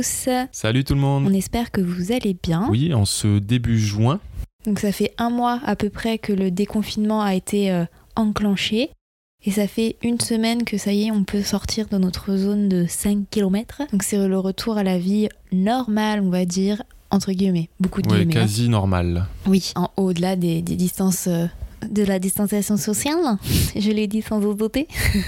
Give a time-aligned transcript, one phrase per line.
[0.00, 0.28] tous.
[0.52, 1.26] Salut tout le monde.
[1.28, 2.66] On espère que vous allez bien.
[2.70, 4.20] Oui, en ce début juin.
[4.66, 7.84] Donc ça fait un mois à peu près que le déconfinement a été euh,
[8.16, 8.90] enclenché.
[9.44, 12.68] Et ça fait une semaine que ça y est, on peut sortir de notre zone
[12.68, 13.82] de 5 km.
[13.92, 17.68] Donc c'est le retour à la vie normale, on va dire, entre guillemets.
[17.80, 18.36] Beaucoup de Ouais, guillemets.
[18.36, 18.40] hein.
[18.42, 19.26] quasi normal.
[19.46, 21.46] Oui, en au-delà des, des distances, euh,
[21.90, 23.18] de la distanciation sociale,
[23.76, 24.86] je l'ai dit sans doter,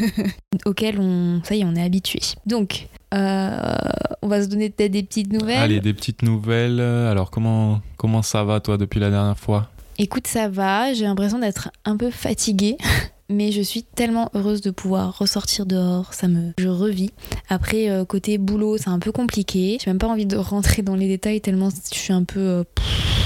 [0.64, 2.20] auquel on, ça y est, on est habitué.
[2.46, 3.75] Donc, euh,
[4.22, 5.58] on va se donner peut-être des petites nouvelles.
[5.58, 6.80] Allez, des petites nouvelles.
[6.80, 9.70] Alors, comment, comment ça va toi depuis la dernière fois?
[9.98, 12.77] Écoute, ça va, j'ai l'impression d'être un peu fatiguée.
[13.30, 17.11] Mais je suis tellement heureuse de pouvoir ressortir dehors, ça me, je revis.
[17.48, 19.78] Après euh, côté boulot, c'est un peu compliqué.
[19.83, 22.41] J'ai même pas envie de rentrer dans les détails tellement je suis un peu.
[22.41, 23.23] euh, pff.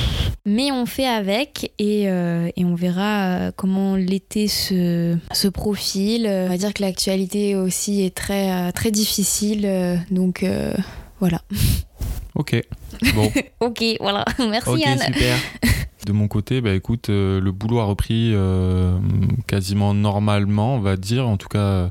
[0.48, 6.26] Mais on fait avec et, euh, et on verra euh, comment l'été se, se profile.
[6.26, 9.68] Euh, On va dire que l'actualité aussi est très très difficile,
[10.10, 10.74] donc euh,
[11.20, 11.42] voilà.
[12.34, 12.54] Ok.
[13.16, 14.24] Bon, Ok, voilà.
[14.38, 15.00] Merci Anne.
[15.00, 15.36] super.
[16.06, 18.32] De mon côté, bah écoute, euh, le boulot a repris
[19.48, 21.26] quasiment normalement, on va dire.
[21.28, 21.90] En tout cas,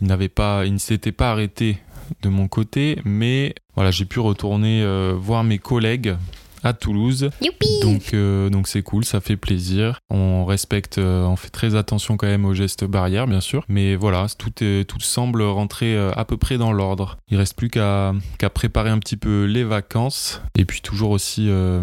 [0.00, 1.78] il n'avait pas, il ne s'était pas arrêté
[2.22, 4.86] de mon côté, mais voilà, j'ai pu retourner
[5.16, 6.14] voir mes collègues
[6.62, 7.30] à Toulouse.
[7.40, 7.80] Youpi.
[7.82, 10.00] Donc, euh, donc c'est cool, ça fait plaisir.
[10.10, 13.64] On respecte, euh, on fait très attention quand même aux gestes barrières, bien sûr.
[13.68, 17.18] Mais voilà, tout, est- tout semble rentrer euh, à peu près dans l'ordre.
[17.30, 20.40] Il reste plus qu'à qu'à préparer un petit peu les vacances.
[20.56, 21.82] Et puis toujours aussi, euh,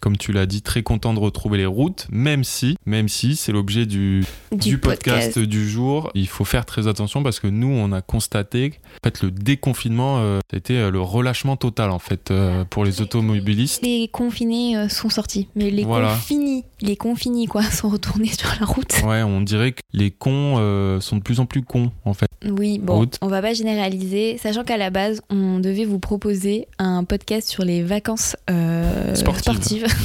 [0.00, 3.52] comme tu l'as dit, très content de retrouver les routes, même si, même si c'est
[3.52, 6.10] l'objet du, du, podcast, du jour.
[6.14, 10.18] Il faut faire très attention parce que nous, on a constaté en fait, le déconfinement,
[10.50, 12.32] ça a été euh, le relâchement total en fait
[12.70, 13.82] pour les automobilistes.
[13.82, 16.10] Les confinés euh, sont sortis, mais les Voilà.
[16.10, 18.92] confinis, les confinés quoi, sont retournés sur la route.
[19.04, 22.26] Ouais, on dirait que les cons euh, sont de plus en plus cons, en fait.
[22.44, 23.18] Oui, bon, Route.
[23.22, 27.64] on va pas généraliser, sachant qu'à la base, on devait vous proposer un podcast sur
[27.64, 29.42] les vacances euh, Sportives.
[29.54, 29.86] sportives.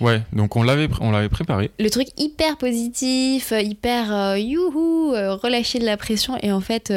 [0.00, 1.70] Ouais, donc on l'avait, pr- on l'avait préparé.
[1.78, 6.90] Le truc hyper positif, hyper euh, youhou, relâcher de la pression, et en fait,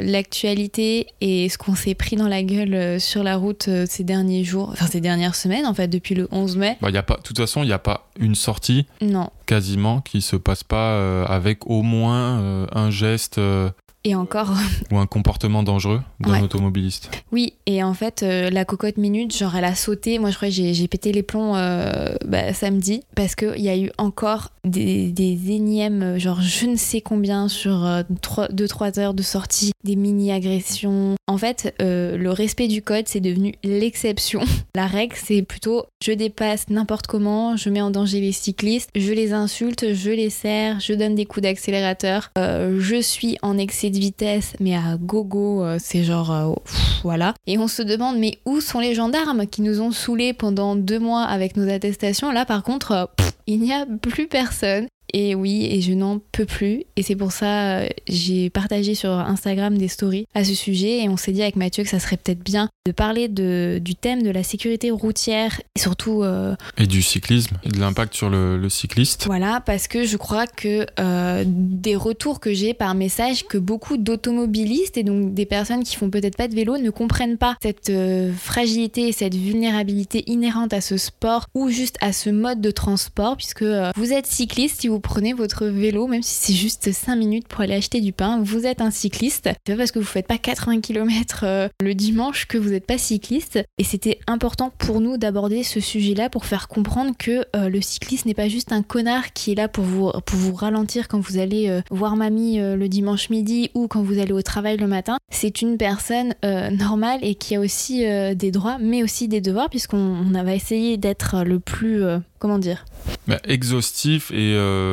[0.00, 4.70] l'actualité et ce qu'on s'est pris dans la gueule sur la route ces derniers jours,
[4.72, 7.22] enfin ces dernières semaines, en fait, depuis le 11 mai, Bah, y a pas, de
[7.22, 9.30] toute façon, il n'y a pas une sortie non.
[9.46, 13.70] quasiment qui se passe pas euh, avec au moins euh, un geste euh,
[14.06, 14.52] Et encore,
[14.92, 16.42] ou un comportement dangereux d'un Ouais.
[16.42, 17.10] automobiliste.
[17.32, 20.18] Oui, et en fait, euh, la cocotte minute, genre, elle a sauté.
[20.18, 23.76] Moi, je crois que j'ai pété les plombs euh, bah, samedi parce qu'il y a
[23.78, 29.22] eu encore des, des énièmes, euh, genre, je ne sais combien sur 2-3 heures de
[29.22, 31.14] sortie, des mini-agressions.
[31.26, 34.40] En fait, euh, le respect du code, c'est devenu l'exception.
[34.74, 39.12] La règle, c'est plutôt je dépasse n'importe comment, je mets en danger les cyclistes, je
[39.12, 44.54] les insulte, je les serre, je donne des coups d'accélérateur, je suis en excès vitesse,
[44.60, 46.30] mais à gogo, euh, c'est genre.
[46.30, 46.54] euh,
[47.02, 47.34] voilà.
[47.46, 50.98] Et on se demande, mais où sont les gendarmes qui nous ont saoulés pendant deux
[50.98, 52.32] mois avec nos attestations?
[52.32, 53.04] Là, par contre, euh,
[53.46, 54.86] il n'y a plus personne.
[55.12, 56.84] Et oui, et je n'en peux plus.
[56.96, 61.04] Et c'est pour ça, euh, j'ai partagé sur Instagram des stories à ce sujet.
[61.04, 63.94] Et on s'est dit avec Mathieu que ça serait peut-être bien de parler de, du
[63.94, 65.60] thème de la sécurité routière.
[65.76, 69.26] Et surtout, euh, Et du cyclisme, et de l'impact sur le, le cycliste.
[69.26, 73.96] voilà, parce que je crois que euh, des retours que j'ai par message, que beaucoup
[73.96, 77.88] d'automobilistes et donc des personnes qui font peut-être pas de vélo ne comprennent pas cette
[77.90, 82.70] euh, fragilité et cette vulnérabilité inhérente à ce sport ou juste à ce mode de
[82.70, 83.64] transport, puisque
[83.96, 87.60] vous êtes cycliste, si vous prenez votre vélo, même si c'est juste 5 minutes pour
[87.60, 89.50] aller acheter du pain, vous êtes un cycliste.
[89.66, 91.44] C'est pas parce que vous faites pas 80 km
[91.80, 93.58] le dimanche que vous n'êtes pas cycliste.
[93.78, 98.26] Et c'était important pour nous d'aborder ce sujet-là pour faire comprendre que euh, le cycliste
[98.26, 101.38] n'est pas juste un connard qui est là pour vous, pour vous ralentir quand vous
[101.38, 104.86] allez euh, voir mamie euh, le dimanche midi ou quand vous allez au travail le
[104.86, 105.16] matin.
[105.32, 109.40] C'est une personne euh, normale et qui a aussi euh, des droits, mais aussi des
[109.40, 112.02] devoirs, puisqu'on on va essayer d'être le plus.
[112.02, 112.84] euh, comment dire?
[113.26, 114.83] Bah, exhaustif et, euh,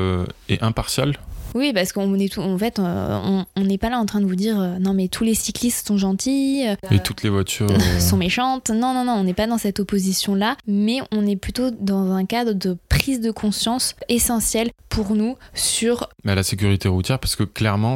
[0.49, 1.17] et impartial.
[1.53, 4.25] Oui, parce qu'on est tout, en fait, euh, on n'est pas là en train de
[4.25, 7.69] vous dire euh, non mais tous les cyclistes sont gentils, euh, Et toutes les voitures.
[7.71, 8.69] euh, sont méchantes.
[8.69, 12.25] Non, non, non, on n'est pas dans cette opposition-là, mais on est plutôt dans un
[12.25, 17.43] cadre de prise de conscience essentielle pour nous sur Mais la sécurité routière, parce que
[17.43, 17.95] clairement,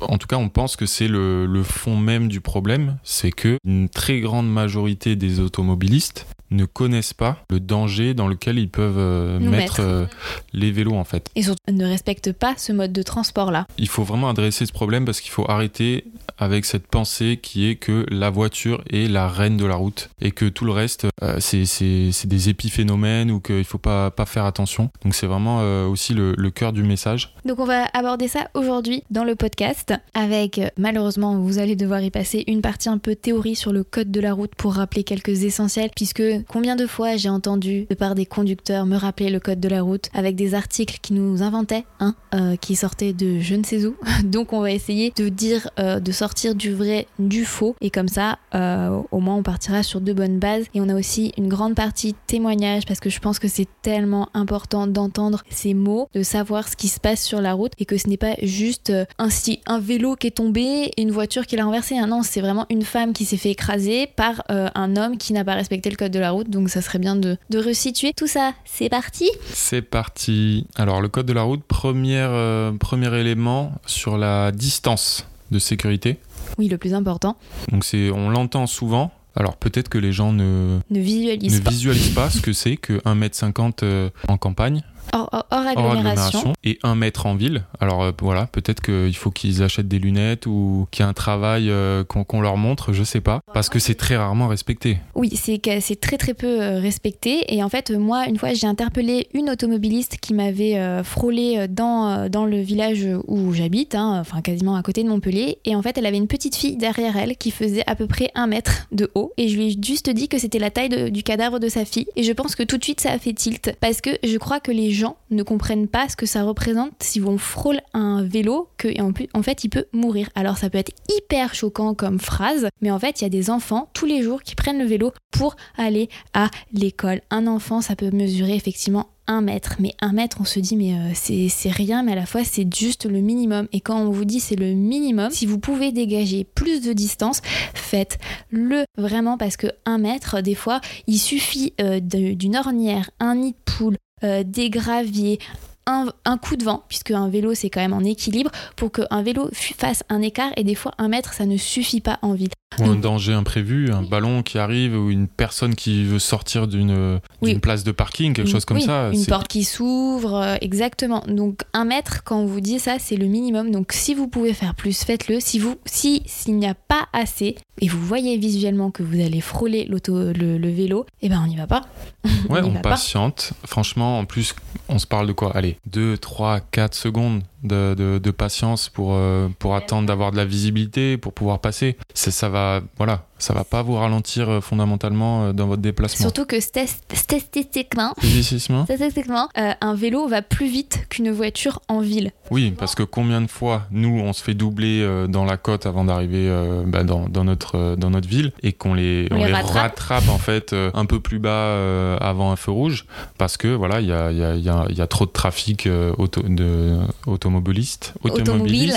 [0.00, 3.58] en tout cas, on pense que c'est le, le fond même du problème, c'est que
[3.64, 8.98] une très grande majorité des automobilistes ne connaissent pas le danger dans lequel ils peuvent
[8.98, 9.80] euh, mettre mettre.
[9.80, 10.06] euh,
[10.52, 11.28] les vélos en fait.
[11.34, 13.66] et surtout ne respectent pas ce mode de transport là.
[13.78, 16.04] Il faut vraiment adresser ce problème parce qu'il faut arrêter
[16.38, 20.30] avec cette pensée qui est que la voiture est la reine de la route et
[20.32, 24.90] que tout le reste, euh, c'est- des épiphénomènes ou qu'il faut pas, pas faire attention.
[25.04, 27.34] Donc c'est vraiment aussi le, le cœur du message.
[27.44, 32.10] Donc on va aborder ça aujourd'hui dans le podcast avec malheureusement vous allez devoir y
[32.10, 35.44] passer une partie un peu théorie sur le code de la route pour rappeler quelques
[35.44, 39.60] essentiels puisque combien de fois j'ai entendu de part des conducteurs me rappeler le code
[39.60, 43.54] de la route avec des articles qui nous inventaient hein, euh, qui sortaient de je
[43.54, 43.96] ne sais où.
[44.24, 48.08] Donc on va essayer de dire euh, de sortir du vrai du faux et comme
[48.08, 51.48] ça euh, au moins on partira sur de bonnes bases et on a aussi une
[51.48, 56.22] grande partie témoignage parce que je pense que c'est tellement important d'entendre ces mots, de
[56.22, 59.04] savoir ce qui se passe sur la route et que ce n'est pas juste euh,
[59.18, 61.96] un, vélo qui est tombé et une voiture qui l'a renversé.
[62.00, 65.44] Ah non, c'est vraiment une femme qui s'est fait écraser par un homme qui n'a
[65.44, 66.33] pas respecté le code de la route.
[66.42, 68.54] Donc ça serait bien de, de resituer tout ça.
[68.64, 70.66] C'est parti C'est parti.
[70.74, 76.18] Alors le code de la route, première, euh, premier élément sur la distance de sécurité.
[76.58, 77.36] Oui, le plus important,
[77.70, 79.12] Donc c'est, on l'entend souvent.
[79.36, 81.70] Alors peut-être que les gens ne, ne visualise ne pas.
[81.70, 84.82] visualisent pas ce que c'est que 1m50 euh, en campagne,
[85.12, 86.38] Hors, hors- hors hors agglomération.
[86.38, 87.64] agglomération, et 1 mètre en ville.
[87.80, 91.12] Alors euh, voilà, peut-être qu'il faut qu'ils achètent des lunettes ou qu'il y a un
[91.12, 93.40] travail euh, qu'on leur montre, je sais pas.
[93.52, 94.98] Parce que c'est très rarement respecté.
[95.14, 95.60] Oui, c'est
[96.00, 97.44] très très peu euh, respecté.
[97.54, 102.28] Et en fait, moi, une fois, j'ai interpellé une automobiliste qui m'avait euh, frôlé dans,
[102.28, 105.58] dans le village où j'habite, hein, enfin quasiment à côté de Montpellier.
[105.64, 108.30] Et en fait, elle avait une petite fille derrière elle qui faisait à peu près
[108.34, 109.32] un mètre de haut.
[109.36, 111.84] Et je lui ai juste dit que c'était la taille de- du cadavre de sa
[111.84, 112.06] fille.
[112.16, 113.74] Et je pense que tout de suite, ça a fait tilt.
[113.80, 117.20] Parce que je crois que les gens ne comprennent pas ce que ça représente si
[117.20, 120.30] on frôle un vélo, que et en, plus, en fait, il peut mourir.
[120.34, 123.50] Alors, ça peut être hyper choquant comme phrase, mais en fait, il y a des
[123.50, 127.20] enfants tous les jours qui prennent le vélo pour aller à l'école.
[127.30, 129.76] Un enfant, ça peut mesurer effectivement un mètre.
[129.78, 132.72] Mais un mètre, on se dit, mais euh, c'est rien, mais à la fois, c'est
[132.72, 133.68] juste le minimum.
[133.72, 137.40] Et quand on vous dit c'est le minimum, si vous pouvez dégager plus de distance,
[137.74, 143.52] faites-le vraiment parce que un mètre, des fois, il suffit euh, d'une ornière, un nid
[143.52, 143.96] de poule,
[144.44, 145.38] des graviers.
[145.86, 149.50] Un, coup de vent, puisque un vélo c'est quand même en équilibre, pour qu'un vélo
[149.52, 152.48] fasse un écart et des fois un mètre ça ne suffit pas en ville.
[152.80, 157.20] Ou un danger imprévu, un ballon qui arrive ou une personne qui veut sortir d'une
[157.42, 157.50] Oui.
[157.52, 159.10] d'une place de parking, quelque Une- chose comme oui, ça.
[159.12, 161.22] Une porte qui s'ouvre, euh, exactement.
[161.28, 163.70] Donc un mètre, quand on vous dit ça, c'est le minimum.
[163.70, 165.40] Donc si vous pouvez faire plus, faites-le.
[165.40, 169.40] Si vous, si s'il n'y a pas assez et vous voyez visuellement que vous allez
[169.40, 171.82] frôler l'auto, le, le vélo, eh ben on n'y va pas.
[172.48, 172.80] Ouais, on pas.
[172.90, 173.52] patiente.
[173.64, 174.54] Franchement, en plus,
[174.88, 175.52] on se parle de quoi?
[175.56, 180.36] Allez, 2, 3, 4 secondes de, de- de patience pour, euh, pour attendre d'avoir de
[180.36, 181.96] la visibilité, pour pouvoir passer.
[182.14, 186.22] Ça, ça va, voilà, ça va pas vous ralentir euh, fondamentalement euh, dans votre déplacement.
[186.22, 189.48] Surtout que statistiquement, Statistiquement?
[189.58, 192.32] euh, un vélo va plus vite qu'une voiture en ville.
[192.50, 195.84] Oui, parce que combien de fois, nous, on se fait doubler euh, dans la côte
[195.84, 199.44] avant d'arriver euh, bah, dans, dans notre, dans notre ville et qu'on les, On on
[199.44, 199.98] les rattrape.
[199.98, 203.04] rattrape en fait un peu plus bas avant un feu rouge
[203.36, 205.88] parce que voilà, il y a, y, a, y a- y a trop de trafic
[206.16, 206.96] auto, de,
[207.26, 208.14] automobiliste.
[208.22, 208.94] Automobile.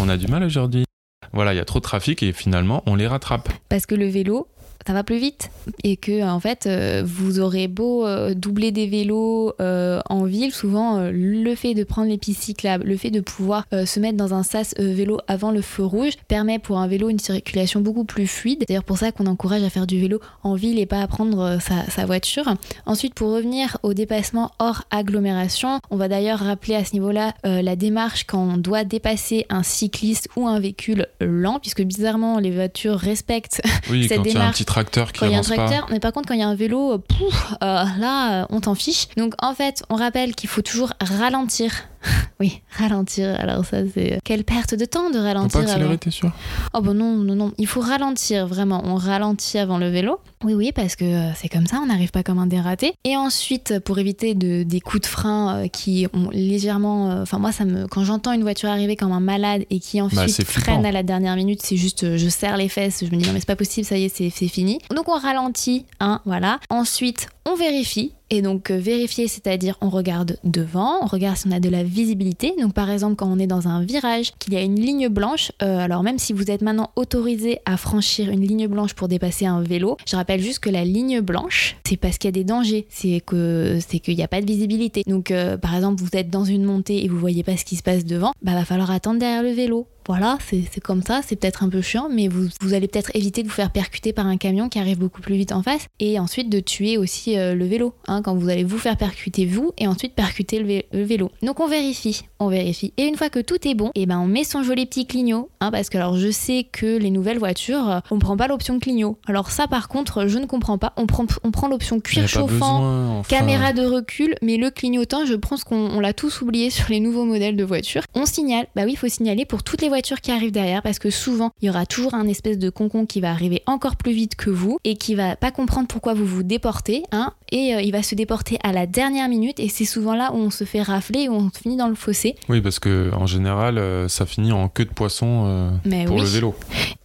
[0.00, 0.85] On a du mal aujourd'hui.
[1.32, 3.48] Voilà, il y a trop de trafic et finalement, on les rattrape.
[3.68, 4.48] parce que le vélo
[4.86, 5.50] ça va plus vite
[5.82, 10.52] et que en fait euh, vous aurez beau euh, doubler des vélos euh, en ville
[10.52, 13.98] souvent euh, le fait de prendre les pistes cyclables le fait de pouvoir euh, se
[13.98, 17.18] mettre dans un sas euh, vélo avant le feu rouge permet pour un vélo une
[17.18, 18.64] circulation beaucoup plus fluide.
[18.68, 21.40] D'ailleurs pour ça qu'on encourage à faire du vélo en ville et pas à prendre
[21.40, 22.54] euh, sa, sa voiture.
[22.86, 27.34] Ensuite pour revenir au dépassement hors agglomération on va d'ailleurs rappeler à ce niveau là
[27.44, 32.50] la démarche quand on doit dépasser un cycliste ou un véhicule lent puisque bizarrement les
[32.50, 36.12] voitures respectent Oui, Cette démarche, tracteur qui quand il y a un tracteur, mais par
[36.12, 39.08] contre quand il y a un vélo, euh, pouf, euh, là euh, on t'en fiche.
[39.16, 41.72] Donc en fait, on rappelle qu'il faut toujours ralentir.
[42.40, 43.38] oui, ralentir.
[43.40, 45.20] Alors ça c'est euh, quelle perte de temps de pas.
[45.20, 45.60] Faut ralentir.
[45.64, 46.30] pas accélérer, t'es sûr?
[46.74, 48.82] Oh bon non non non, il faut ralentir vraiment.
[48.84, 50.20] On ralentit avant le vélo.
[50.44, 52.94] Oui oui parce que euh, c'est comme ça, on n'arrive pas comme un dératé.
[53.04, 57.38] Et ensuite pour éviter de, des coups de frein euh, qui ont légèrement, euh, enfin
[57.38, 60.28] moi ça me, quand j'entends une voiture arriver comme un malade et qui ensuite Bah,
[60.28, 60.72] c'est flippant.
[60.72, 63.26] freine à la dernière minute, c'est juste euh, je serre les fesses, je me dis
[63.26, 64.78] non mais c'est pas possible, ça y est c'est c'est fini.
[64.94, 66.60] Donc on ralentit, hein, voilà.
[66.70, 68.12] Ensuite on vérifie.
[68.28, 71.84] Et donc euh, vérifier, c'est-à-dire on regarde devant, on regarde si on a de la
[71.84, 72.52] visibilité.
[72.60, 75.52] Donc par exemple quand on est dans un virage, qu'il y a une ligne blanche,
[75.62, 79.46] euh, alors même si vous êtes maintenant autorisé à franchir une ligne blanche pour dépasser
[79.46, 82.42] un vélo, je rappelle juste que la ligne blanche, c'est parce qu'il y a des
[82.42, 85.04] dangers, c'est que c'est qu'il n'y a pas de visibilité.
[85.06, 87.76] Donc euh, par exemple vous êtes dans une montée et vous voyez pas ce qui
[87.76, 91.36] se passe devant, bah va falloir attendre derrière le vélo voilà, c'est comme ça, c'est
[91.36, 94.26] peut-être un peu chiant, mais vous, vous allez peut-être éviter de vous faire percuter par
[94.26, 97.54] un camion qui arrive beaucoup plus vite en face, et ensuite de tuer aussi euh,
[97.54, 101.30] le vélo, hein, quand vous allez vous faire percuter vous, et ensuite percuter le, vélo.
[101.42, 102.92] Donc on vérifie, on vérifie.
[102.96, 105.06] Et une fois que tout est bon, et eh ben on met son joli petit
[105.06, 108.48] clignot, hein, parce que alors je sais que les nouvelles voitures, euh, on prend pas
[108.48, 109.18] l'option clignot.
[109.26, 110.92] Alors ça par contre, je ne comprends pas.
[110.96, 115.64] On prend, on prend l'option cuir chauffant, caméra de recul, mais le clignotant, je pense
[115.64, 118.02] qu'on l'a tous oublié sur les nouveaux modèles de voitures.
[118.14, 120.98] On signale, bah oui, il faut signaler pour toutes les voitures qui arrive derrière parce
[120.98, 124.12] que souvent il y aura toujours un espèce de concon qui va arriver encore plus
[124.12, 127.80] vite que vous et qui va pas comprendre pourquoi vous vous déportez hein, et euh,
[127.80, 130.64] il va se déporter à la dernière minute et c'est souvent là où on se
[130.64, 132.25] fait rafler et où on finit dans le fossé.
[132.48, 136.24] Oui parce que en général euh, ça finit en queue de poisson euh, pour le
[136.24, 136.54] vélo.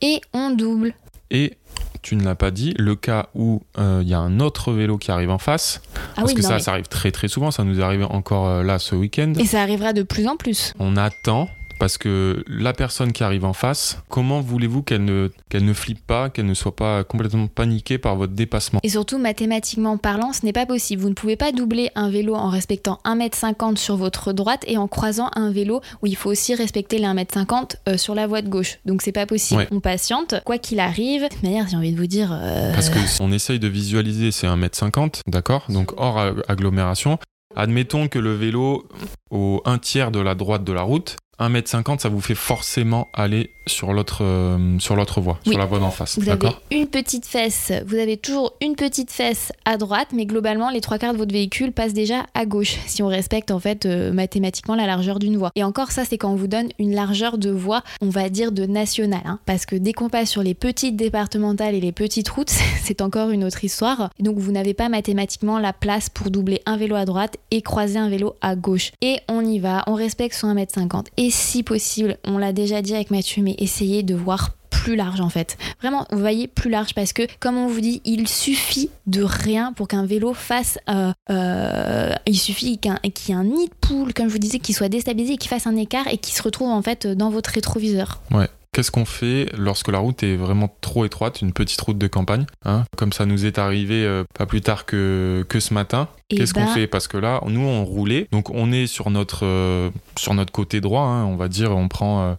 [0.02, 0.94] Et on double.
[1.30, 1.54] Et
[2.02, 5.12] tu ne l'as pas dit, le cas où il y a un autre vélo qui
[5.12, 7.84] arrive en face, ah parce que ça, ça arrive très très souvent, ça nous est
[7.84, 9.34] arrivé encore là ce week-end.
[9.40, 10.74] Et ça arrivera de plus en plus.
[10.80, 11.48] On attend
[11.82, 16.06] parce que la personne qui arrive en face, comment voulez-vous qu'elle ne, qu'elle ne flippe
[16.06, 18.80] pas, qu'elle ne soit pas complètement paniquée par votre dépassement?
[18.84, 21.02] Et surtout, mathématiquement parlant, ce n'est pas possible.
[21.02, 24.88] Vous ne pouvez pas doubler un vélo en respectant 1m50 sur votre droite et en
[24.88, 28.50] croisant un vélo où il faut aussi respecter les 1m50 euh, sur la voie de
[28.50, 28.78] gauche.
[28.86, 29.66] Donc c'est pas possible.
[29.72, 31.24] On patiente, quoi qu'il arrive.
[31.24, 32.30] De manière, j'ai envie de vous dire.
[32.32, 35.66] Euh, parce que on essaye de visualiser, c'est 1m50, d'accord?
[35.68, 37.18] Donc hors agglomération.
[37.56, 38.88] Admettons que le vélo,
[39.32, 43.52] au un tiers de la droite de la route, 1m50, ça vous fait forcément aller
[43.68, 46.18] sur l'autre euh, sur l'autre voie, sur la voie d'en face.
[46.20, 50.70] Vous avez une petite fesse, vous avez toujours une petite fesse à droite, mais globalement
[50.70, 53.86] les trois quarts de votre véhicule passent déjà à gauche, si on respecte en fait
[53.86, 55.52] euh, mathématiquement la largeur d'une voie.
[55.56, 58.52] Et encore ça, c'est quand on vous donne une largeur de voie, on va dire
[58.52, 62.30] de nationale, hein, parce que dès qu'on passe sur les petites départementales et les petites
[62.30, 62.50] routes,
[62.84, 64.10] c'est encore une autre histoire.
[64.20, 68.00] Donc vous n'avez pas mathématiquement la place pour doubler un vélo à droite et croiser
[68.00, 68.92] un vélo à gauche.
[69.02, 71.08] Et on y va, on respecte son 1m50.
[71.18, 75.22] Et si possible, on l'a déjà dit avec Mathieu, mais essayez de voir plus large
[75.22, 75.58] en fait.
[75.80, 79.74] Vraiment, vous voyez plus large parce que, comme on vous dit, il suffit de rien
[79.74, 80.80] pour qu'un vélo fasse.
[80.90, 84.60] Euh, euh, il suffit qu'il y ait un nid de poule, comme je vous disais,
[84.60, 87.52] qui soit déstabilisé, qu'il fasse un écart et qui se retrouve en fait dans votre
[87.52, 88.22] rétroviseur.
[88.32, 88.48] Ouais.
[88.74, 92.46] Qu'est-ce qu'on fait lorsque la route est vraiment trop étroite, une petite route de campagne,
[92.64, 96.54] hein, comme ça nous est arrivé euh, pas plus tard que, que ce matin Qu'est-ce
[96.54, 96.88] qu'on bah fait?
[96.88, 100.80] Parce que là, nous, on roulait, donc on est sur notre, euh, sur notre côté
[100.80, 102.36] droit, hein, on va dire, on prend, euh,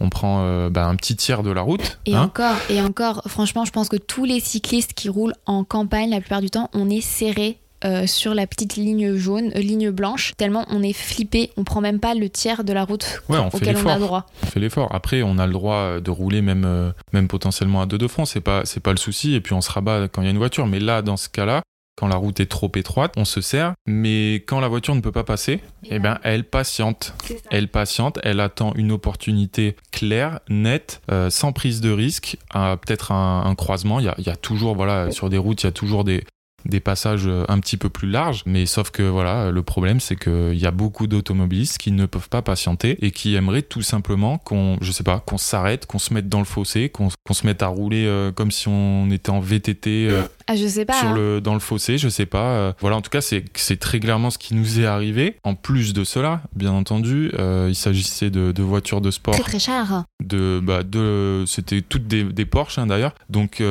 [0.00, 1.98] on prend bah, un petit tiers de la route.
[2.06, 2.22] Et hein.
[2.22, 6.20] encore, et encore, franchement, je pense que tous les cyclistes qui roulent en campagne, la
[6.20, 10.32] plupart du temps, on est serré euh, sur la petite ligne jaune, euh, ligne blanche,
[10.38, 13.88] tellement on est flippé, on prend même pas le tiers de la route auquel on
[13.88, 14.26] a droit.
[14.42, 14.88] On fait l'effort.
[14.94, 18.24] Après, on a le droit de rouler même, euh, même potentiellement à deux de front,
[18.24, 20.30] c'est pas, c'est pas le souci, et puis on se rabat quand il y a
[20.30, 20.66] une voiture.
[20.66, 21.60] Mais là, dans ce cas-là,
[21.96, 25.12] quand la route est trop étroite, on se sert, mais quand la voiture ne peut
[25.12, 27.14] pas passer, eh ben, elle patiente.
[27.50, 34.00] Elle patiente, elle attend une opportunité claire, nette, sans prise de risque, peut-être un, croisement.
[34.00, 36.02] Il y, a, il y a, toujours, voilà, sur des routes, il y a toujours
[36.02, 36.24] des,
[36.64, 38.42] des passages un petit peu plus larges.
[38.46, 42.28] Mais sauf que voilà, le problème c'est qu'il y a beaucoup d'automobilistes qui ne peuvent
[42.28, 46.12] pas patienter et qui aimeraient tout simplement qu'on, je sais pas, qu'on s'arrête, qu'on se
[46.12, 49.40] mette dans le fossé, qu'on se mette à rouler euh, comme si on était en
[49.40, 50.08] VTT.
[50.10, 50.98] Euh, ah, je sais pas.
[50.98, 51.14] Sur hein.
[51.14, 52.44] le, dans le fossé, je sais pas.
[52.44, 55.36] Euh, voilà, en tout cas, c'est très clairement ce qui nous est arrivé.
[55.44, 57.30] En plus de cela, bien entendu,
[57.68, 59.34] il s'agissait de, de, voitures de sport.
[59.34, 60.04] Très très cher.
[60.22, 63.14] De, bah, de, c'était toutes des, des Porsche hein, d'ailleurs.
[63.28, 63.62] Donc,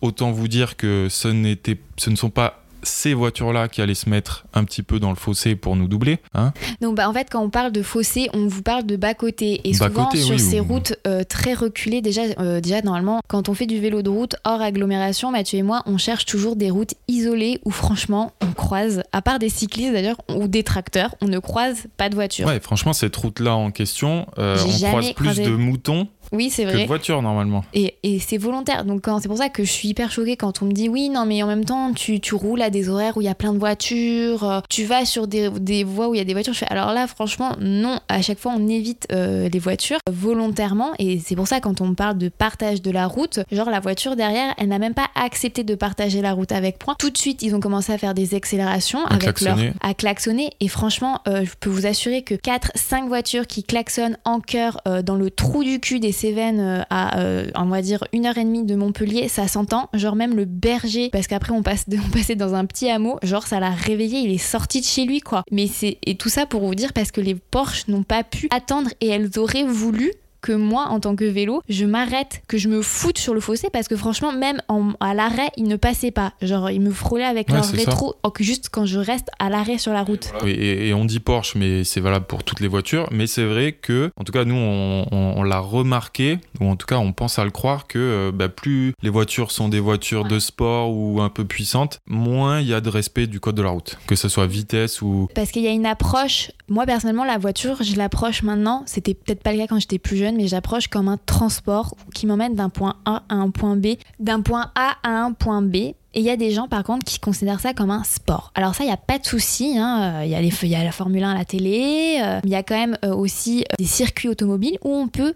[0.00, 4.08] autant vous dire que ce n'était ce ne sont pas ces voitures-là qui allaient se
[4.08, 6.18] mettre un petit peu dans le fossé pour nous doubler.
[6.32, 9.60] Hein Donc bah, en fait, quand on parle de fossé, on vous parle de bas-côté.
[9.64, 13.66] Et souvent, sur ces routes euh, très reculées, déjà, euh, déjà, normalement, quand on fait
[13.66, 17.60] du vélo de route hors agglomération, Mathieu et moi, on cherche toujours des routes isolées
[17.66, 21.86] où franchement, on croise, à part des cyclistes d'ailleurs, ou des tracteurs, on ne croise
[21.98, 22.46] pas de voitures.
[22.46, 26.74] Ouais, franchement, cette route-là en question, euh, on croise plus de moutons oui, c'est vrai.
[26.74, 27.64] Que de voiture normalement.
[27.74, 28.84] Et, et c'est volontaire.
[28.84, 31.26] Donc c'est pour ça que je suis hyper choquée quand on me dit oui, non,
[31.26, 33.52] mais en même temps, tu, tu roules à des horaires où il y a plein
[33.52, 36.52] de voitures, euh, tu vas sur des, des voies où il y a des voitures.
[36.52, 37.98] Je fais, alors là, franchement, non.
[38.08, 40.92] À chaque fois, on évite euh, les voitures volontairement.
[40.98, 44.14] Et c'est pour ça quand on parle de partage de la route, genre la voiture
[44.14, 46.94] derrière, elle n'a même pas accepté de partager la route avec point.
[46.98, 49.64] Tout de suite, ils ont commencé à faire des accélérations à avec klaxonner.
[49.64, 50.50] leur à klaxonner.
[50.60, 55.16] Et franchement, euh, je peux vous assurer que 4-5 voitures qui klaxonnent en cœur dans
[55.16, 57.18] le trou du cul des Cévennes à,
[57.56, 59.88] on va dire, une heure et demie de Montpellier, ça s'entend.
[59.94, 63.60] Genre même le berger, parce qu'après on, passe passait dans un petit hameau, genre ça
[63.60, 65.44] l'a réveillé, il est sorti de chez lui, quoi.
[65.50, 68.48] Mais c'est et tout ça pour vous dire parce que les Porsche n'ont pas pu
[68.50, 72.68] attendre et elles auraient voulu que moi, en tant que vélo, je m'arrête, que je
[72.68, 74.60] me foute sur le fossé parce que franchement, même
[75.00, 76.32] à l'arrêt, ils ne passaient pas.
[76.42, 79.92] Genre, ils me frôlaient avec leur rétro, oh, juste quand je reste à l'arrêt sur
[79.92, 80.32] la route.
[80.46, 83.08] Et, on dit Porsche, mais c'est valable pour toutes les voitures.
[83.10, 86.98] Mais c'est vrai que, en tout cas, nous, on, l'a remarqué, ou en tout cas,
[86.98, 90.38] on pense à le croire que euh, bah, plus les voitures sont des voitures de
[90.38, 93.70] sport ou un peu puissantes, moins il y a de respect du code de la
[93.70, 95.28] route, que ce soit vitesse ou.
[95.34, 96.50] Parce qu'il y a une approche.
[96.68, 98.82] Moi, personnellement, la voiture, je l'approche maintenant.
[98.86, 102.26] C'était peut-être pas le cas quand j'étais plus jeune mais j'approche comme un transport qui
[102.26, 105.94] m'emmène d'un point A à un point B, d'un point A à un point B.
[106.12, 108.50] Et il y a des gens, par contre, qui considèrent ça comme un sport.
[108.56, 109.78] Alors ça, il n'y a pas de souci.
[109.78, 110.22] Hein.
[110.24, 112.18] Il y, a la Formule 1 à la télé.
[112.20, 115.34] Euh, il y a quand même euh, aussi euh, des circuits automobiles où on peut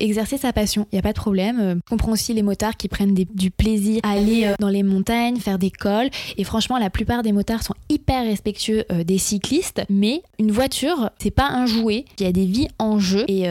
[0.00, 0.86] exercer sa passion.
[0.92, 1.80] Il n'y a pas de problème.
[1.86, 5.58] On comprend aussi les motards qui prennent du plaisir à aller dans les montagnes, faire
[5.58, 6.08] des cols.
[6.36, 9.82] Et franchement, la plupart des motards sont hyper respectueux des cyclistes.
[9.90, 12.04] Mais une voiture, c'est pas un jouet.
[12.18, 13.24] Il y a des vies en jeu.
[13.28, 13.46] Et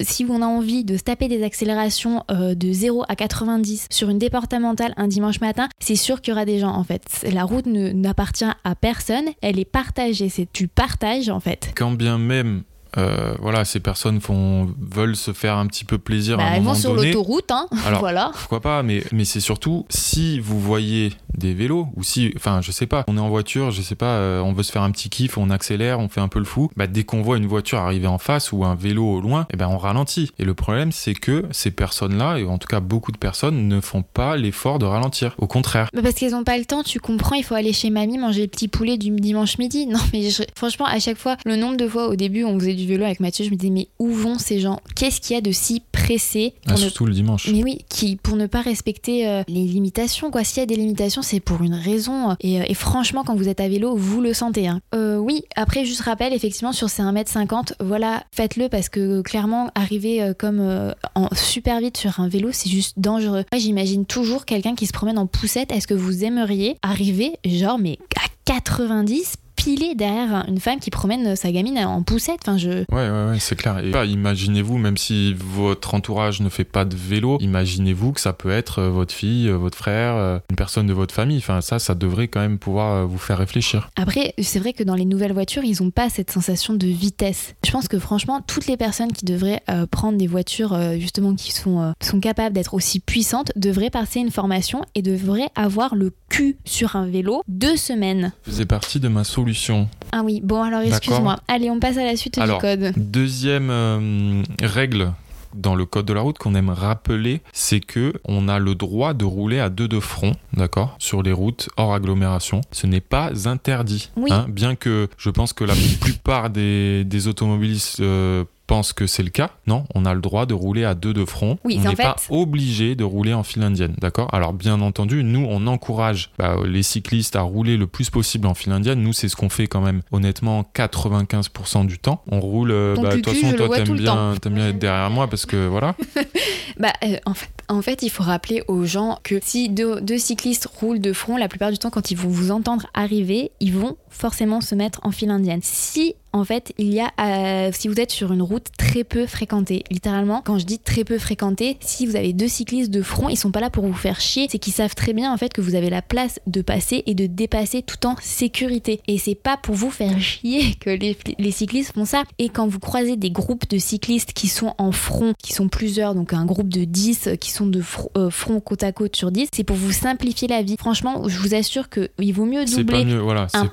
[0.00, 4.18] si on a envie de se taper des accélérations de 0 à 90 sur une
[4.18, 7.26] départementale un dimanche matin, c'est sûr qu'il y aura des gens en fait.
[7.30, 11.72] La route n'appartient à personne, elle est partagée, c'est tu partages en fait.
[11.76, 12.62] Quand bien même
[12.96, 16.60] euh, voilà, ces personnes font, veulent se faire un petit peu plaisir bah, à un
[16.60, 16.78] moment donné.
[16.78, 17.66] Elles vont sur l'autoroute, hein.
[17.86, 18.30] Alors, voilà.
[18.34, 22.70] Pourquoi pas, mais, mais c'est surtout si vous voyez des vélos ou si, enfin, je
[22.70, 24.90] sais pas, on est en voiture, je sais pas, euh, on veut se faire un
[24.90, 26.70] petit kiff, on accélère, on fait un peu le fou.
[26.76, 29.56] Bah, dès qu'on voit une voiture arriver en face ou un vélo au loin, eh
[29.56, 30.30] ben, on ralentit.
[30.38, 33.80] Et le problème, c'est que ces personnes-là, et en tout cas beaucoup de personnes, ne
[33.80, 35.34] font pas l'effort de ralentir.
[35.38, 35.88] Au contraire.
[35.92, 38.42] Bah, parce qu'elles ont pas le temps, tu comprends, il faut aller chez mamie manger
[38.42, 39.86] le petit poulet du dimanche midi.
[39.94, 42.83] Non, mais franchement, à chaque fois, le nombre de fois au début, on faisait du
[42.86, 44.80] vélo avec Mathieu, je me disais, mais où vont ces gens?
[44.94, 47.48] Qu'est-ce qu'il y a de si pressé ah, Surtout le dimanche.
[47.50, 50.44] Mais oui, qui, pour ne pas respecter euh, les limitations, quoi.
[50.44, 52.30] S'il y a des limitations, c'est pour une raison.
[52.30, 54.68] Euh, et, franchement, quand vous êtes à vélo, vous le sentez.
[54.68, 54.80] Hein.
[54.94, 60.32] Euh, oui, après, juste rappel, effectivement, sur ces 1m50, voilà, faites-le parce que clairement, arriver
[60.38, 63.44] comme en super vite sur un vélo, c'est juste dangereux.
[63.52, 65.72] Moi, j'imagine toujours quelqu'un qui se promène en poussette.
[65.72, 71.36] Est-ce que vous aimeriez arriver, genre, mais à 90 pilé derrière une femme qui promène
[71.36, 72.40] sa gamine en poussette.
[72.42, 72.68] Enfin, je...
[72.68, 73.78] Ouais, ouais, ouais c'est clair.
[73.78, 78.50] Et imaginez-vous, même si votre entourage ne fait pas de vélo, imaginez-vous que ça peut
[78.50, 81.38] être euh, votre fille, euh, votre frère, euh, une personne de votre famille.
[81.38, 83.88] Enfin, ça, ça devrait quand même pouvoir vous faire réfléchir.
[83.96, 87.54] Après, c'est vrai que dans les nouvelles voitures, ils n'ont pas cette sensation de vitesse.
[87.64, 91.94] Je pense que franchement, toutes les personnes qui devraient prendre des voitures justement qui sont,
[92.02, 96.96] sont capables d'être aussi puissantes devraient passer une formation et devraient avoir le cul sur
[96.96, 98.32] un vélo deux semaines.
[98.42, 101.40] Faisait partie de ma solution ah oui, bon alors excuse-moi.
[101.48, 102.92] Allez, on passe à la suite du code.
[102.96, 105.12] Deuxième euh, règle
[105.54, 109.14] dans le code de la route qu'on aime rappeler, c'est que on a le droit
[109.14, 112.60] de rouler à deux de front, d'accord, sur les routes hors agglomération.
[112.72, 118.44] Ce n'est pas interdit, hein, bien que je pense que la plupart des, automobilistes euh,
[118.66, 119.50] pense que c'est le cas.
[119.66, 121.58] Non, on a le droit de rouler à deux de front.
[121.64, 124.32] Oui, on n'est pas obligé de rouler en file indienne, d'accord?
[124.32, 128.54] Alors bien entendu, nous on encourage bah, les cyclistes à rouler le plus possible en
[128.54, 129.02] file indienne.
[129.02, 132.22] Nous c'est ce qu'on fait quand même honnêtement 95% du temps.
[132.30, 132.70] On roule.
[132.70, 135.94] Euh, bah, de toute façon, toi t'aimes bien, bien être derrière moi parce que voilà.
[136.78, 140.18] bah euh, en fait, en fait, il faut rappeler aux gens que si deux, deux
[140.18, 143.72] cyclistes roulent de front, la plupart du temps, quand ils vont vous entendre arriver, ils
[143.72, 145.60] vont forcément se mettre en file indienne.
[145.62, 149.24] Si en fait, il y a, euh, si vous êtes sur une route très peu
[149.24, 153.28] fréquentée, littéralement, quand je dis très peu fréquentée, si vous avez deux cyclistes de front,
[153.28, 155.52] ils sont pas là pour vous faire chier, c'est qu'ils savent très bien en fait
[155.52, 159.00] que vous avez la place de passer et de dépasser tout en sécurité.
[159.06, 162.24] Et c'est pas pour vous faire chier que les, les, cyclistes font ça.
[162.38, 166.16] Et quand vous croisez des groupes de cyclistes qui sont en front, qui sont plusieurs,
[166.16, 167.80] donc un groupe de 10 qui sont de
[168.16, 170.74] euh, front côte à côte sur 10, c'est pour vous simplifier la vie.
[170.80, 173.06] Franchement, je vous assure qu'il vaut mieux doubler
[173.52, 173.66] un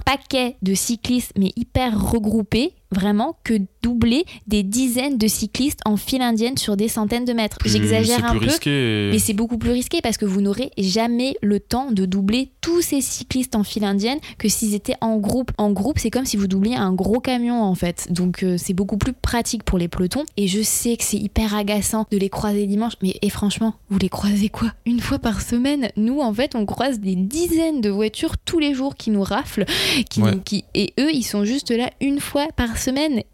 [0.62, 6.58] de cyclistes mais hyper regroupés vraiment que doubler des dizaines de cyclistes en file indienne
[6.58, 7.58] sur des centaines de mètres.
[7.66, 11.92] J'exagère un peu, mais c'est beaucoup plus risqué parce que vous n'aurez jamais le temps
[11.92, 15.52] de doubler tous ces cyclistes en file indienne que s'ils étaient en groupe.
[15.58, 18.08] En groupe, c'est comme si vous doubliez un gros camion en fait.
[18.12, 20.24] Donc euh, c'est beaucoup plus pratique pour les pelotons.
[20.38, 23.98] Et je sais que c'est hyper agaçant de les croiser dimanche, mais et franchement, vous
[23.98, 24.72] les croisez quoi?
[24.86, 25.90] Une fois par semaine?
[25.96, 29.66] Nous, en fait, on croise des dizaines de voitures tous les jours qui nous raflent,
[30.10, 32.81] qui, qui et eux, ils sont juste là une fois par semaine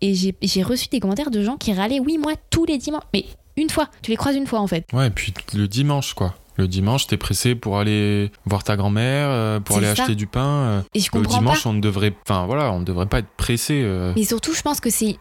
[0.02, 3.26] et j'ai reçu des commentaires de gens qui râlaient oui moi tous les dimanches mais
[3.56, 6.36] une fois tu les croises une fois en fait ouais et puis le dimanche quoi
[6.58, 10.42] le dimanche, t'es pressé pour aller voir ta grand-mère, euh, pour aller acheter du pain.
[10.42, 10.82] Euh.
[10.96, 13.30] Et je comprends le dimanche, on ne devrait, enfin voilà, on ne devrait pas être
[13.38, 13.82] pressé.
[13.84, 14.12] Euh.
[14.16, 15.18] Mais surtout, je pense que c'est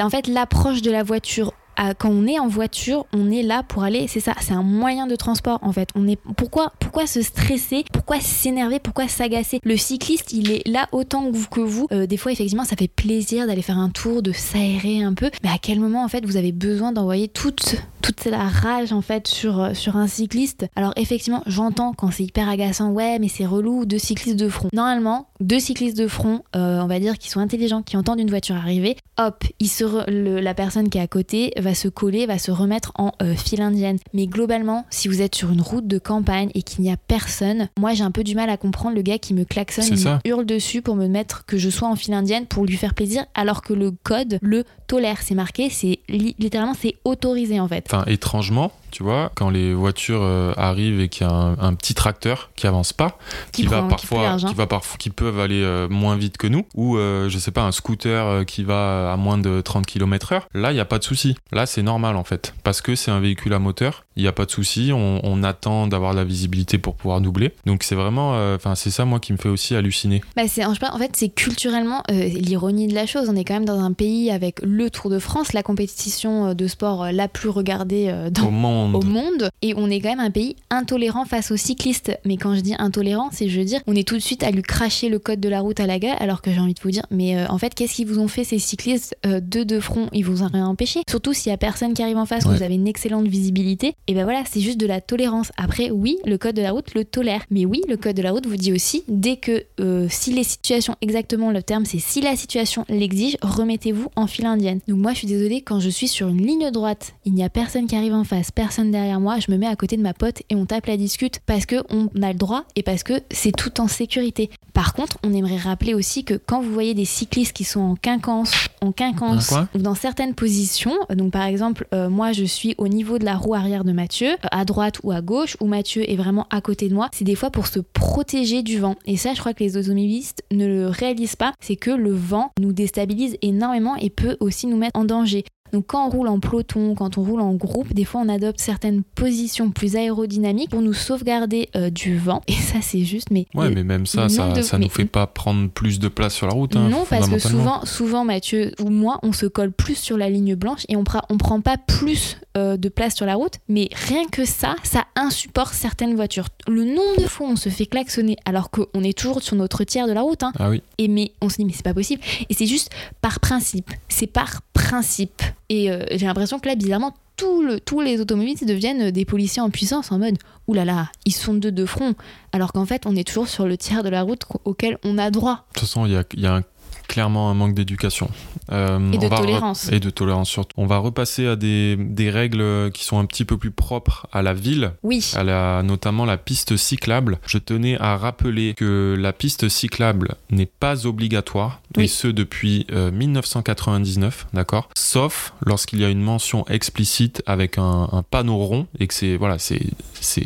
[0.00, 1.52] en fait l'approche de la voiture
[1.98, 5.06] quand on est en voiture, on est là pour aller, c'est ça, c'est un moyen
[5.06, 5.88] de transport en fait.
[5.94, 9.60] On est pourquoi pourquoi se stresser, pourquoi s'énerver, pourquoi s'agacer?
[9.64, 11.86] Le cycliste, il est là autant que vous.
[11.92, 15.30] Euh, des fois, effectivement, ça fait plaisir d'aller faire un tour, de s'aérer un peu.
[15.42, 19.00] Mais à quel moment en fait vous avez besoin d'envoyer toute toute la rage en
[19.00, 20.66] fait sur euh, sur un cycliste?
[20.76, 24.68] Alors effectivement, j'entends quand c'est hyper agaçant, ouais, mais c'est relou, deux cyclistes de front.
[24.72, 28.30] Normalement, deux cyclistes de front, euh, on va dire, qui sont intelligents, qui entendent une
[28.30, 32.38] voiture arriver, hop, il se la personne qui est à côté va se coller, va
[32.38, 33.98] se remettre en euh, file indienne.
[34.12, 37.68] Mais globalement, si vous êtes sur une route de campagne et qu'il n'y a personne,
[37.78, 40.18] moi j'ai un peu du mal à comprendre le gars qui me klaxonne, et me
[40.24, 43.24] hurle dessus pour me mettre que je sois en file indienne pour lui faire plaisir,
[43.34, 45.22] alors que le code le tolère.
[45.22, 47.86] C'est marqué, c'est littéralement c'est autorisé en fait.
[47.88, 51.94] Enfin, étrangement, tu vois, quand les voitures euh, arrivent et qu'il y a un, petit
[51.94, 53.18] tracteur qui avance pas,
[53.50, 56.96] qui, va parfois, qui, va parfois, qui peuvent aller euh, moins vite que nous, ou
[56.96, 60.74] euh, je sais pas, un scooter qui va à moins de 30 km/h, là il
[60.74, 61.34] n'y a pas de souci.
[61.50, 64.32] Là c'est normal en fait, parce que c'est un véhicule à moteur, il n'y a
[64.32, 67.52] pas de souci, on, attend d'avoir la visibilité pour pouvoir doubler.
[67.66, 70.22] Donc c'est vraiment, enfin c'est ça moi qui me fait aussi halluciner.
[70.36, 73.28] Bah c'est en fait c'est culturellement l'ironie de la chose.
[73.28, 76.66] On est quand même dans un pays avec le Tour de France, la compétition de
[76.68, 78.50] sport la plus regardée dans, Au
[78.92, 79.50] au monde.
[79.62, 82.16] Et on est quand même un pays intolérant face aux cyclistes.
[82.24, 84.50] Mais quand je dis intolérant, c'est je veux dire, on est tout de suite à
[84.50, 86.80] lui cracher le code de la route à la gueule, alors que j'ai envie de
[86.80, 89.62] vous dire, mais euh, en fait, qu'est-ce qu'ils vous ont fait ces cyclistes euh, de
[89.62, 90.08] de front?
[90.12, 91.00] Ils vous ont rien empêché.
[91.08, 93.94] Surtout s'il y a personne qui arrive en face, vous avez une excellente visibilité.
[94.06, 95.52] Et ben voilà, c'est juste de la tolérance.
[95.56, 97.42] Après, oui, le code de la route le tolère.
[97.50, 100.44] Mais oui, le code de la route vous dit aussi, dès que euh, si les
[100.44, 104.80] situations, exactement le terme, c'est si la situation l'exige, remettez-vous en file indienne.
[104.88, 107.48] Donc moi, je suis désolée, quand je suis sur une ligne droite, il n'y a
[107.48, 110.14] personne qui arrive en face, personne derrière moi, je me mets à côté de ma
[110.14, 113.14] pote et on tape la discute parce que on a le droit et parce que
[113.30, 114.50] c'est tout en sécurité.
[114.72, 117.94] Par contre, on aimerait rappeler aussi que quand vous voyez des cyclistes qui sont en
[117.94, 122.88] quinconce, en quinconce ou dans certaines positions, donc par exemple, euh, moi je suis au
[122.88, 126.16] niveau de la roue arrière de Mathieu, à droite ou à gauche, où Mathieu est
[126.16, 128.96] vraiment à côté de moi, c'est des fois pour se protéger du vent.
[129.06, 132.50] Et ça, je crois que les automobilistes ne le réalisent pas, c'est que le vent
[132.58, 135.44] nous déstabilise énormément et peut aussi nous mettre en danger.
[135.74, 138.60] Donc quand on roule en peloton, quand on roule en groupe, des fois on adopte
[138.60, 142.42] certaines positions plus aérodynamiques pour nous sauvegarder euh, du vent.
[142.46, 145.68] Et ça c'est juste, mais ouais, mais même ça, ça, ça nous fait pas prendre
[145.68, 146.76] plus de place sur la route.
[146.76, 150.30] Hein, non, parce que souvent, souvent Mathieu ou moi, on se colle plus sur la
[150.30, 153.54] ligne blanche et on, on prend pas plus euh, de place sur la route.
[153.68, 156.46] Mais rien que ça, ça insupporte certaines voitures.
[156.68, 160.06] Le nombre de fois on se fait klaxonner alors qu'on est toujours sur notre tiers
[160.06, 160.44] de la route.
[160.44, 160.52] Hein.
[160.60, 160.84] Ah oui.
[160.98, 162.22] Et mais on se dit mais c'est pas possible.
[162.48, 163.90] Et c'est juste par principe.
[164.08, 165.42] C'est par principe.
[165.74, 170.12] Et euh, j'ai l'impression que là, bizarrement, tous les automobilistes deviennent des policiers en puissance
[170.12, 170.36] en mode
[170.68, 172.14] oulala, là là, ils sont deux de front.
[172.52, 175.32] Alors qu'en fait, on est toujours sur le tiers de la route auquel on a
[175.32, 175.66] droit.
[175.74, 176.62] De toute façon, il y a,
[177.08, 178.30] clairement un manque d'éducation.
[178.72, 179.90] Euh, et de tolérance.
[179.92, 180.74] Et de tolérance surtout.
[180.76, 184.42] On va repasser à des, des, règles qui sont un petit peu plus propres à
[184.42, 184.92] la ville.
[185.02, 185.32] Oui.
[185.34, 187.38] À la, notamment la piste cyclable.
[187.46, 194.46] Je tenais à rappeler que la piste cyclable n'est pas obligatoire, et ce depuis 1999,
[194.46, 194.88] euh, d'accord?
[194.94, 199.36] Sauf lorsqu'il y a une mention explicite avec un, un panneau rond et que c'est
[199.36, 199.80] voilà, c'est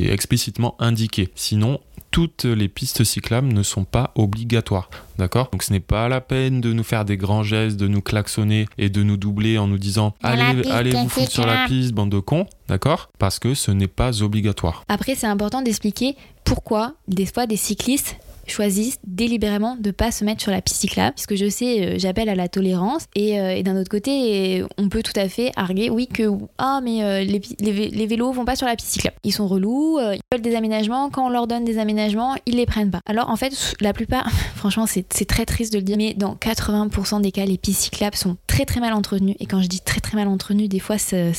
[0.01, 1.31] explicitement indiqué.
[1.35, 4.91] Sinon, toutes les pistes cyclables ne sont pas obligatoires.
[5.19, 5.49] D'accord?
[5.53, 8.67] Donc ce n'est pas la peine de nous faire des grands gestes, de nous klaxonner
[8.79, 12.11] et de nous doubler en nous disant allez, allez vous foutre sur la piste, bande
[12.11, 12.47] de cons.
[12.69, 13.11] D'accord?
[13.19, 14.85] Parce que ce n'est pas obligatoire.
[14.89, 18.17] Après, c'est important d'expliquer pourquoi des fois des cyclistes
[18.51, 22.29] choisissent délibérément de pas se mettre sur la piste cyclable, puisque je sais, euh, j'appelle
[22.29, 23.05] à la tolérance.
[23.17, 27.03] Euh, et, d'un autre côté, on peut tout à fait arguer, oui, que ah, mais
[27.03, 29.17] euh, les, les, les, vélos vont pas sur la piste cyclable.
[29.25, 31.11] Ils sont relous, ils veulent des aménagements.
[31.11, 33.01] Quand on leur donne des aménagements, ils les prennent pas.
[33.07, 37.21] Alors en fait, la plupart, franchement, c'est très triste de le dire, mais dans 80%
[37.21, 39.37] des cas, les pistes cyclables sont très très mal entretenues.
[39.41, 41.33] Et quand je dis très très mal entretenues, des fois ça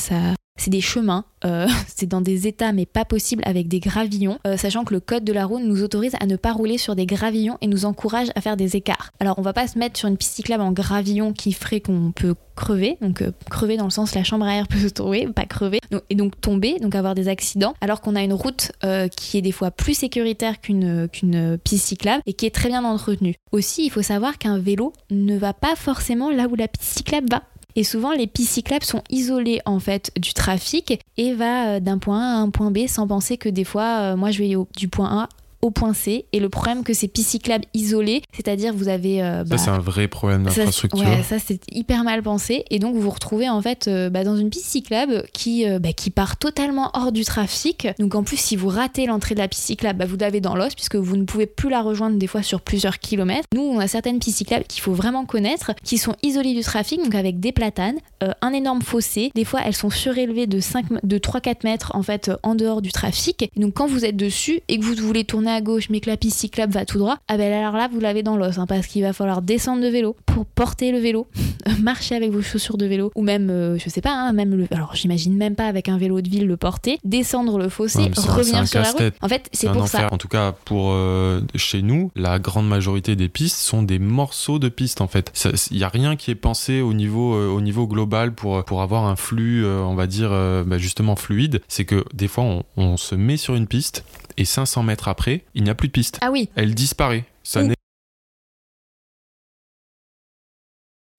[0.59, 4.57] c'est des chemins, euh, c'est dans des états mais pas possibles avec des gravillons, euh,
[4.57, 7.05] sachant que le code de la route nous autorise à ne pas rouler sur des
[7.05, 9.11] gravillons et nous encourage à faire des écarts.
[9.19, 12.11] Alors on va pas se mettre sur une piste cyclable en gravillon qui ferait qu'on
[12.11, 15.45] peut crever, donc euh, crever dans le sens la chambre à peut se trouver, pas
[15.45, 18.71] crever, et donc tomber, donc avoir des accidents, alors qu'on a une route
[19.15, 22.83] qui est des fois plus sécuritaire qu'une qu'une piste cyclable et qui est très bien
[22.83, 23.35] entretenue.
[23.51, 27.27] Aussi, il faut savoir qu'un vélo ne va pas forcément là où la piste cyclable
[27.31, 27.43] va.
[27.79, 32.19] Et souvent, les pistes sont isolées en fait du trafic et va euh, d'un point
[32.19, 34.89] A à un point B sans penser que des fois, euh, moi je vais du
[34.89, 35.29] point A
[35.61, 36.25] au point C.
[36.33, 39.21] Et le problème que ces pistes cyclables isolées, c'est-à-dire vous avez.
[39.21, 40.99] euh, Ça, bah, c'est un vrai problème ça, d'infrastructure.
[40.99, 42.65] ouais, ça c'est hyper mal pensé.
[42.69, 45.79] Et donc vous vous retrouvez en fait euh, bah, dans une piste cyclable qui, euh,
[45.79, 47.87] bah, qui part totalement hors du trafic.
[47.99, 50.55] Donc en plus, si vous ratez l'entrée de la piste cyclable, bah, vous l'avez dans
[50.55, 53.47] l'os puisque vous ne pouvez plus la rejoindre des fois sur plusieurs kilomètres.
[53.53, 57.03] Nous, on a certaines pistes cyclables qu'il faut vraiment connaître, qui sont isolées du trafic,
[57.03, 57.97] donc avec des platanes,
[58.41, 59.31] un énorme fossé.
[59.35, 62.91] Des fois, elles sont surélevées de, 5, de 3-4 mètres en fait en dehors du
[62.91, 63.43] trafic.
[63.43, 66.09] Et donc quand vous êtes dessus et que vous voulez tourner à gauche mais que
[66.09, 68.65] la piste cyclable va tout droit, ah ben alors là, vous l'avez dans l'os hein,
[68.67, 71.27] parce qu'il va falloir descendre de vélo pour porter le vélo,
[71.81, 74.67] marcher avec vos chaussures de vélo ou même, euh, je sais pas, hein, même le.
[74.71, 78.11] Alors j'imagine même pas avec un vélo de ville le porter, descendre le fossé, Ouais,
[78.15, 79.13] revenir sur la route.
[79.21, 80.01] En fait, c'est pour enfer.
[80.01, 80.13] ça.
[80.13, 84.59] En tout cas, pour euh, chez nous, la grande majorité des pistes sont des morceaux
[84.59, 85.31] de pistes en fait.
[85.71, 88.81] Il n'y a rien qui est pensé au niveau, euh, au niveau global pour, pour
[88.81, 90.29] avoir un flux, on va dire,
[90.65, 91.61] bah, justement fluide.
[91.67, 94.03] C'est que des fois, on, on se met sur une piste
[94.39, 96.17] et 500 mètres après, il n'y a plus de piste.
[96.21, 97.25] Ah oui, Elle disparaît.
[97.43, 97.61] Ça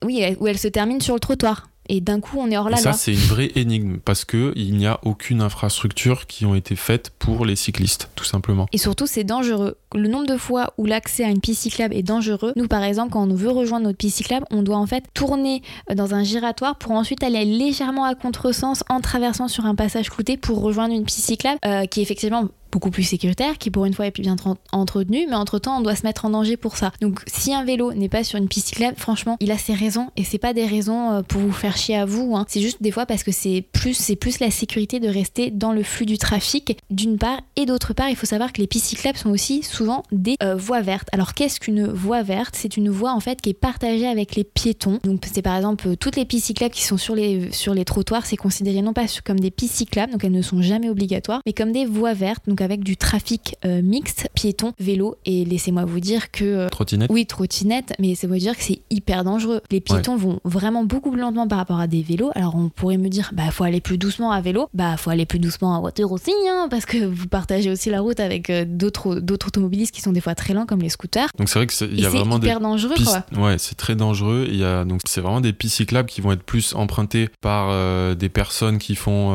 [0.04, 1.66] oui, elle- où elle se termine sur le trottoir.
[1.92, 2.92] Et d'un coup, on est hors Et la ça, loi.
[2.98, 7.10] c'est une vraie énigme parce que il n'y a aucune infrastructure qui ont été faites
[7.10, 8.66] pour les cyclistes, tout simplement.
[8.72, 9.76] Et surtout, c'est dangereux.
[9.94, 13.10] Le nombre de fois où l'accès à une piste cyclable est dangereux, nous par exemple,
[13.12, 16.22] quand on veut rejoindre notre piste cyclable, on doit en fait tourner euh, dans un
[16.22, 20.94] giratoire pour ensuite aller légèrement à contresens en traversant sur un passage clouté pour rejoindre
[20.94, 24.20] une piste cyclable euh, qui est effectivement beaucoup plus sécuritaire, qui pour une fois est
[24.20, 24.36] bien
[24.72, 26.92] entretenue, mais entre temps on doit se mettre en danger pour ça.
[27.00, 30.10] Donc si un vélo n'est pas sur une piste cyclable, franchement, il a ses raisons
[30.16, 32.36] et c'est pas des raisons euh, pour vous faire chier à vous.
[32.36, 32.44] hein.
[32.48, 35.72] C'est juste des fois parce que c'est plus c'est plus la sécurité de rester dans
[35.72, 38.86] le flux du trafic d'une part et d'autre part, il faut savoir que les pistes
[38.86, 41.08] cyclables sont aussi souvent des euh, voies vertes.
[41.12, 42.54] Alors qu'est-ce qu'une voie verte?
[42.56, 44.98] C'est une voie en fait qui est partagée avec les piétons.
[45.04, 47.84] Donc c'est par exemple euh, toutes les pistes cyclables qui sont sur les sur les
[47.84, 51.40] trottoirs, c'est considéré non pas comme des pistes cyclables, donc elles ne sont jamais obligatoires,
[51.46, 55.16] mais comme des voies vertes, donc avec du trafic euh, mixte, piétons, vélos.
[55.24, 57.10] Et laissez-moi vous dire que euh, Trottinette.
[57.12, 59.60] oui, trottinette, mais ça veut dire que c'est hyper dangereux.
[59.70, 62.30] Les piétons vont vraiment beaucoup plus lentement par rapport à des vélos.
[62.34, 65.26] Alors on pourrait me dire, bah faut aller plus doucement à vélo, bah faut aller
[65.26, 68.64] plus doucement à voiture aussi, hein, parce que vous partagez aussi la route avec euh,
[68.66, 71.28] d'autres automobilistes qui sont des fois très lents comme les scooters.
[71.38, 73.44] Donc c'est vrai que c'est- vraiment des hyper dangereux, pistes- quoi.
[73.46, 74.46] Ouais, c'est très dangereux.
[74.48, 77.68] Il y a donc c'est vraiment des pistes cyclables qui vont être plus empruntées par
[77.70, 79.30] euh, des personnes qui font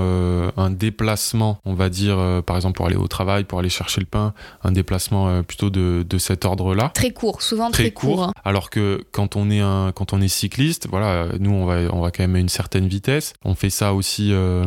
[0.58, 4.08] un déplacement, on va dire par exemple pour aller au travail, pour aller chercher le
[4.08, 6.92] pain, un déplacement euh, plutôt de, de cet ordre-là.
[6.94, 8.34] Très court, souvent très, Très court, hein.
[8.44, 12.02] alors que quand on est un, quand on est cycliste, voilà, nous on va, on
[12.02, 13.34] va quand même à une certaine vitesse.
[13.46, 14.66] On fait ça aussi, euh,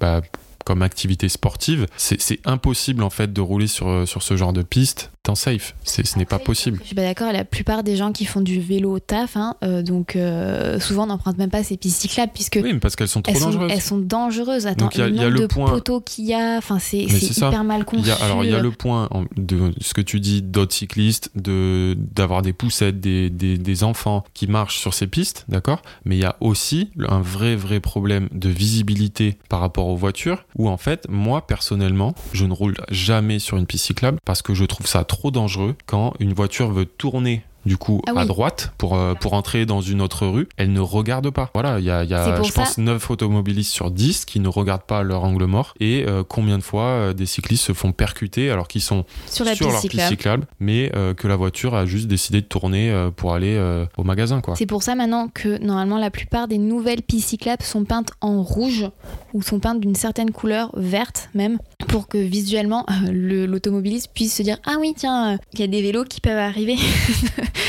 [0.00, 0.20] bah,
[0.64, 1.86] comme activité sportive.
[1.96, 5.74] C'est impossible en fait de rouler sur, sur ce genre de piste safe.
[5.84, 6.78] C'est- Ce n'est pas possible.
[6.82, 9.56] Je suis pas d'accord, la plupart des gens qui font du vélo au taf, hein,
[9.62, 13.08] euh, donc euh, souvent n'empruntent même pas ces pistes cyclables puisque Oui, mais parce qu'elles
[13.08, 13.72] sont trop elles, sont, dangereuses.
[13.72, 14.66] elles sont dangereuses.
[14.66, 16.56] Attends, Donc, il y a- le y a le de point- poteaux qu'il y a,
[16.56, 17.48] enfin c'est ça.
[17.48, 18.02] hyper mal conçu.
[18.02, 20.74] Il y a, alors il y a le point de ce que tu dis d'autres
[20.74, 25.82] cyclistes, de d'avoir des poussettes, des, des, des enfants qui marchent sur ces pistes, d'accord?
[26.04, 30.44] Mais il y a aussi un vrai vrai problème de visibilité par rapport aux voitures,
[30.56, 34.54] où en fait moi personnellement je ne roule jamais sur une piste cyclable parce que
[34.54, 38.72] je trouve ça trop dangereux quand une voiture veut tourner du coup Ah à droite
[38.78, 41.50] pour, euh, pour entrer dans une autre rue, elle ne regarde pas.
[41.54, 42.14] Voilà, il y a, y je
[42.52, 46.22] ça- pense 9 automobilistes sur 10 qui ne regardent pas leur angle mort et euh,
[46.26, 49.66] combien de fois euh, des cyclistes se font percuter alors qu'ils sont sur la sur
[49.66, 49.98] piste leur cyclable.
[50.08, 53.58] piste cyclable mais euh, que la voiture a juste décidé de tourner pour aller
[53.96, 54.54] au magasin quoi.
[54.56, 58.42] C'est pour ça maintenant que normalement la plupart des nouvelles pistes cyclables sont peintes en
[58.42, 58.86] rouge
[59.34, 64.42] ou sont peintes d'une certaine couleur verte même pour que visuellement le- l'automobiliste puisse se
[64.42, 66.76] dire ah oui tiens il y a des vélos qui peuvent arriver.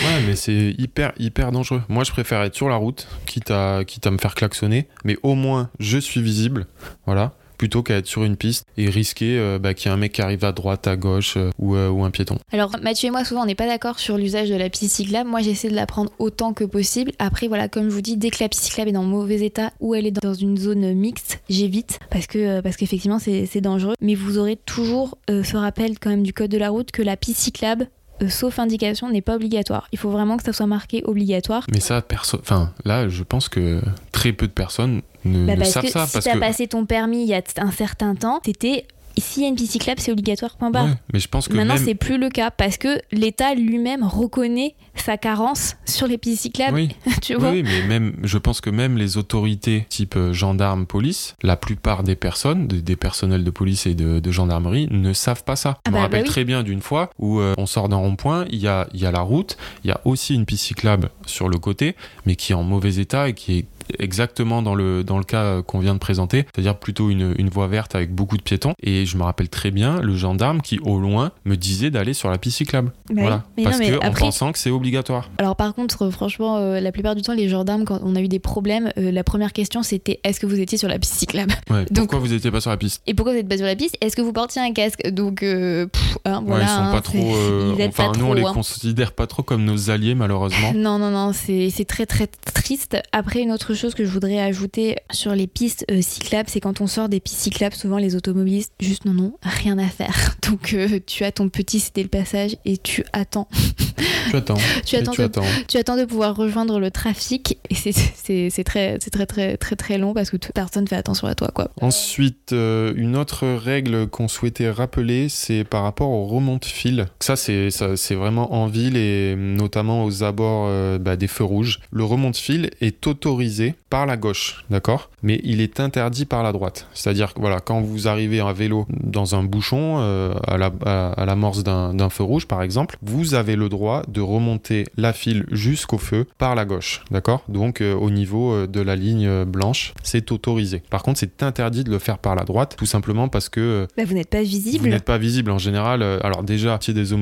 [0.04, 1.82] Ouais, mais c'est hyper, hyper dangereux.
[1.90, 5.18] Moi, je préfère être sur la route, quitte à, quitte à me faire klaxonner, mais
[5.24, 6.68] au moins, je suis visible,
[7.06, 10.00] voilà, plutôt qu'à être sur une piste et risquer euh, bah, qu'il y ait un
[10.00, 12.38] mec qui arrive à droite, à gauche, euh, ou, euh, ou un piéton.
[12.52, 15.30] Alors Mathieu et moi souvent on n'est pas d'accord sur l'usage de la piste cyclable.
[15.30, 17.12] Moi j'essaie de la prendre autant que possible.
[17.20, 19.72] Après voilà comme je vous dis dès que la piste cyclable est dans mauvais état
[19.82, 23.96] ou elle est dans une zone mixte j'évite parce que parce qu'effectivement c'est dangereux.
[24.00, 27.18] Mais vous aurez toujours ce rappel quand même du code de la route que la
[27.18, 27.90] piste cyclable
[28.22, 29.88] euh, sauf indication n'est pas obligatoire.
[29.92, 31.66] Il faut vraiment que ça soit marqué obligatoire.
[31.72, 32.38] Mais ça, perso...
[32.40, 36.06] enfin, là, je pense que très peu de personnes ne, Bah, ne savent que ça.
[36.08, 36.40] si parce t'as que...
[36.40, 38.86] passé ton permis il y a un certain temps, c'était
[39.18, 40.86] s'il y a une piste cyclable c'est obligatoire point barre.
[40.86, 41.84] Ouais, mais je pense que Maintenant, même...
[41.84, 46.76] c'est plus le cas parce que l'État lui-même reconnaît sa carence sur les pistes cyclables.
[46.76, 46.90] Oui.
[47.22, 51.36] tu vois oui, mais même, je pense que même les autorités type euh, gendarme, police,
[51.44, 55.44] la plupart des personnes, de- des personnels de police et de, de gendarmerie, ne savent
[55.44, 55.78] pas ça.
[55.80, 56.30] Ah Je me bah, rappelle bah oui.
[56.30, 59.12] très bien d'une fois où euh, on sort d'un rond-point, il y a, y a
[59.12, 61.96] la route, il y a aussi une piste cyclable sur le côté,
[62.26, 63.66] mais qui est en mauvais état et qui est
[63.98, 67.68] exactement dans le, dans le cas qu'on vient de présenter, c'est-à-dire plutôt une, une voie
[67.68, 68.74] verte avec beaucoup de piétons.
[68.84, 72.30] Et je me rappelle très bien le gendarme qui, au loin, me disait d'aller sur
[72.30, 72.92] la piste cyclable.
[73.10, 73.44] Bah voilà.
[73.58, 73.64] oui.
[73.64, 75.30] Parce non, mais que en après- pensant que c'est obligatoire.
[75.38, 78.28] Alors par contre, franchement, euh, la plupart du temps, les gendarmes, quand on a eu
[78.28, 81.54] des problèmes, euh, la première question c'était est-ce que vous étiez sur la piste cyclable?
[81.70, 81.86] Ouais.
[81.92, 83.02] Donc- Pourquoi vous n'étiez pas sur la piste?
[83.08, 83.98] Et pourquoi vous n'êtes pas sur la piste?
[84.02, 85.08] Est-ce que vous portiez un casque?
[85.10, 86.66] Donc euh, pff, hein, voilà.
[86.66, 87.18] Ouais, Ils sont hein, pas trop.
[87.78, 88.54] ils enfin, pas nous, on trop, les hein.
[88.54, 90.74] considère pas trop comme nos alliés, malheureusement.
[90.80, 92.98] Non, non, non, c'est c'est très très triste.
[93.12, 96.82] Après, une autre chose que je voudrais ajouter sur les pistes euh, cyclables, c'est quand
[96.82, 100.36] on sort des pistes cyclables, souvent les automobilistes juste non, non, rien à faire.
[100.50, 103.48] Donc euh, tu as ton petit c'était le passage et tu attends.
[104.30, 104.58] tu attends.
[104.86, 105.44] Tu attends, tu de, attends.
[105.68, 110.14] tu attends de pouvoir rejoindre le trafic et c'est- très, très très très très long
[110.14, 111.70] parce que t- personne fait attention à toi quoi.
[111.82, 117.08] Ensuite, euh, une autre règle qu'on souhaitait rappeler, c'est par rapport au remonte fil.
[117.20, 117.70] Ça, c'est
[118.16, 121.80] vraiment en ville et notamment aux abords euh, bah, des feux rouges.
[121.92, 125.10] Le remonte fil est autorisé par la gauche, d'accord?
[125.24, 126.88] Mais il est interdit par la droite.
[126.94, 131.26] C'est-à-dire que voilà, quand vous arrivez à vélo dans un bouchon euh, à la à,
[131.26, 135.98] l'amorce d'un feu rouge, par exemple, vous avez le droit de remonter la file jusqu'au
[135.98, 137.44] feu par la gauche, d'accord?
[137.50, 140.82] Donc euh, au niveau euh, de la ligne euh, blanche, c'est autorisé.
[140.90, 144.04] Par contre, c'est interdit de le faire par la droite, tout simplement parce que Bah,
[144.06, 144.90] vous n'êtes pas vous visible.
[144.90, 146.02] n'êtes pas visible en général.
[146.24, 147.14] alors déjà, si des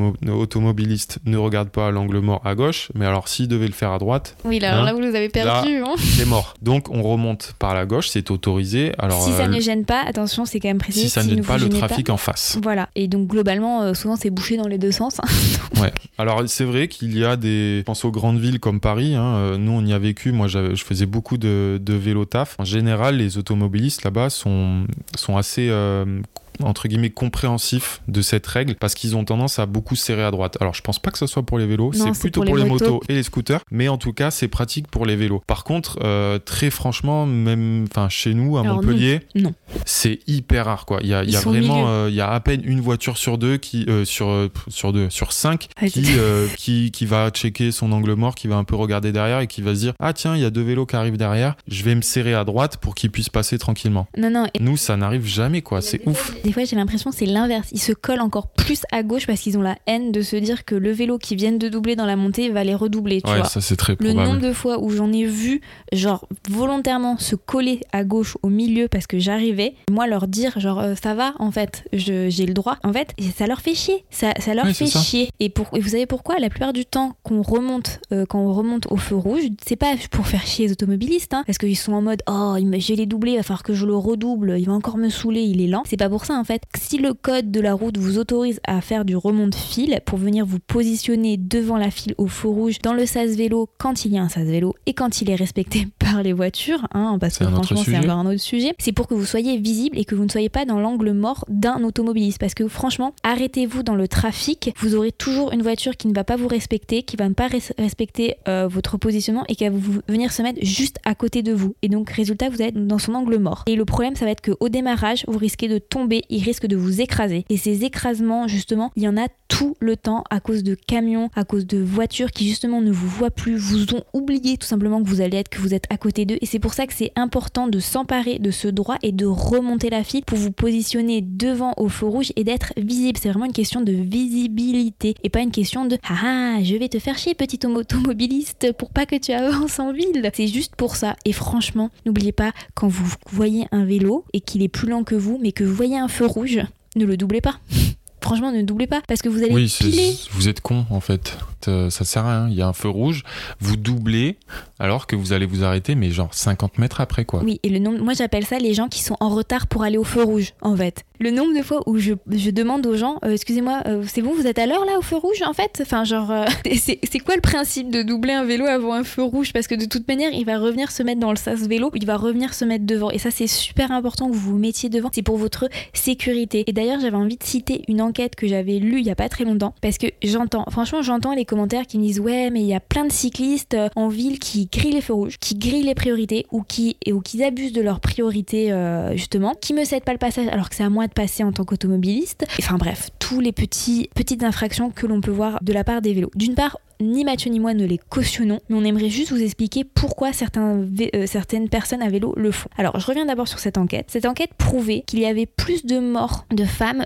[0.41, 3.97] automobilistes ne regardent pas l'angle mort à gauche, mais alors s'ils devaient le faire à
[3.99, 5.77] droite, Oui, là, alors Hein là vous nous avez perdu.
[5.77, 5.95] hein.
[5.97, 6.53] c'est mort.
[6.61, 8.91] Donc on remonte par la gauche, c'est autorisé.
[8.97, 11.05] Alors si ça euh, ne gêne pas, attention, c'est quand même précisé.
[11.07, 12.57] si ça ne gêne vous pas le trafic en face.
[12.61, 12.89] Voilà.
[12.95, 15.17] Et donc globalement, euh, souvent c'est bouché dans les deux sens.
[16.17, 19.35] Alors c'est vrai qu'il y a des, je pense aux grandes villes comme Paris, hein,
[19.35, 22.55] euh, nous on y a vécu, moi je faisais beaucoup de, vélo taf.
[22.57, 26.19] En général, les automobilistes là-bas sont, sont assez euh,
[26.63, 30.57] entre guillemets compréhensifs de cette règle parce qu'ils ont tendance à beaucoup serrer à droite.
[30.59, 32.63] Alors je pense pas que ce soit pour les vélos, c'est plutôt pour pour les
[32.63, 33.01] les, motos.
[33.09, 35.41] et les scooters, mais en tout cas c'est pratique pour les vélos.
[35.47, 39.53] Par contre, euh, très franchement, même enfin chez nous à Alors, Montpellier, non.
[39.85, 40.99] c'est hyper rare quoi.
[41.01, 43.57] Il y a, y vraiment, euh, il y a à peine une voiture sur deux
[43.57, 47.91] qui, euh, sur sur deux, sur cinq Ouais, qui, euh, qui, qui va checker son
[47.91, 50.35] angle mort, qui va un peu regarder derrière et qui va se dire Ah, tiens,
[50.35, 52.95] il y a deux vélos qui arrivent derrière, je vais me serrer à droite pour
[52.95, 54.07] qu'ils puissent passer tranquillement.
[54.17, 54.47] Non, non.
[54.53, 55.81] et Nous, ça n'arrive jamais, quoi.
[55.81, 56.33] C'est ouf.
[56.43, 57.69] Des fois, j'ai l'impression que c'est l'inverse.
[57.71, 60.65] Ils se collent encore plus à gauche parce qu'ils ont la haine de se dire
[60.65, 63.21] que le vélo qui vient de doubler dans la montée va les redoubler.
[63.21, 63.47] Tu Ouais, vois.
[63.47, 64.29] ça, c'est très Le probable.
[64.29, 65.61] nombre de fois où j'en ai vu,
[65.93, 70.79] genre, volontairement se coller à gauche au milieu parce que j'arrivais, moi leur dire, genre,
[70.79, 72.77] euh, ça va, en fait, je- j'ai le droit.
[72.83, 74.03] En fait, ça leur fait chier.
[74.09, 75.29] Ça, ça leur fait chier.
[75.39, 76.39] Et, pour, et vous savez pourquoi?
[76.39, 79.93] La plupart du temps, qu'on remonte, euh, quand on remonte au feu rouge, c'est pas
[80.11, 83.05] pour faire chier les automobilistes, hein, parce qu'ils sont en mode, oh, me- j'ai les
[83.05, 85.67] doublés, il va falloir que je le redouble, il va encore me saouler, il est
[85.67, 85.83] lent.
[85.85, 86.61] C'est pas pour ça, en fait.
[86.77, 90.45] Si le code de la route vous autorise à faire du remonte fil pour venir
[90.45, 94.17] vous positionner devant la file au feu rouge dans le sas vélo quand il y
[94.17, 97.43] a un sas vélo et quand il est respecté par les voitures, hein, parce que
[97.55, 100.23] franchement c'est encore un autre sujet, c'est pour que vous soyez visible et que vous
[100.23, 102.39] ne soyez pas dans l'angle mort d'un automobiliste.
[102.39, 106.23] Parce que franchement, arrêtez-vous dans le trafic, vous aurez toujours une voiture qui ne va
[106.23, 109.69] pas vous respecter, qui va ne pas res- respecter euh, votre positionnement et qui va
[109.71, 111.75] vous venir se mettre juste à côté de vous.
[111.81, 113.63] Et donc résultat, vous êtes dans son angle mort.
[113.67, 116.75] Et le problème, ça va être qu'au démarrage, vous risquez de tomber, il risque de
[116.75, 117.45] vous écraser.
[117.49, 121.29] Et ces écrasements, justement, il y en a tout le temps à cause de camions,
[121.35, 125.01] à cause de voitures qui justement ne vous voient plus, vous ont oublié tout simplement
[125.01, 126.37] que vous allez être, que vous êtes à côté d'eux.
[126.41, 129.89] Et c'est pour ça que c'est important de s'emparer de ce droit et de remonter
[129.89, 133.17] la file pour vous positionner devant au feu rouge et d'être visible.
[133.21, 136.89] C'est vraiment une question de visibilité et pas une question de ah ah, je vais
[136.89, 140.29] te faire chier petit automobiliste pour pas que tu avances en ville.
[140.33, 141.15] C'est juste pour ça.
[141.25, 145.15] Et franchement, n'oubliez pas quand vous voyez un vélo et qu'il est plus lent que
[145.15, 146.59] vous, mais que vous voyez un rouge,
[146.95, 147.59] ne le doublez pas.
[148.21, 150.15] Franchement, ne doublez pas parce que vous allez Oui, piler.
[150.31, 151.37] vous êtes con en fait.
[151.63, 152.49] Ça, ça sert à rien.
[152.49, 153.23] Il y a un feu rouge,
[153.59, 154.37] vous doublez
[154.79, 157.41] alors que vous allez vous arrêter, mais genre 50 mètres après quoi.
[157.43, 159.97] Oui, et le nombre, moi j'appelle ça les gens qui sont en retard pour aller
[159.97, 161.03] au feu rouge, en fait.
[161.19, 164.33] Le nombre de fois où je, je demande aux gens, euh, excusez-moi, euh, c'est bon,
[164.35, 165.79] vous êtes à l'heure là au feu rouge, en fait?
[165.81, 169.51] Enfin, genre, euh, c'est quoi le principe de doubler un vélo avant un feu rouge?
[169.51, 172.05] Parce que de toute manière, il va revenir se mettre dans le sas vélo, il
[172.05, 173.09] va revenir se mettre devant.
[173.09, 176.63] Et ça, c'est super important que vous vous mettiez devant, c'est pour votre sécurité.
[176.67, 179.29] Et d'ailleurs, j'avais envie de citer une enquête que j'avais lue il y a pas
[179.29, 182.67] très longtemps, parce que j'entends, franchement, j'entends les commentaires qui me disent, ouais, mais il
[182.67, 185.83] y a plein de cyclistes euh, en ville qui grillent les feux rouges, qui grillent
[185.83, 190.03] les priorités, ou qui, ou qui abusent de leurs priorités, euh, justement, qui me cèdent
[190.03, 192.45] pas le passage alors que c'est à moi de passer en tant qu'automobiliste.
[192.59, 196.13] Enfin bref, tous les petits, petites infractions que l'on peut voir de la part des
[196.13, 196.31] vélos.
[196.35, 199.83] D'une part, ni Mathieu ni moi ne les cautionnons, mais on aimerait juste vous expliquer
[199.83, 200.83] pourquoi certains
[201.15, 202.69] euh, certaines personnes à vélo le font.
[202.77, 204.05] Alors, je reviens d'abord sur cette enquête.
[204.09, 207.05] Cette enquête prouvait qu'il y avait plus de morts de femmes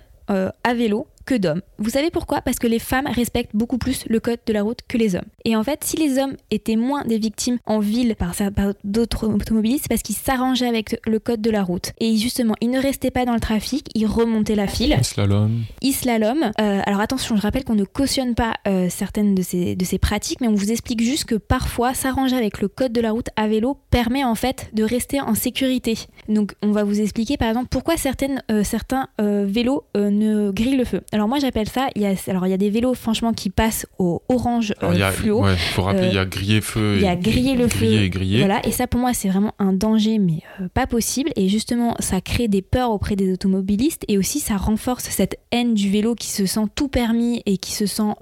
[0.63, 1.61] à vélo que d'hommes.
[1.77, 2.41] Vous savez pourquoi?
[2.41, 5.29] Parce que les femmes respectent beaucoup plus le code de la route que les hommes.
[5.45, 9.27] Et en fait, si les hommes étaient moins des victimes en ville par, par d'autres
[9.27, 11.93] automobilistes, parce qu'ils s'arrangeaient avec le code de la route.
[12.01, 14.97] Et justement, ils ne restaient pas dans le trafic, ils remontaient la file.
[15.03, 15.63] Slalom.
[15.81, 16.51] Islalom.
[16.59, 19.99] Euh, alors attention, je rappelle qu'on ne cautionne pas euh, certaines de ces, de ces
[19.99, 23.29] pratiques, mais on vous explique juste que parfois, s'arranger avec le code de la route
[23.37, 25.97] à vélo permet en fait de rester en sécurité.
[26.27, 30.83] Donc on va vous expliquer par exemple pourquoi certaines, euh, certains vélos ne grillent le
[30.83, 31.01] feu.
[31.11, 33.49] Alors moi j'appelle ça, il y a, alors il y a des vélos franchement qui
[33.49, 34.73] passent au orange
[35.13, 35.47] fluo.
[35.47, 36.95] Il faut rappeler, il y a grillé feu.
[36.97, 37.85] Il y a grillé le feu.
[37.85, 38.39] Et grillé.
[38.39, 40.41] Voilà, et ça pour moi c'est vraiment un danger mais
[40.73, 41.31] pas possible.
[41.35, 45.73] Et justement ça crée des peurs auprès des automobilistes et aussi ça renforce cette haine
[45.73, 48.13] du vélo qui se sent tout permis et qui se sent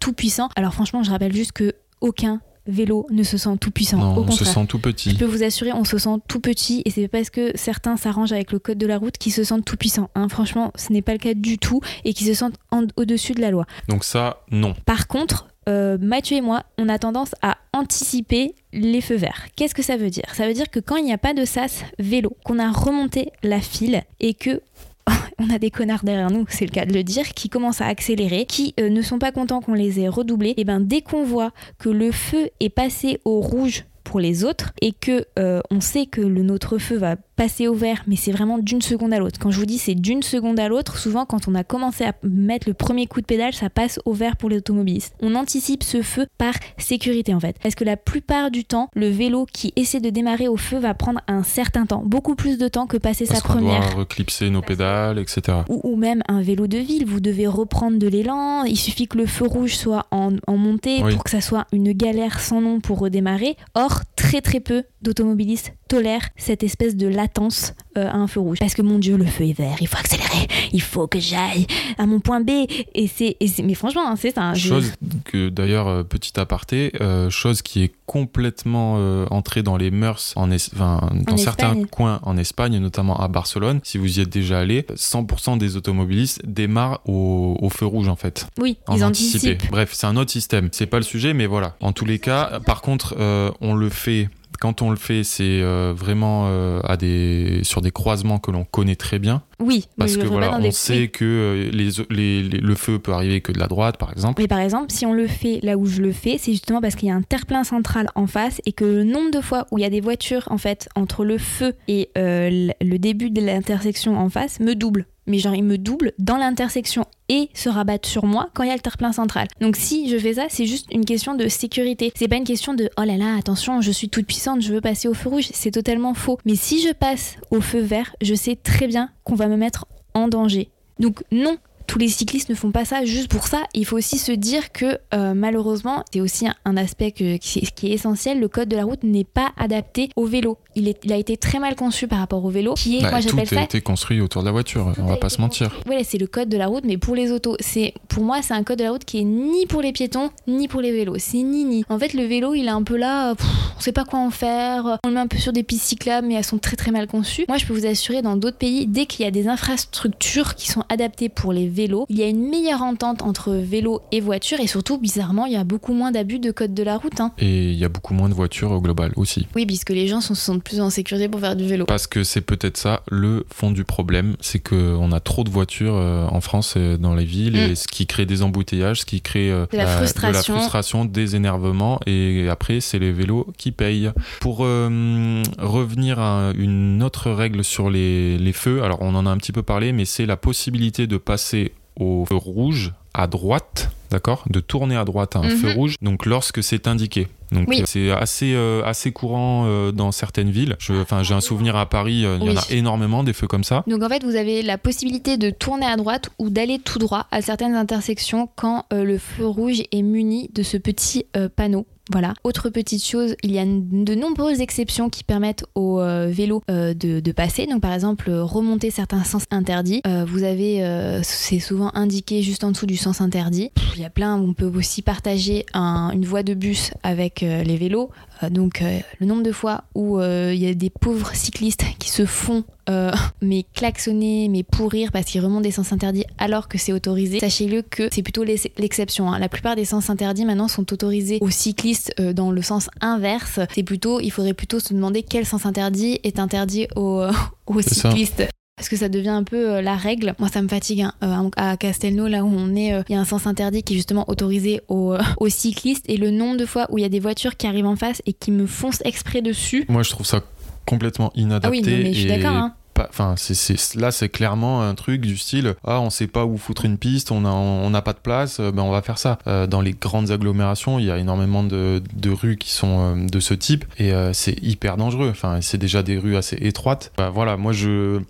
[0.00, 0.48] tout puissant.
[0.56, 3.98] Alors franchement je rappelle juste que aucun vélo ne se sent tout puissant.
[3.98, 5.10] Non, on se sent tout petit.
[5.10, 8.32] Je peux vous assurer, on se sent tout petit et c'est parce que certains s'arrangent
[8.32, 10.10] avec le code de la route qui se sentent tout puissants.
[10.14, 10.28] Hein.
[10.28, 12.58] Franchement, ce n'est pas le cas du tout et qui se sentent
[12.96, 13.66] au-dessus de la loi.
[13.88, 14.74] Donc ça, non.
[14.84, 19.46] Par contre, euh, Mathieu et moi, on a tendance à anticiper les feux verts.
[19.56, 20.26] Qu'est-ce que ça veut dire?
[20.32, 23.32] Ça veut dire que quand il n'y a pas de sas vélo, qu'on a remonté
[23.42, 24.60] la file et que
[25.38, 27.86] on a des connards derrière nous, c'est le cas de le dire, qui commencent à
[27.86, 31.24] accélérer, qui euh, ne sont pas contents qu'on les ait redoublés, et ben dès qu'on
[31.24, 33.84] voit que le feu est passé au rouge
[34.16, 37.74] pour les autres et que euh, on sait que le notre feu va passer au
[37.74, 39.38] vert, mais c'est vraiment d'une seconde à l'autre.
[39.38, 42.14] Quand je vous dis c'est d'une seconde à l'autre, souvent quand on a commencé à
[42.22, 45.14] mettre le premier coup de pédale, ça passe au vert pour les automobilistes.
[45.20, 47.56] On anticipe ce feu par sécurité en fait.
[47.62, 50.94] Parce que la plupart du temps, le vélo qui essaie de démarrer au feu va
[50.94, 53.80] prendre un certain temps, beaucoup plus de temps que passer sa première.
[53.80, 55.58] Doit reclipser nos pédales, etc.
[55.68, 59.26] Ou, même un vélo de ville, vous devez reprendre de l'élan, il suffit que le
[59.26, 63.56] feu rouge soit en, montée pour que ça soit une galère sans nom pour redémarrer.
[63.74, 68.58] Or, très très peu d'automobilistes tolèrent cette espèce de latence euh, à un feu rouge.
[68.58, 71.66] Parce que mon Dieu, le feu est vert, il faut accélérer, il faut que j'aille
[71.98, 72.50] à mon point B.
[72.94, 74.54] Et c'est, mais franchement, hein, c'est ça.
[74.54, 74.92] Chose
[75.24, 78.94] que d'ailleurs, euh, petit aparté, euh, chose qui est complètement
[79.30, 83.80] entrée dans les mœurs en, dans certains coins en Espagne, notamment à Barcelone.
[83.82, 88.46] Si vous y êtes déjà allé, 100% des automobilistes démarrent au, feu rouge en fait.
[88.58, 89.68] Oui, ils anticipent.
[89.70, 90.68] Bref, c'est un autre système.
[90.70, 91.74] C'est pas le sujet, mais voilà.
[91.80, 93.16] En tous les cas, par contre,
[93.60, 94.28] on le fait
[94.58, 98.64] quand on le fait, c'est euh, vraiment euh, à des, sur des croisements que l'on
[98.64, 99.42] connaît très bien.
[99.58, 103.58] Oui, parce que voilà, on sait que euh, les, le feu peut arriver que de
[103.58, 104.42] la droite, par exemple.
[104.42, 106.94] Mais par exemple, si on le fait là où je le fais, c'est justement parce
[106.94, 109.78] qu'il y a un terre-plein central en face et que le nombre de fois où
[109.78, 114.18] il y a des voitures en fait entre le feu et le début de l'intersection
[114.18, 118.24] en face me double mais genre il me double dans l'intersection et se rabattent sur
[118.24, 119.48] moi quand il y a le terre-plein central.
[119.60, 122.12] Donc si je fais ça, c'est juste une question de sécurité.
[122.14, 124.80] C'est pas une question de oh là là, attention, je suis toute puissante, je veux
[124.80, 125.48] passer au feu rouge.
[125.52, 126.38] C'est totalement faux.
[126.44, 129.86] Mais si je passe au feu vert, je sais très bien qu'on va me mettre
[130.14, 130.70] en danger.
[130.98, 133.62] Donc non, tous les cyclistes ne font pas ça juste pour ça.
[133.74, 138.40] Il faut aussi se dire que euh, malheureusement, c'est aussi un, aspect qui, est, essentiel,
[138.40, 140.58] le code de la route n'est pas adapté au vélo.
[140.74, 143.22] Il, est, il, a été très mal conçu par rapport au vélo, qui est, bah,
[143.22, 145.70] tout a été construit autour de la voiture, on va pas se mentir.
[145.88, 147.56] Oui, c'est le code de la route, mais pour les autos.
[147.60, 150.30] C'est, pour moi, c'est un code de la route qui est ni pour les piétons,
[150.46, 151.16] ni pour les vélos.
[151.18, 151.84] C'est ni ni.
[151.88, 153.34] En fait, le vélo, il est un peu là,
[153.76, 156.26] on sait pas quoi en faire, on le met un peu sur des pistes cyclables,
[156.26, 157.46] mais elles sont très très mal conçues.
[157.48, 160.70] Moi, je peux vous assurer, dans d'autres pays, dès qu'il y a des infrastructures qui
[160.70, 164.58] sont adaptées pour les vélo, il y a une meilleure entente entre vélo et voiture
[164.60, 167.20] et surtout, bizarrement, il y a beaucoup moins d'abus de code de la route.
[167.20, 167.32] Hein.
[167.38, 169.46] Et il y a beaucoup moins de voitures au global aussi.
[169.54, 171.84] Oui, puisque les gens se sentent plus en sécurité pour faire du vélo.
[171.84, 175.94] Parce que c'est peut-être ça le fond du problème, c'est qu'on a trop de voitures
[175.94, 177.76] euh, en France euh, dans les villes et mm.
[177.76, 181.04] ce qui crée des embouteillages, ce qui crée euh, de, la frustration.
[181.04, 184.10] des énervements et après c'est les vélos qui payent.
[184.40, 189.36] Pour revenir à une autre règle sur les, les feux, alors on en a un
[189.36, 191.65] petit peu parlé, mais c'est la possibilité de passer
[191.98, 195.74] au feu rouge à droite, d'accord De tourner à droite à un feu mhm.
[195.74, 197.28] rouge, donc lorsque c'est indiqué.
[197.52, 200.76] Donc c'est assez euh, assez courant euh, dans certaines villes.
[200.90, 203.64] Enfin, j'ai un souvenir à Paris, euh, il y en a énormément des feux comme
[203.64, 203.84] ça.
[203.86, 207.26] Donc en fait, vous avez la possibilité de tourner à droite ou d'aller tout droit
[207.30, 211.24] à certaines intersections quand le feu rouge est muni de ce petit
[211.54, 212.34] panneau voilà.
[212.44, 216.94] Autre petite chose, il y a de nombreuses exceptions qui permettent aux euh, vélos euh,
[216.94, 217.66] de, passer.
[217.66, 220.00] Donc par exemple, remonter certains sens interdits.
[220.06, 220.82] Euh, vous avez,
[221.22, 223.70] c'est souvent indiqué juste en dessous du sens interdit.
[223.96, 228.10] Il y a plein, on peut aussi partager une voie de bus avec les vélos.
[228.50, 228.82] Donc
[229.20, 233.10] le nombre de fois où il y a des pauvres cyclistes qui se font euh,
[233.42, 237.82] mais klaxonner, mais pourrir parce qu'ils remontent des sens interdits alors que c'est autorisé, sachez-le
[237.82, 239.32] que c'est plutôt l'exception.
[239.32, 239.38] Hein.
[239.38, 243.60] La plupart des sens interdits maintenant sont autorisés aux cyclistes euh, dans le sens inverse.
[243.74, 247.24] C'est plutôt, il faudrait plutôt se demander quel sens interdit est interdit aux,
[247.66, 248.44] aux cyclistes.
[248.76, 250.34] Parce que ça devient un peu la règle.
[250.38, 251.06] Moi, ça me fatigue.
[251.22, 251.50] Hein.
[251.56, 254.28] à Castelnau, là où on est, il y a un sens interdit qui est justement
[254.28, 257.56] autorisé aux, aux cyclistes et le nombre de fois où il y a des voitures
[257.56, 259.86] qui arrivent en face et qui me foncent exprès dessus.
[259.88, 260.42] Moi, je trouve ça
[260.84, 261.66] complètement inadapté.
[261.66, 262.54] Ah oui, mais je suis d'accord.
[262.54, 262.74] Hein.
[263.08, 266.84] Enfin, c'est, là, c'est clairement un truc du style Ah, on sait pas où foutre
[266.84, 269.38] une piste, on n'a on pas de place, ben on va faire ça.
[269.46, 273.26] Euh, dans les grandes agglomérations, il y a énormément de, de rues qui sont euh,
[273.26, 275.28] de ce type et euh, c'est hyper dangereux.
[275.30, 277.12] Enfin, c'est déjà des rues assez étroites.
[277.16, 278.20] Bah, voilà, moi, je,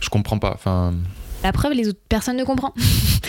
[0.00, 0.52] je comprends pas.
[0.54, 0.94] Enfin.
[1.44, 2.72] La preuve, les autres personnes ne comprennent.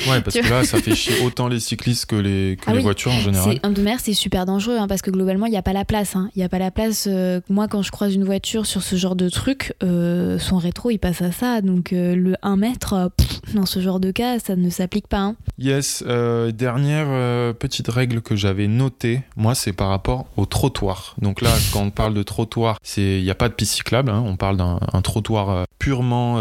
[0.10, 2.80] Ouais, parce que là, ça fait chier autant les cyclistes que les, que ah les
[2.80, 3.60] voitures en général.
[3.62, 6.16] De mer, c'est super dangereux hein, parce que globalement, il n'y a pas la place.
[6.16, 6.30] Hein.
[6.34, 7.08] Il n'y a pas la place.
[7.10, 10.92] Euh, moi, quand je croise une voiture sur ce genre de truc, euh, son rétro,
[10.92, 11.60] il passe à ça.
[11.62, 13.12] Donc, euh, le 1 mètre,
[13.54, 15.20] dans ce genre de cas, ça ne s'applique pas.
[15.20, 15.36] Hein.
[15.58, 16.04] Yes.
[16.04, 21.16] dernière petite règle que j'avais notée, moi, c'est par rapport au trottoir.
[21.22, 24.12] Donc là, quand on parle de trottoir, il n'y a pas de piste cyclable.
[24.12, 26.40] On parle d'un trottoir purement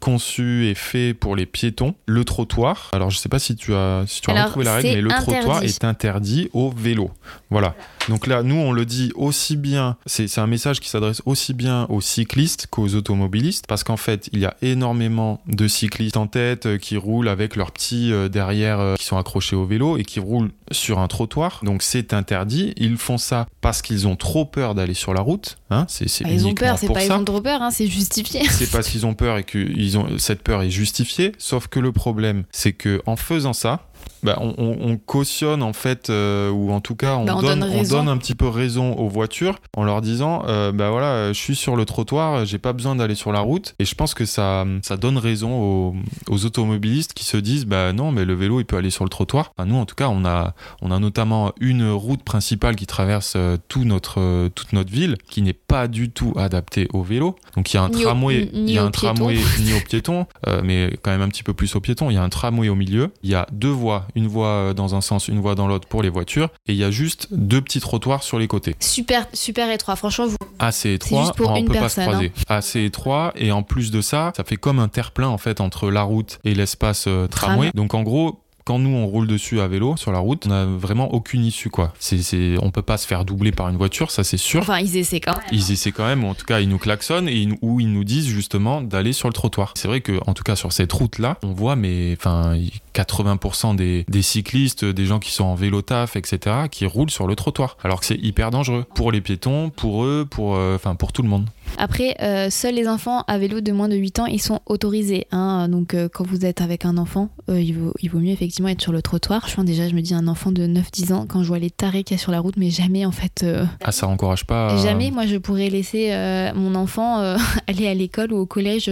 [0.00, 1.94] conçu et fait pour les piétons.
[2.06, 4.88] Le trottoir, alors je sais pas si tu as, si tu as retrouvé la règle,
[4.88, 7.10] mais le trottoir est interdit au vélo.
[7.50, 7.74] Voilà.
[8.08, 11.86] Donc là, nous, on le dit aussi bien, c'est un message qui s'adresse aussi bien
[11.88, 16.66] aux cyclistes qu'aux automobilistes, parce qu'en fait, il y a énormément de cyclistes en tête
[16.66, 20.04] euh, qui roulent avec leurs petits euh, derrière euh, qui sont accrochés au vélo et
[20.04, 21.60] qui roulent sur un trottoir.
[21.62, 22.72] Donc c'est interdit.
[22.76, 25.58] Ils font ça parce qu'ils ont trop peur d'aller sur la route.
[25.70, 25.86] Hein.
[25.88, 28.42] C'est bah, ils ont peur, c'est pas ils ont trop peur, hein, c'est justifié.
[28.50, 31.32] C'est parce qu'ils ont peur et que ils ont, cette peur est justifiée.
[31.38, 33.88] Sauf que le problème, c'est que en faisant ça,
[34.24, 38.08] bah, on, cautionne en fait, euh, ou en tout cas on, bah, donne, on, donne,
[38.08, 41.76] un petit peu raison aux voitures en leur disant, euh, bah voilà, je suis sur
[41.76, 43.74] le trottoir, j'ai pas besoin d'aller sur la route.
[43.78, 45.94] Et je pense que ça, ça donne raison
[46.28, 49.10] aux, automobilistes qui se disent, bah non, mais le vélo il peut aller sur le
[49.10, 49.52] trottoir.
[49.64, 53.58] nous en tout cas, on a, on a notamment une route principale qui traverse euh,
[53.68, 57.36] tout notre, toute notre ville, qui n'est pas du tout adaptée au vélo.
[57.56, 60.26] Donc il y a un tramway, il y a un tramway ni aux piétons,
[60.62, 62.08] mais quand même un petit peu plus aux piétons.
[62.08, 64.74] Il y a un tramway au milieu, il y a deux voies une voie euh,
[64.74, 67.28] dans un sens, une voie dans l'autre pour les voitures, et il y a juste
[67.30, 68.76] deux petits trottoirs sur les côtés.
[68.80, 69.96] Super, super étroit.
[69.96, 70.36] Franchement, vous.
[70.58, 72.32] Assez étroit, pour on peut pas se croiser.
[72.36, 72.42] Hein.
[72.48, 75.90] Assez étroit, et en plus de ça, ça fait comme un terre-plein en fait entre
[75.90, 77.70] la route et l'espace euh, tramway.
[77.74, 80.64] Donc en gros, quand nous on roule dessus à vélo sur la route, on n'a
[80.64, 81.92] vraiment aucune issue quoi.
[81.98, 84.60] C'est, on peut pas se faire doubler par une voiture, ça c'est sûr.
[84.62, 85.46] Enfin, ils essaient quand même.
[85.52, 88.04] Ils essaient quand même, ou en tout cas ils nous klaxonnent et ou ils nous
[88.04, 89.74] disent justement d'aller sur le trottoir.
[89.76, 92.56] C'est vrai que en tout cas sur cette route là, on voit mais enfin
[92.94, 97.26] 80% des, des, cyclistes, des gens qui sont en vélo taf, etc., qui roulent sur
[97.26, 97.76] le trottoir.
[97.84, 101.22] Alors que c'est hyper dangereux pour les piétons, pour eux, pour, euh, enfin pour tout
[101.22, 101.48] le monde.
[101.78, 105.26] Après, euh, seuls les enfants à vélo de moins de 8 ans, ils sont autorisés.
[105.32, 105.68] Hein.
[105.68, 108.68] Donc, euh, quand vous êtes avec un enfant, euh, il, vaut, il, vaut, mieux effectivement
[108.68, 109.48] être sur le trottoir.
[109.48, 111.70] Je pense déjà, je me dis un enfant de 9-10 ans, quand je vois les
[111.70, 113.44] tarés qu'il y a sur la route, mais jamais en fait.
[113.82, 114.76] Ah, ça encourage pas.
[114.78, 116.10] Jamais, moi, je pourrais laisser
[116.54, 117.18] mon enfant
[117.66, 118.90] aller à l'école ou au collège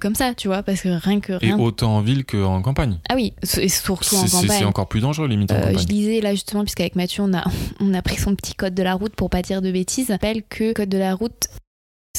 [0.00, 1.44] comme ça, tu vois, parce que rien que.
[1.44, 2.98] Et autant en ville qu'en campagne.
[3.08, 4.58] Ah oui, et surtout en campagne.
[4.58, 5.78] C'est encore plus dangereux, limite en campagne.
[5.78, 7.44] Je disais là, justement, puisqu'avec Mathieu, on a,
[7.80, 10.10] on a pris son petit code de la route pour pas dire de bêtises.
[10.10, 11.48] rappelle que code de la route,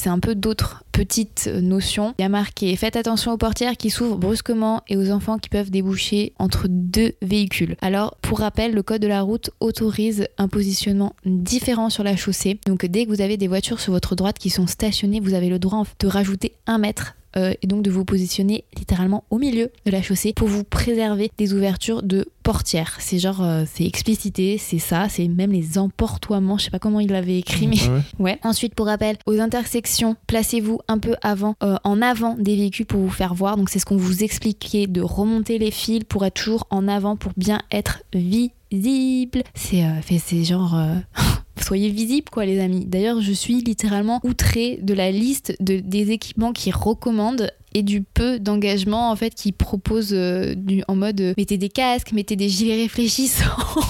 [0.01, 2.15] c'est un peu d'autres petites notions.
[2.17, 5.47] Il y a marqué Faites attention aux portières qui s'ouvrent brusquement et aux enfants qui
[5.47, 7.75] peuvent déboucher entre deux véhicules.
[7.81, 12.59] Alors, pour rappel, le code de la route autorise un positionnement différent sur la chaussée.
[12.65, 15.49] Donc, dès que vous avez des voitures sur votre droite qui sont stationnées, vous avez
[15.49, 19.71] le droit de rajouter un mètre euh, et donc de vous positionner littéralement au milieu
[19.85, 22.97] de la chaussée pour vous préserver des ouvertures de portières.
[22.99, 26.99] C'est genre, euh, c'est explicité, c'est ça, c'est même les emportoiements, je sais pas comment
[26.99, 28.39] il l'avait écrit, mais ah ouais.
[28.43, 33.01] Ensuite, pour rappel, aux intersections, placez-vous un peu avant, euh, en avant des véhicules pour
[33.01, 33.57] vous faire voir.
[33.57, 37.15] Donc c'est ce qu'on vous expliquait, de remonter les fils pour être toujours en avant,
[37.15, 39.43] pour bien être visible.
[39.53, 39.83] C'est
[40.19, 40.75] c'est genre
[41.71, 42.85] soyez visibles quoi les amis.
[42.85, 48.01] D'ailleurs je suis littéralement outrée de la liste de, des équipements qui recommandent et du
[48.01, 52.35] peu d'engagement en fait qui proposent euh, du, en mode euh, mettez des casques, mettez
[52.35, 53.45] des gilets réfléchissants.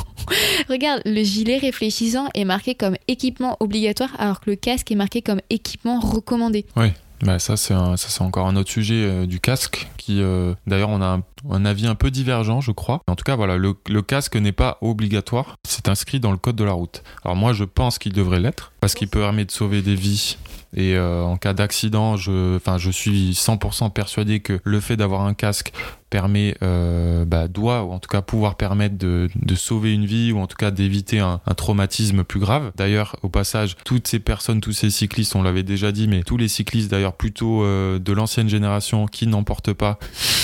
[0.70, 5.24] Regarde, le gilet réfléchissant est marqué comme équipement obligatoire alors que le casque est marqué
[5.24, 6.68] comme équipement recommandé.
[6.76, 6.90] Oui.
[7.24, 10.22] Bah ça c'est ça c'est encore un autre sujet euh, du casque qui
[10.68, 13.02] d'ailleurs on a un un avis un peu divergent, je crois.
[13.08, 15.56] En tout cas, voilà, le, casque n'est pas obligatoire.
[15.68, 17.04] C'est inscrit dans le code de la route.
[17.24, 20.38] Alors moi, je pense qu'il devrait l'être parce qu'il permet de sauver des vies.
[20.76, 22.60] Et euh, en cas d'accident, je,
[22.92, 25.74] suis 100% persuadé que le fait d'avoir un casque
[26.12, 30.40] permet, euh, bah, doit, ou en tout cas pouvoir permettre de, sauver une vie, ou
[30.40, 32.72] en tout cas d'éviter un, un, traumatisme plus grave.
[32.76, 36.38] D'ailleurs, au passage, toutes ces personnes, tous ces cyclistes, on l'avait déjà dit, mais tous
[36.38, 40.00] les cyclistes d'ailleurs plutôt euh, de l'ancienne génération qui n'en portent pas,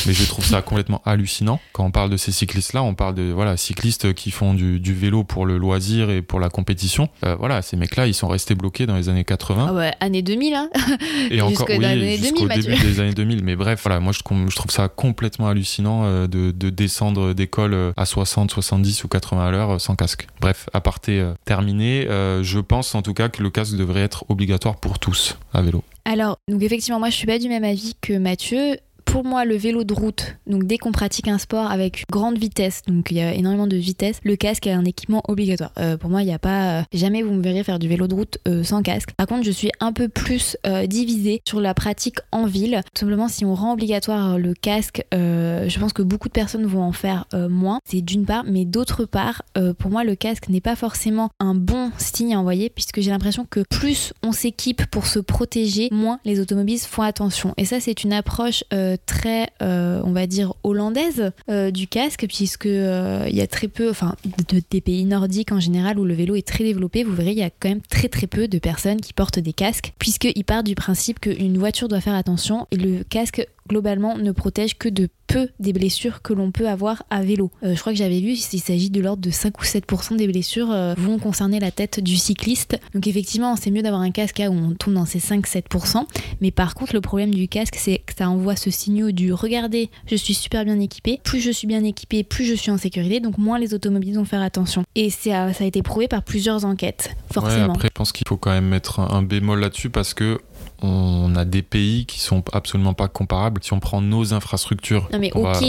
[0.06, 1.59] mais je trouve ça complètement hallucinant.
[1.73, 5.23] Quand on parle de ces cyclistes-là, on parle de voilà cyclistes qui font du, vélo
[5.23, 7.09] pour le loisir et pour la compétition.
[7.25, 9.67] Euh, voilà, ces mecs-là, ils sont restés bloqués dans les années 80.
[9.69, 10.69] Ah ouais, années 2000, hein.
[11.31, 13.43] Et encore, oui, jusqu'au début des années 2000.
[13.43, 14.19] Mais bref, voilà, moi je,
[14.49, 19.07] je trouve ça complètement hallucinant euh, de, de, descendre d'école euh, à 60, 70 ou
[19.07, 20.27] 80 à l'heure sans casque.
[20.41, 22.05] Bref, aparté terminé.
[22.07, 25.83] je pense en tout cas que le casque devrait être obligatoire pour tous à vélo.
[26.05, 28.77] Alors, donc effectivement, moi je suis pas du même avis que Mathieu
[29.08, 32.82] pour moi, le vélo de route, donc dès qu'on pratique un sport avec grande vitesse,
[32.88, 35.72] donc il y a énormément de vitesse, le casque est un équipement obligatoire.
[35.80, 36.80] Euh, pour moi, il n'y a pas.
[36.80, 39.14] Euh, jamais vous me verrez faire du vélo de route euh, sans casque.
[39.14, 42.82] Par contre, je suis un peu plus divisée sur la pratique en ville.
[42.93, 46.84] Tout simplement, si on rend obligatoire le casque, je pense que beaucoup de personnes vont
[46.84, 47.80] en faire moins.
[47.86, 49.43] C'est d'une part, mais d'autre part,
[49.80, 53.47] pour moi, le casque n'est pas forcément un bon signe à envoyer, puisque j'ai l'impression
[53.49, 57.53] que plus on s'équipe pour se protéger, moins les automobilistes font attention.
[57.58, 58.64] Et ça, c'est une approche
[59.06, 63.68] très, euh, on va dire, hollandaise euh, du casque, puisque euh, il y a très
[63.68, 64.16] peu, enfin,
[64.50, 67.38] de, des pays nordiques en général où le vélo est très développé, vous verrez, il
[67.38, 70.66] y a quand même très très peu de personnes qui portent des casques, puisqu'ils partent
[70.66, 75.09] du principe qu'une voiture doit faire attention et le casque globalement ne protège que de
[75.28, 77.51] peu des blessures que l'on peut avoir à vélo.
[77.63, 80.28] Euh, je crois que j'avais vu, il s'agit de l'ordre de 5 ou 7% des
[80.28, 82.80] blessures euh, vont concerner la tête du cycliste.
[82.93, 86.05] Donc effectivement, c'est mieux d'avoir un casque où on tombe dans ces 5-7%.
[86.41, 89.89] Mais par contre, le problème du casque, c'est que ça envoie ce signal du regardez,
[90.09, 91.20] je suis super bien équipé.
[91.24, 93.20] Plus je suis bien équipé, plus je suis en sécurité.
[93.20, 94.84] Donc moins les automobilistes vont faire attention.
[94.95, 97.74] Et ça, ça a été prouvé par plusieurs enquêtes, forcément.
[97.74, 100.39] après, je pense qu'il faut quand même mettre un bémol là-dessus parce que
[100.82, 103.61] on a des pays qui sont absolument pas comparables.
[103.63, 105.59] Si on prend nos infrastructures, on va,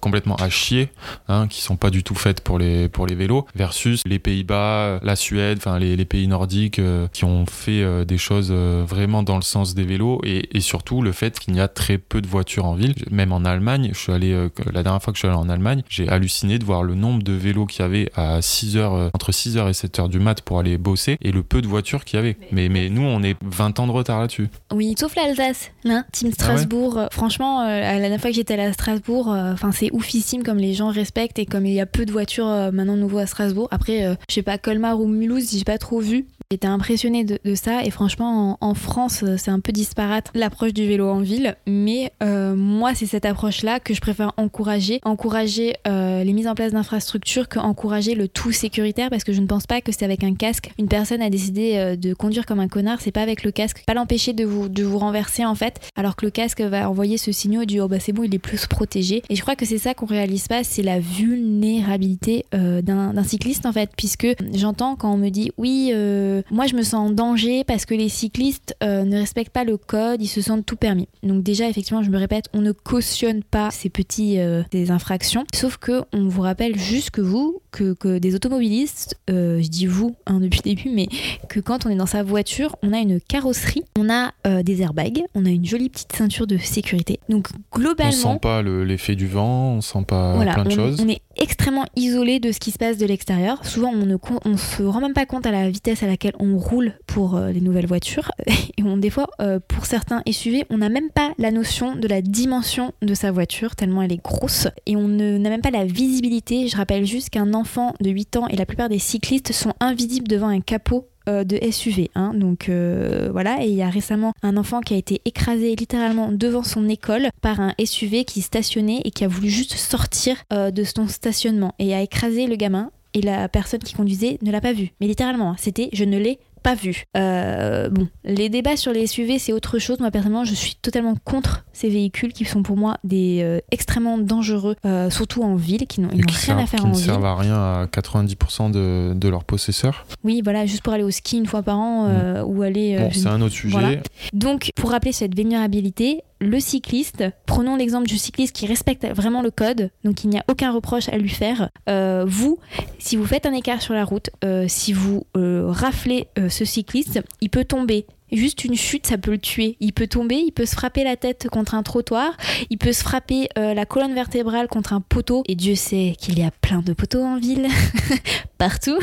[0.00, 0.90] complètement à chier,
[1.28, 5.00] hein, qui sont pas du tout faites pour les pour les vélos, versus les Pays-Bas,
[5.02, 9.22] la Suède, enfin les, pays nordiques euh, qui ont fait euh, des choses euh, vraiment
[9.22, 12.20] dans le sens des vélos et, et surtout le fait qu'il y a très peu
[12.20, 12.94] de voitures en ville.
[13.10, 15.82] Même en Allemagne, je suis allé la dernière fois que je suis allé en Allemagne,
[15.88, 19.30] j'ai halluciné de voir le nombre de vélos qu'il y avait à 6 heures entre
[19.30, 22.20] 6h et 7h du mat pour aller bosser et le peu de voitures qu'il y
[22.20, 22.36] avait.
[22.52, 24.49] Mais mais nous on est 20 ans de retard là-dessus.
[24.72, 26.98] Oui, sauf l'Alsace, là, Team ah Strasbourg.
[26.98, 30.74] Euh, franchement, euh, la dernière fois que j'étais à Strasbourg, euh, c'est oufissime comme les
[30.74, 33.68] gens respectent et comme il y a peu de voitures maintenant nouveau à Strasbourg.
[33.70, 36.26] Après, je sais pas, Colmar ou Mulhouse, j'ai pas trop vu.
[36.52, 41.08] J'étais impressionnée de, ça et franchement en, France c'est un peu disparate l'approche du vélo
[41.08, 46.48] en ville mais moi c'est cette approche là que je préfère encourager encourager les mises
[46.48, 49.92] en place d'infrastructures que encourager le tout sécuritaire parce que je ne pense pas que
[49.92, 53.22] c'est avec un casque une personne a décidé de conduire comme un connard c'est pas
[53.22, 56.60] avec le casque pas l'empêcher de de vous renverser en fait, alors que le casque
[56.60, 59.22] va envoyer ce signal du oh bah c'est bon, il est plus protégé.
[59.28, 63.66] Et je crois que c'est ça qu'on réalise pas, c'est la vulnérabilité euh, d'un cycliste
[63.66, 67.10] en fait, puisque j'entends quand on me dit oui, euh, moi je me sens en
[67.10, 70.76] danger parce que les cyclistes euh, ne respectent pas le code, ils se sentent tout
[70.76, 71.08] permis.
[71.22, 74.38] Donc déjà effectivement, je me répète, on ne cautionne pas ces petits
[74.70, 79.68] des infractions, sauf que on vous rappelle juste que vous, que, que des automobilistes, je
[79.68, 81.08] dis vous hein, depuis le début, mais
[81.48, 84.82] que quand on est dans sa voiture, on a une carrosserie, on a euh, des
[84.82, 87.20] airbags, on a une jolie petite ceinture de sécurité.
[87.28, 91.00] Donc globalement, on sent pas l'effet du vent, on sent pas plein de choses.
[91.04, 93.64] On est extrêmement isolé de ce qui se passe de l'extérieur.
[93.64, 96.56] Souvent, on ne on se rend même pas compte à la vitesse à laquelle on
[96.56, 98.30] roule pour euh, les nouvelles voitures.
[98.78, 102.08] Et on, des fois, euh, pour certains SUV, on n'a même pas la notion de
[102.08, 104.68] la dimension de sa voiture, tellement elle est grosse.
[104.86, 106.68] Et on n'a même pas la visibilité.
[106.68, 110.28] Je rappelle juste qu'un enfant de 8 ans et la plupart des cyclistes sont invisibles
[110.28, 112.10] devant un capot euh, de SUV.
[112.14, 112.32] Hein.
[112.34, 116.32] donc euh, voilà, et il y a récemment un enfant qui a été écrasé littéralement
[116.32, 120.70] devant son école par un SUV qui stationnait et qui a voulu juste sortir euh,
[120.70, 122.90] de son stationnement et a écrasé le gamin.
[123.12, 124.90] Et la personne qui conduisait ne l'a pas vu.
[125.00, 127.04] Mais littéralement, hein, c'était je ne l'ai pas vu.
[127.16, 130.00] Euh, bon, les débats sur les SUV, c'est autre chose.
[130.00, 134.18] Moi, personnellement, je suis totalement contre ces véhicules qui sont pour moi des euh, extrêmement
[134.18, 136.94] dangereux, euh, surtout en ville, qui n'ont rien à faire en ville.
[136.94, 140.06] Qui ne servent à rien à 90% de, de, leurs possesseurs.
[140.24, 142.42] Oui, voilà, juste pour aller au ski une fois par an mm.
[142.46, 142.98] ou aller.
[142.98, 144.02] bon, c'est un autre sujet.
[144.32, 149.50] Donc, pour rappeler cette vulnérabilité, le cycliste, prenons l'exemple du cycliste qui respecte vraiment le
[149.50, 151.70] code, donc il n'y a aucun reproche à lui faire.
[151.88, 152.58] Euh, vous,
[152.98, 157.20] si vous faites un écart sur la route, euh, si vous euh, raflez ce cycliste,
[157.40, 158.06] il peut tomber.
[158.32, 159.76] Juste une chute, ça peut le tuer.
[159.80, 162.36] Il peut tomber, il peut se frapper la tête contre un trottoir,
[162.70, 165.42] il peut se frapper la colonne vertébrale contre un poteau.
[165.48, 167.66] Et Dieu sait qu'il y a plein de poteaux en ville,
[168.58, 168.98] partout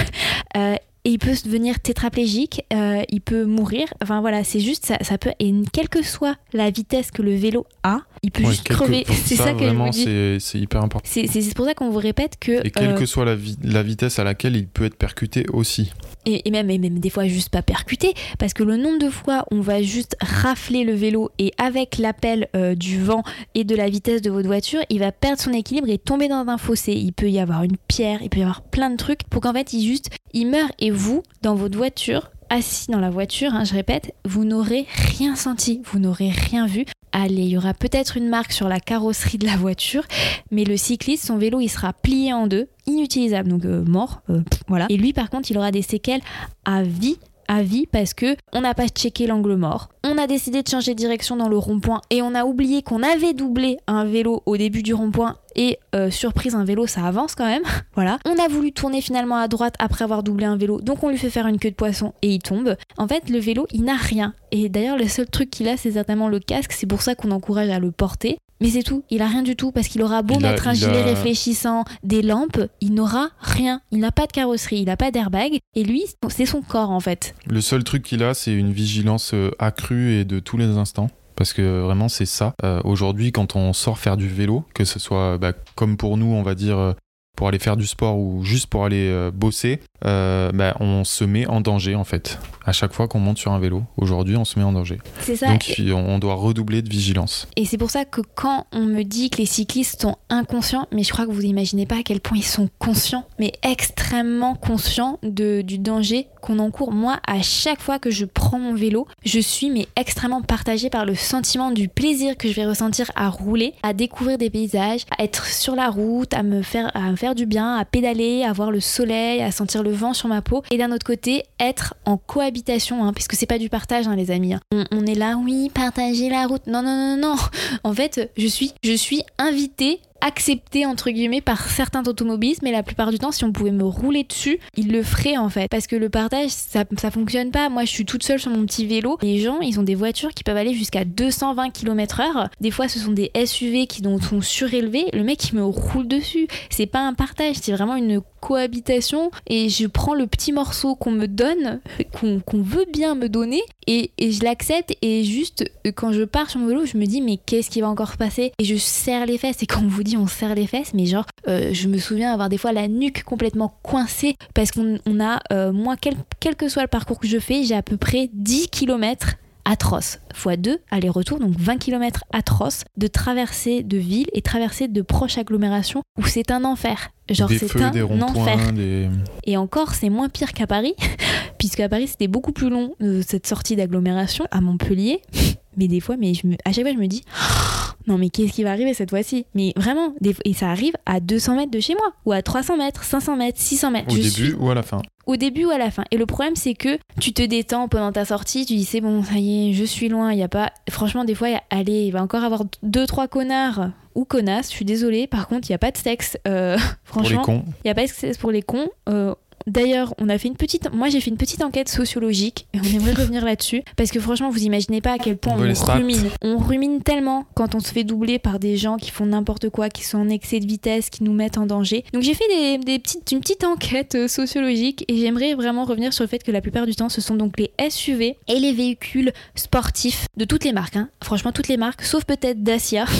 [1.08, 2.66] et il peut devenir tétraplégique,
[3.10, 3.88] il peut mourir.
[4.03, 7.34] Enfin voilà, c'est juste ça, ça peut et quelle que soit la vitesse que le
[7.34, 9.05] vélo a, il peut Ouais, juste crever.
[9.26, 10.38] C'est ça, que je vraiment, dis.
[10.39, 11.07] c'est hyper important.
[11.11, 12.65] C'est pour ça qu'on vous répète que.
[12.65, 15.45] Et quelle euh, que soit la, vi- la vitesse à laquelle il peut être percuté
[15.53, 15.91] aussi.
[16.26, 19.09] et, et même, et même des fois juste pas percuter, parce que le nombre de
[19.09, 23.24] fois on va juste rafler le vélo et avec l'appel euh, du vent
[23.55, 26.45] et de la vitesse de votre voiture, il va perdre son équilibre et tomber dans
[26.47, 26.93] un fossé.
[26.93, 29.53] Il peut y avoir une pierre, il peut y avoir plein de trucs pour qu'en
[29.53, 33.65] fait il juste il meurt et vous dans votre voiture assis dans la voiture, hein,
[33.65, 34.86] je répète, vous n'aurez
[35.18, 36.86] rien senti, vous n'aurez rien vu.
[37.12, 40.03] Allez, il y aura peut-être une marque sur la carrosserie de la voiture,
[40.51, 44.41] mais le cycliste, son vélo, il sera plié en deux, inutilisable, donc euh, mort, euh,
[44.68, 44.86] voilà.
[44.89, 46.22] Et lui, par contre, il aura des séquelles
[46.66, 47.18] à vie
[47.48, 49.89] à vie parce que on n'a pas checké l'angle mort.
[50.04, 53.04] On a décidé de changer de direction dans le rond-point et on a oublié qu'on
[53.04, 57.36] avait doublé un vélo au début du rond-point et euh, surprise un vélo ça avance
[57.36, 57.64] quand même.
[57.95, 58.20] voilà.
[58.26, 61.18] On a voulu tourner finalement à droite après avoir doublé un vélo donc on lui
[61.18, 62.76] fait faire une queue de poisson et il tombe.
[62.98, 65.91] En fait le vélo il n'a rien et d'ailleurs le seul truc qu'il a c'est
[65.91, 68.38] certainement le casque c'est pour ça qu'on encourage à le porter.
[68.60, 70.68] Mais c'est tout, il a rien du tout parce qu'il aura beau Il a- mettre
[70.68, 73.82] un il gilet a- réfléchissant, des lampes, il n'aura rien.
[73.91, 76.99] Il n'a pas de carrosserie, il n'a pas d'airbag et lui c'est son corps en
[76.99, 77.36] fait.
[77.45, 81.10] Le seul truc qu'il a, c'est une vigilance euh, accrue et de tous les instants.
[81.36, 82.53] Parce que vraiment, c'est ça.
[82.64, 86.26] Euh, Aujourd'hui, quand on sort faire du vélo, que ce soit bah, comme pour nous,
[86.34, 86.93] on va dire, euh,
[87.36, 91.24] pour aller faire du sport ou juste pour aller euh, bosser, euh, bah, on se
[91.24, 92.39] met en danger en fait.
[92.66, 95.00] À chaque fois qu'on monte sur un vélo, aujourd'hui, on se met en danger.
[95.22, 95.48] C'est ça.
[95.48, 97.48] Donc, on doit redoubler de vigilance.
[97.56, 101.04] Et c'est pour ça que quand on me dit que les cyclistes sont inconscients, mais
[101.04, 105.18] je crois que vous imaginez pas à quel point ils sont conscients, mais extrêmement conscients
[105.24, 106.91] de, du danger qu'on encourt.
[106.91, 111.06] Moi, à chaque fois que je prends mon vélo, je suis mais extrêmement partagée par
[111.06, 115.24] le sentiment du plaisir que je vais ressentir à rouler, à découvrir des paysages, à
[115.24, 118.52] être sur la route, à me faire, à me faire du bien, à pédaler, à
[118.52, 120.64] voir le soleil, à sentir le vent sur ma peau.
[120.72, 124.32] Et d'un autre côté, être en cohabitation, hein, puisque c'est pas du partage, hein, les
[124.32, 124.54] amis.
[124.54, 124.62] hein.
[124.92, 126.68] On, est là, oui, partager la route.
[126.68, 127.36] Non, non, non, non.
[127.84, 132.84] En fait, je suis, je suis invitée acceptée entre guillemets par certains automobilistes mais la
[132.84, 135.88] plupart du temps si on pouvait me rouler dessus ils le feraient en fait parce
[135.88, 138.86] que le partage ça, ça fonctionne pas moi je suis toute seule sur mon petit
[138.88, 142.72] vélo les gens ils ont des voitures qui peuvent aller jusqu'à 220 km heure des
[142.72, 146.88] fois ce sont des SUV qui sont surélevés le mec il me roule dessus c'est
[146.88, 151.28] pas un partage c'est vraiment une cohabitation et je prends le petit morceau qu'on me
[151.28, 151.80] donne
[152.14, 156.60] qu'on veut bien me donner et, je l'accepte et juste euh, quand je pars sur
[156.60, 158.52] mon vélo je me dis mais qu'est-ce qui va encore se passer?
[158.60, 161.06] Et je serre les fesses et quand on vous dit on serre les fesses mais
[161.06, 165.20] genre euh, je me souviens avoir des fois la nuque complètement coincée parce qu'on on
[165.20, 167.98] a euh, moi quel, quel que soit le parcours que je fais j'ai à peu
[167.98, 169.36] près 10 km
[169.68, 175.02] atroce, fois 2 aller-retour, donc 20 km atroce de traversée de ville et traversée de
[175.02, 177.10] proches agglomérations où c'est un enfer.
[177.30, 178.26] Genre des c'est feux, un des enfer.
[178.28, 179.10] ronds-points, des...
[179.46, 180.96] Et encore, c'est moins pire qu'à Paris,
[181.60, 185.22] puisque à Paris, c'était beaucoup plus long, euh, cette sortie d'agglomération, à Montpellier.
[185.80, 187.22] Mais des fois, mais je me- à chaque fois, je me dis,
[188.08, 189.46] non, mais qu'est-ce qui va arriver cette fois-ci?
[189.54, 190.36] Mais vraiment, des...
[190.44, 193.60] et ça arrive à 200 mètres de chez moi, ou à 300 mètres, 500 mètres,
[193.62, 194.08] 600 mètres.
[194.12, 195.04] au Je début suis ou à la fin?
[195.28, 196.04] Au début ou à la fin.
[196.10, 199.22] Et le problème, c'est que tu te détends pendant ta sortie, tu dis c'est bon,
[199.24, 200.32] ça y est, je suis loin.
[200.34, 200.72] Il y a pas.
[200.90, 204.26] Franchement, des fois, il y a- allez, il va encore avoir deux trois connards ou
[204.26, 204.70] connasses.
[204.72, 205.28] Je suis désolée.
[205.28, 206.38] Par contre, il y a pas de sexe.
[206.48, 207.66] euh, Pour les franchement, cons.
[207.84, 208.88] il y a pas de sexe pour les cons.
[209.10, 209.36] Euh,
[209.68, 212.84] D'ailleurs, on a fait une petite, moi j'ai fait une petite enquête sociologique et on
[212.84, 216.30] aimerait revenir là-dessus parce que franchement, vous imaginez pas à quel point On rumine.
[216.41, 219.89] On rumine tellement quand on se fait doubler par des gens qui font n'importe quoi,
[219.89, 222.03] qui sont en excès de vitesse, qui nous mettent en danger.
[222.13, 226.13] Donc j'ai fait des, des petites, une petite enquête euh, sociologique et j'aimerais vraiment revenir
[226.13, 228.72] sur le fait que la plupart du temps, ce sont donc les SUV et les
[228.72, 230.95] véhicules sportifs de toutes les marques.
[230.95, 231.09] hein.
[231.24, 233.05] Franchement, toutes les marques, sauf peut-être Dacia.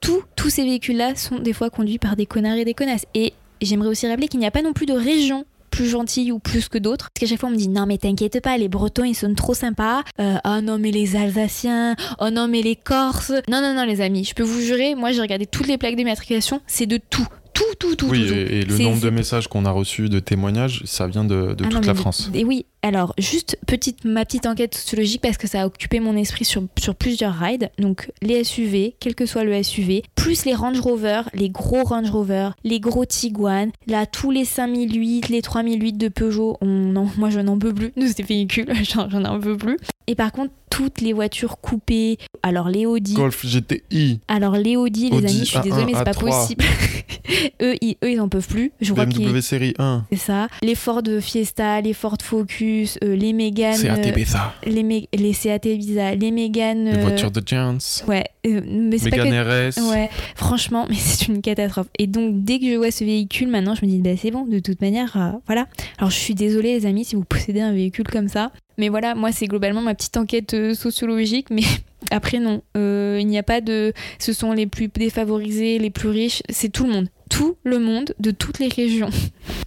[0.00, 3.04] Tous, tous ces véhicules-là sont des fois conduits par des connards et des connasses.
[3.14, 6.38] Et j'aimerais aussi rappeler qu'il n'y a pas non plus de région plus gentille ou
[6.38, 7.08] plus que d'autres.
[7.14, 9.32] Parce qu'à chaque fois, on me dit non, mais t'inquiète pas, les Bretons, ils sont
[9.34, 10.02] trop sympas.
[10.20, 11.94] Euh, oh non, mais les Alsaciens.
[12.20, 13.30] Oh non, mais les Corses.
[13.48, 15.96] Non, non, non, les amis, je peux vous jurer, moi, j'ai regardé toutes les plaques
[15.96, 17.26] d'immatriculation, c'est de tout.
[17.54, 18.34] Tout, tout, tout, Oui, tout, tout.
[18.34, 21.64] et, et le nombre de messages qu'on a reçus de témoignages, ça vient de, de
[21.64, 22.30] Ah toute la France.
[22.32, 26.16] Et oui, alors juste petite, ma petite enquête sociologique parce que ça a occupé mon
[26.16, 27.70] esprit sur, sur plusieurs rides.
[27.78, 32.10] Donc les SUV, quel que soit le SUV, plus les Range Rover, les gros Range
[32.10, 37.30] Rover, les gros Tiguan, là tous les 5008, les 3008 de Peugeot, on en- moi
[37.30, 39.76] je n'en peux plus de ces véhicules, j'en en peux plus.
[40.06, 45.10] Et par contre, toutes les voitures coupées, alors les Audi, Golf GTI, alors les Audi,
[45.10, 46.20] les amis, je suis désolée, mais c'est pas A1, A3.
[46.30, 46.64] possible.
[47.62, 48.72] eux, ils, eux, ils en peuvent plus.
[48.80, 50.06] Je crois BMW série 1.
[50.10, 50.48] c'est ça.
[50.62, 52.67] Les Ford Fiesta, les Ford Focus,
[53.02, 54.54] Euh, les Mégane, euh, Ibiza.
[54.64, 56.84] les, Mé- les Seat Ibiza, les Mégane.
[56.84, 57.78] Les euh, voitures de Giants.
[58.06, 59.90] Ouais, mais c'est que...
[59.90, 61.88] Ouais, franchement, mais c'est une catastrophe.
[61.98, 64.44] Et donc, dès que je vois ce véhicule, maintenant, je me dis, bah, c'est bon,
[64.44, 65.66] de toute manière, voilà.
[65.98, 68.52] Alors, je suis désolée, les amis, si vous possédez un véhicule comme ça.
[68.76, 71.48] Mais voilà, moi, c'est globalement ma petite enquête sociologique.
[71.50, 71.62] Mais
[72.10, 73.92] après, non, il n'y a pas de.
[74.18, 77.08] Ce sont les plus défavorisés, les plus riches, c'est tout le monde.
[77.28, 79.10] Tout le monde, de toutes les régions.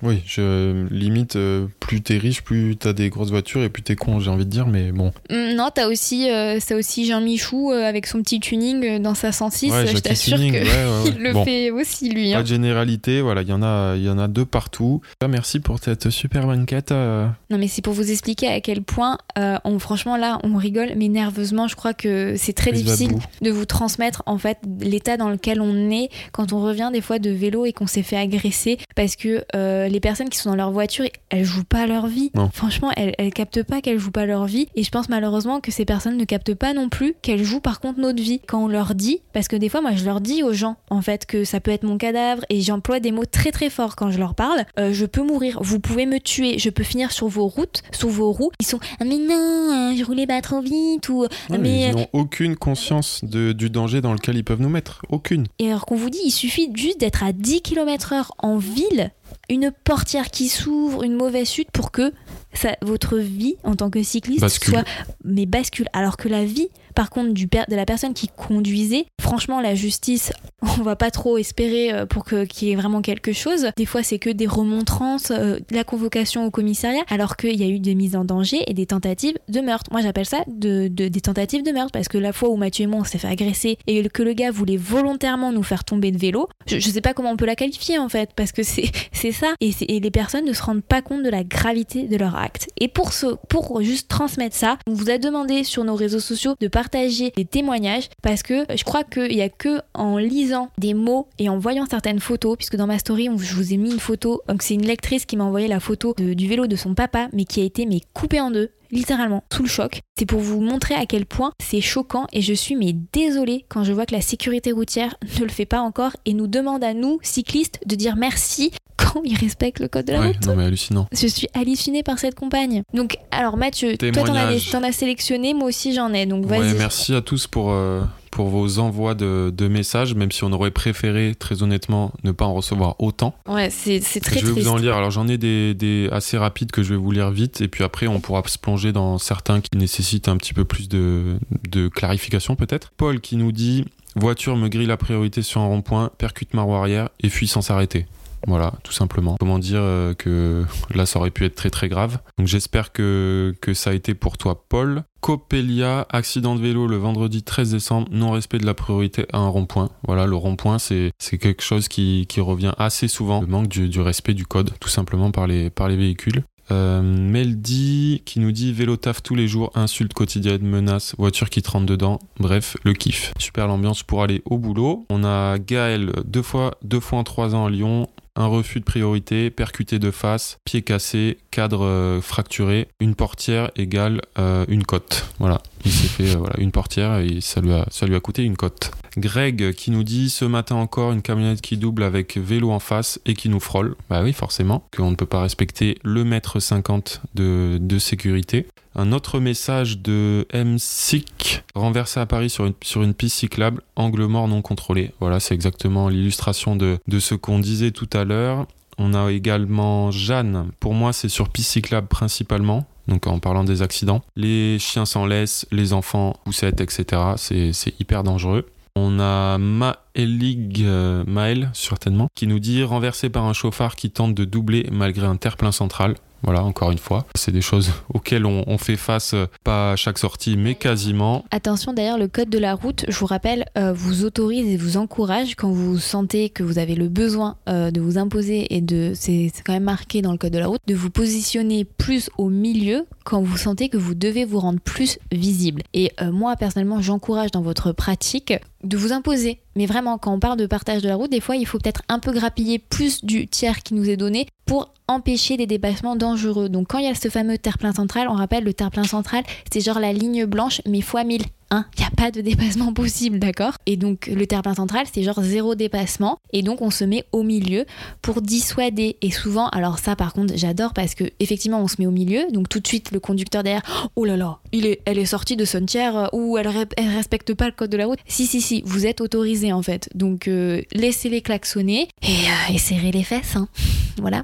[0.03, 3.95] Oui, je limite, euh, plus t'es riche, plus t'as des grosses voitures et plus t'es
[3.95, 5.11] con, j'ai envie de dire, mais bon.
[5.29, 9.13] Hum, Non, t'as aussi, euh, aussi Jean Michou euh, avec son petit tuning euh, dans
[9.13, 9.69] sa 106.
[9.71, 11.45] ouais, je t'assure que ouais, le Bon.
[11.45, 12.31] fait aussi, lui.
[12.31, 12.41] Pas hein.
[12.41, 15.01] de généralité, voilà, il y en a, il y en a deux partout.
[15.23, 16.91] Ah, Merci pour cette super banquette.
[16.91, 21.09] Non, mais c'est pour vous expliquer à quel point, on, franchement, là, on rigole, mais
[21.09, 25.61] nerveusement, je crois que c'est très difficile de vous transmettre, en fait, l'état dans lequel
[25.61, 29.15] on est quand on revient des fois de vélo et qu'on s'est fait agresser parce
[29.15, 32.31] que euh, les personnes qui sont dans leur voiture, elles jouent pas leur vie.
[32.35, 32.49] Non.
[32.53, 35.71] Franchement, elles, elles captent pas qu'elles jouent pas leur vie et je pense malheureusement que
[35.71, 38.41] ces personnes ne captent pas non plus qu'elles jouent par contre notre vie.
[38.47, 41.01] Quand on leur dit, parce que des fois, moi, je leur dis aux gens, en
[41.01, 44.11] fait, que ça peut être mon cadavre et j'emploie des mots très très forts quand
[44.11, 44.65] je leur parle.
[44.79, 48.09] Euh, je peux mourir, vous pouvez me tuer, je peux finir sur vos routes, sur
[48.09, 48.51] vos roues.
[48.59, 51.95] Ils sont, ah mais non, euh, je roulais pas trop vite ou, mais mais ils
[51.95, 55.01] n'ont aucune conscience de, du danger dans lequel ils peuvent nous mettre.
[55.09, 55.47] Aucune.
[55.59, 59.11] Et alors qu'on vous dit, il suffit juste d'être à 10 km/h en ville,
[59.49, 62.11] une portière qui s'ouvre, une mauvaise chute pour que
[62.53, 64.73] ça, votre vie en tant que cycliste Bascule.
[64.73, 64.83] soit
[65.23, 65.87] mais bascule.
[65.93, 70.33] Alors que la vie, par contre, du de la personne qui conduisait, franchement, la justice,
[70.61, 73.67] on va pas trop espérer euh, pour que- qu'il y ait vraiment quelque chose.
[73.77, 77.67] Des fois, c'est que des remontrances, euh, la convocation au commissariat, alors qu'il y a
[77.67, 79.89] eu des mises en danger et des tentatives de meurtre.
[79.91, 82.83] Moi, j'appelle ça de, de- des tentatives de meurtre parce que la fois où Mathieu
[82.83, 86.11] et moi on s'est fait agresser et que le gars voulait volontairement nous faire tomber
[86.11, 88.63] de vélo, je, je sais pas comment on peut la qualifier en fait parce que
[88.63, 88.91] c'est
[89.21, 89.53] c'est ça.
[89.61, 92.67] Et, les personnes ne se rendent pas compte de la gravité de leur acte.
[92.79, 96.55] Et pour ce, pour juste transmettre ça, on vous a demandé sur nos réseaux sociaux
[96.59, 100.93] de partager des témoignages parce que je crois qu'il y a que en lisant des
[100.93, 103.91] mots et en voyant certaines photos, puisque dans ma story on- je vous ai mis
[103.91, 106.95] une photo, donc c'est une lectrice qui m'a envoyé la photo du vélo de son
[106.95, 110.01] papa, mais qui a été mais coupé en deux littéralement sous le choc.
[110.17, 113.83] C'est pour vous montrer à quel point c'est choquant et je suis mais désolée quand
[113.83, 116.93] je vois que la sécurité routière ne le fait pas encore et nous demande à
[116.93, 120.45] nous, cyclistes, de dire merci quand ils respectent le code de la Ouais, route.
[120.45, 121.07] non mais hallucinant.
[121.11, 122.83] Je suis hallucinée par cette compagne.
[122.93, 126.59] Donc, alors Mathieu, toi t'en as, as sélectionné, moi aussi j'en ai, donc vas-y.
[126.59, 130.51] Ouais, merci à tous pour, euh, pour vos envois de, de messages, même si on
[130.51, 133.35] aurait préféré, très honnêtement, ne pas en recevoir autant.
[133.47, 134.67] Ouais, c'est, très je vais triste.
[134.67, 134.95] vous en lire.
[134.95, 137.83] Alors j'en ai des, des assez rapides que je vais vous lire vite, et puis
[137.83, 141.37] après on pourra se plonger dans certains qui nécessitent un petit peu plus de,
[141.69, 142.91] de clarification peut-être.
[142.97, 146.75] Paul qui nous dit voiture me grille la priorité sur un rond-point, percute ma roue
[146.75, 148.05] arrière et fuit sans s'arrêter.
[148.47, 149.35] Voilà, tout simplement.
[149.39, 152.19] Comment dire euh, que là, ça aurait pu être très très grave.
[152.37, 155.03] Donc j'espère que, ça a été pour toi, Paul.
[155.21, 159.89] Copelia, accident de vélo le vendredi 13 décembre, non-respect de la priorité à un rond-point.
[160.07, 163.41] Voilà, le rond-point, c'est quelque chose qui, revient assez souvent.
[163.41, 166.43] Le manque du, respect du code, tout simplement par les, par les véhicules.
[166.71, 171.61] Euh, Meldy qui nous dit vélo taf tous les jours, insultes quotidiennes, menaces, voiture qui
[171.61, 173.33] te rentre dedans, bref, le kiff.
[173.39, 175.05] Super l'ambiance pour aller au boulot.
[175.09, 178.85] On a Gaël deux fois, deux fois en trois ans à Lyon, un refus de
[178.85, 185.25] priorité, percuté de face, pied cassé, cadre euh, fracturé, une portière égale euh, une cote.
[185.39, 188.91] Voilà, il s'est fait euh, voilà, une portière et ça lui, a, coûté une cote.
[189.17, 193.19] Greg qui nous dit ce matin encore une camionnette qui double avec vélo en face
[193.25, 193.95] et qui nous frôle.
[194.09, 198.67] Bah oui, forcément, qu'on ne peut pas respecter le mètre 50 de, de sécurité.
[198.95, 204.25] Un autre message de MSIC renversé à Paris sur une, sur une piste cyclable, angle
[204.25, 205.11] mort non contrôlé.
[205.21, 208.67] Voilà, c'est exactement l'illustration de, de ce qu'on disait tout à l'heure.
[208.97, 210.67] On a également Jeanne.
[210.79, 212.85] Pour moi, c'est sur piste cyclable principalement.
[213.11, 214.21] Donc en parlant des accidents.
[214.37, 217.21] Les chiens s'en laissent, les enfants, poussettes, etc.
[217.35, 218.69] C'est hyper dangereux.
[218.95, 224.33] On a Maëlig, euh, Maël certainement, qui nous dit renversé par un chauffard qui tente
[224.33, 226.15] de doubler malgré un terre-plein central.
[226.43, 230.17] Voilà, encore une fois, c'est des choses auxquelles on, fait face, euh, pas à chaque
[230.17, 231.45] sortie, mais quasiment.
[231.51, 234.97] Attention, d'ailleurs, le code de la route, je vous rappelle, euh, vous autorise et vous
[234.97, 239.11] encourage quand vous sentez que vous avez le besoin euh, de vous imposer et de,
[239.13, 242.49] c'est quand même marqué dans le code de la route, de vous positionner plus au
[242.49, 245.83] milieu quand vous sentez que vous devez vous rendre plus visible.
[245.93, 249.59] Et moi, personnellement, j'encourage dans votre pratique de vous imposer.
[249.75, 252.01] Mais vraiment, quand on parle de partage de la route, des fois, il faut peut-être
[252.09, 256.69] un peu grappiller plus du tiers qui nous est donné pour empêcher des dépassements dangereux.
[256.69, 259.81] Donc quand il y a ce fameux terre-plein central, on rappelle le terre-plein central, c'est
[259.81, 261.43] genre la ligne blanche mais fois 1000.
[261.71, 263.73] 1, il n'y a pas de dépassement possible, d'accord?
[263.85, 266.37] Et donc le terre-plein central, c'est genre zéro dépassement.
[266.53, 267.85] Et donc on se met au milieu
[268.21, 269.17] pour dissuader.
[269.21, 272.43] Et souvent, alors ça par contre, j'adore parce que effectivement, on se met au milieu.
[272.51, 275.85] Donc tout de suite, le conducteur derrière, oh là là, elle est sortie de son
[275.85, 278.19] tiers ou elle, elle respecte pas le code de la route.
[278.27, 280.09] Si, si, si, vous êtes autorisé en fait.
[280.13, 283.55] Donc euh, laissez-les klaxonner et, euh, et serrez les fesses.
[283.55, 283.67] Hein.
[284.17, 284.43] Voilà.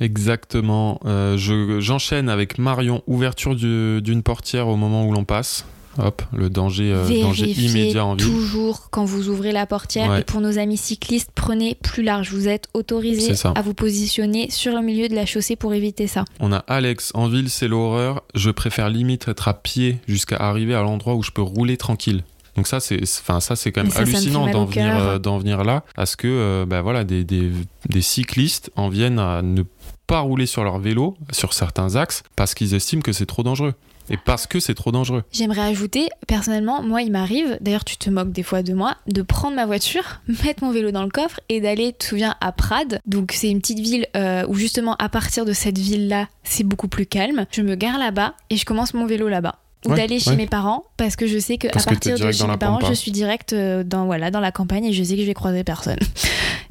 [0.00, 1.00] Exactement.
[1.06, 5.64] Euh, J'enchaîne avec Marion, ouverture d'une portière au moment où l'on passe.
[5.98, 8.26] Hop, le danger, euh, danger immédiat en ville.
[8.26, 10.16] Toujours quand vous ouvrez la portière.
[10.16, 12.32] Et pour nos amis cyclistes, prenez plus large.
[12.32, 16.24] Vous êtes autorisé à vous positionner sur le milieu de la chaussée pour éviter ça.
[16.40, 18.22] On a Alex en ville, c'est l'horreur.
[18.34, 22.22] Je préfère limite être à pied jusqu'à arriver à l'endroit où je peux rouler tranquille.
[22.56, 25.82] Donc ça c'est enfin ça c'est quand même hallucinant d'en venir euh, d'en venir là
[25.96, 27.50] parce que euh, bah, voilà des, des,
[27.88, 29.64] des, cyclistes en viennent à ne
[30.06, 33.74] pas rouler sur leur vélo sur certains axes parce qu'ils estiment que c'est trop dangereux.
[34.10, 35.24] Et parce que c'est trop dangereux.
[35.32, 39.22] J'aimerais ajouter, personnellement, moi, il m'arrive, d'ailleurs, tu te moques des fois de moi, de
[39.22, 42.52] prendre ma voiture, mettre mon vélo dans le coffre et d'aller, tu te souviens, à
[42.52, 43.00] Prades.
[43.06, 46.88] Donc, c'est une petite ville euh, où, justement, à partir de cette ville-là, c'est beaucoup
[46.88, 47.46] plus calme.
[47.50, 50.84] Je me gare là-bas et je commence mon vélo là-bas ou d'aller chez mes parents
[50.96, 53.84] parce que je sais que à partir de chez mes parents je suis direct euh,
[53.84, 55.98] dans voilà dans la campagne et je sais que je vais croiser personne.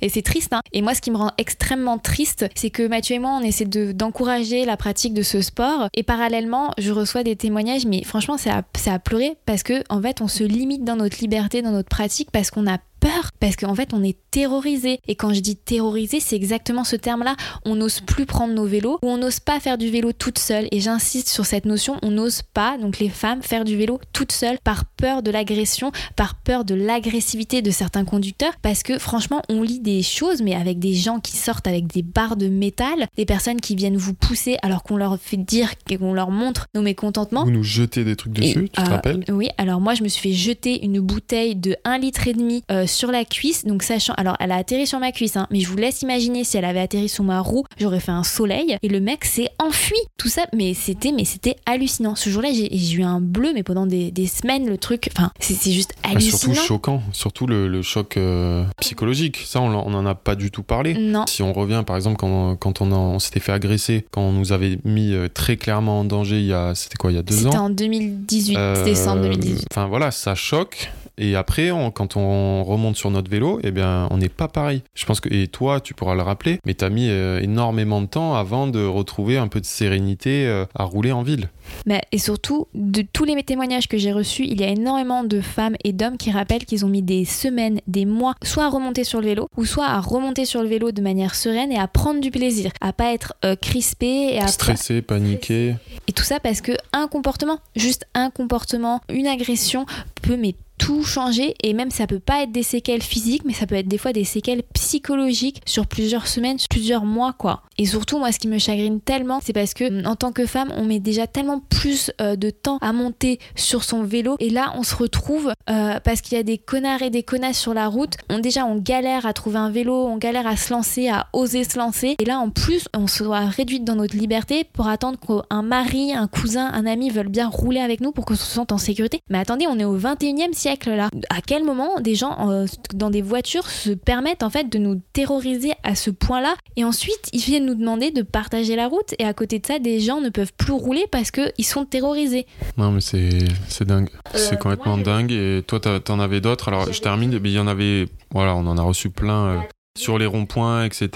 [0.02, 0.60] Et c'est triste hein.
[0.74, 3.64] et moi ce qui me rend extrêmement triste c'est que Mathieu et moi on essaie
[3.64, 5.88] d'encourager la pratique de ce sport.
[5.94, 10.02] Et parallèlement je reçois des témoignages mais franchement c'est à, à pleurer parce que en
[10.02, 13.58] fait on se limite dans notre liberté dans notre pratique parce qu'on a peur parce
[13.58, 15.00] qu'en fait on est terrorisé.
[15.08, 17.36] Et quand je dis terrorisé c'est exactement ce terme là
[17.66, 20.68] on n'ose plus prendre nos vélos ou on n'ose pas faire du vélo toute seule.
[20.72, 24.32] Et j'insiste sur cette notion on n'ose pas donc les femmes faire du vélo toute
[24.32, 29.42] seule par peur de l'agression par peur de l'agressivité de certains conducteurs parce que franchement
[29.50, 33.08] on lit des choses mais avec des gens qui sortent avec des barres de métal
[33.18, 36.82] des personnes qui viennent vous pousser alors qu'on leur fait dire qu'on leur montre nos
[36.82, 37.44] mécontentements.
[37.44, 39.26] Vous nous jetez des trucs dessus tu te euh, rappelles?
[39.30, 42.64] oui alors moi je me suis fait jeter une bouteille de 1 litre et demi
[42.72, 43.66] euh, sur la cuisse.
[43.66, 46.44] Donc sachant, alors elle a atterri sur ma cuisse, hein, mais je vous laisse imaginer
[46.44, 49.50] si elle avait atterri sur ma roue, j'aurais fait un soleil et le mec s'est
[49.60, 49.98] enfui.
[50.18, 52.16] Tout ça, mais c'était, mais c'était hallucinant.
[52.16, 55.94] Ce jour-là, j'ai eu un bleu, mais pendant des, semaines, le truc, enfin, c'est juste
[56.04, 56.38] ah, hallucinant.
[56.38, 59.42] surtout choquant, surtout le, choc euh, psychologique.
[59.46, 60.94] Ça, on n'en a pas du tout parlé.
[60.94, 61.26] Non.
[61.28, 64.80] Si on revient, par exemple, quand, quand on, s'était fait agresser, quand on nous avait
[64.84, 67.46] mis euh, très clairement en danger, il y a, c'était quoi, il y a deux
[67.48, 69.68] ans C'était en 2018, décembre 2018.
[69.72, 70.92] Enfin voilà, ça choque.
[71.18, 74.82] Et après, quand on remonte sur notre vélo, eh bien, on n'est pas pareil.
[74.96, 78.02] Je pense que, et toi, tu pourras le rappeler, mais tu as mis euh, énormément
[78.02, 81.50] de temps avant de retrouver un peu de sérénité euh, à rouler en ville.
[81.86, 85.42] Mais, et surtout, de tous les témoignages que j'ai reçus, il y a énormément de
[85.42, 89.04] femmes et d'hommes qui rappellent qu'ils ont mis des semaines, des mois, soit à remonter
[89.04, 91.88] sur le vélo, ou soit à remonter sur le vélo de manière sereine et à
[91.88, 95.76] prendre du plaisir, à pas être euh, crispé et à stressé, paniqué.
[96.08, 99.86] Et tout ça parce que un comportement, juste un comportement, une agression
[100.22, 103.66] peut mais tout changer et même ça peut pas être des séquelles physiques mais ça
[103.66, 107.64] peut être des fois des séquelles psychologiques sur plusieurs semaines, sur plusieurs mois quoi.
[107.78, 110.72] Et surtout moi ce qui me chagrine tellement c'est parce que en tant que femme
[110.76, 114.74] on met déjà tellement plus euh, de temps à monter sur son vélo et là
[114.76, 117.88] on se retrouve euh, parce qu'il y a des connards et des connasses sur la
[117.88, 121.28] route, on déjà on galère à trouver un vélo, on galère à se lancer, à
[121.34, 124.88] oser se lancer et là en plus on se voit réduite dans notre liberté pour
[124.88, 128.44] attendre qu'un mari, un cousin, un ami veulent bien rouler avec nous pour qu'on se
[128.44, 129.20] sente en sécurité.
[129.30, 133.10] Mais attendez, on est au 21e siècle là À quel moment des gens euh, dans
[133.10, 136.56] des voitures se permettent en fait de nous terroriser à ce point-là?
[136.76, 139.80] Et ensuite ils viennent nous demander de partager la route et à côté de ça
[139.80, 142.46] des gens ne peuvent plus rouler parce qu'ils sont terrorisés.
[142.78, 146.68] Non mais c'est dingue, euh, c'est complètement dingue et toi t'en avais d'autres?
[146.70, 149.48] Alors je termine, il y en avait, voilà, on en a reçu plein.
[149.48, 149.60] Euh,
[149.98, 151.10] sur les ronds-points, etc.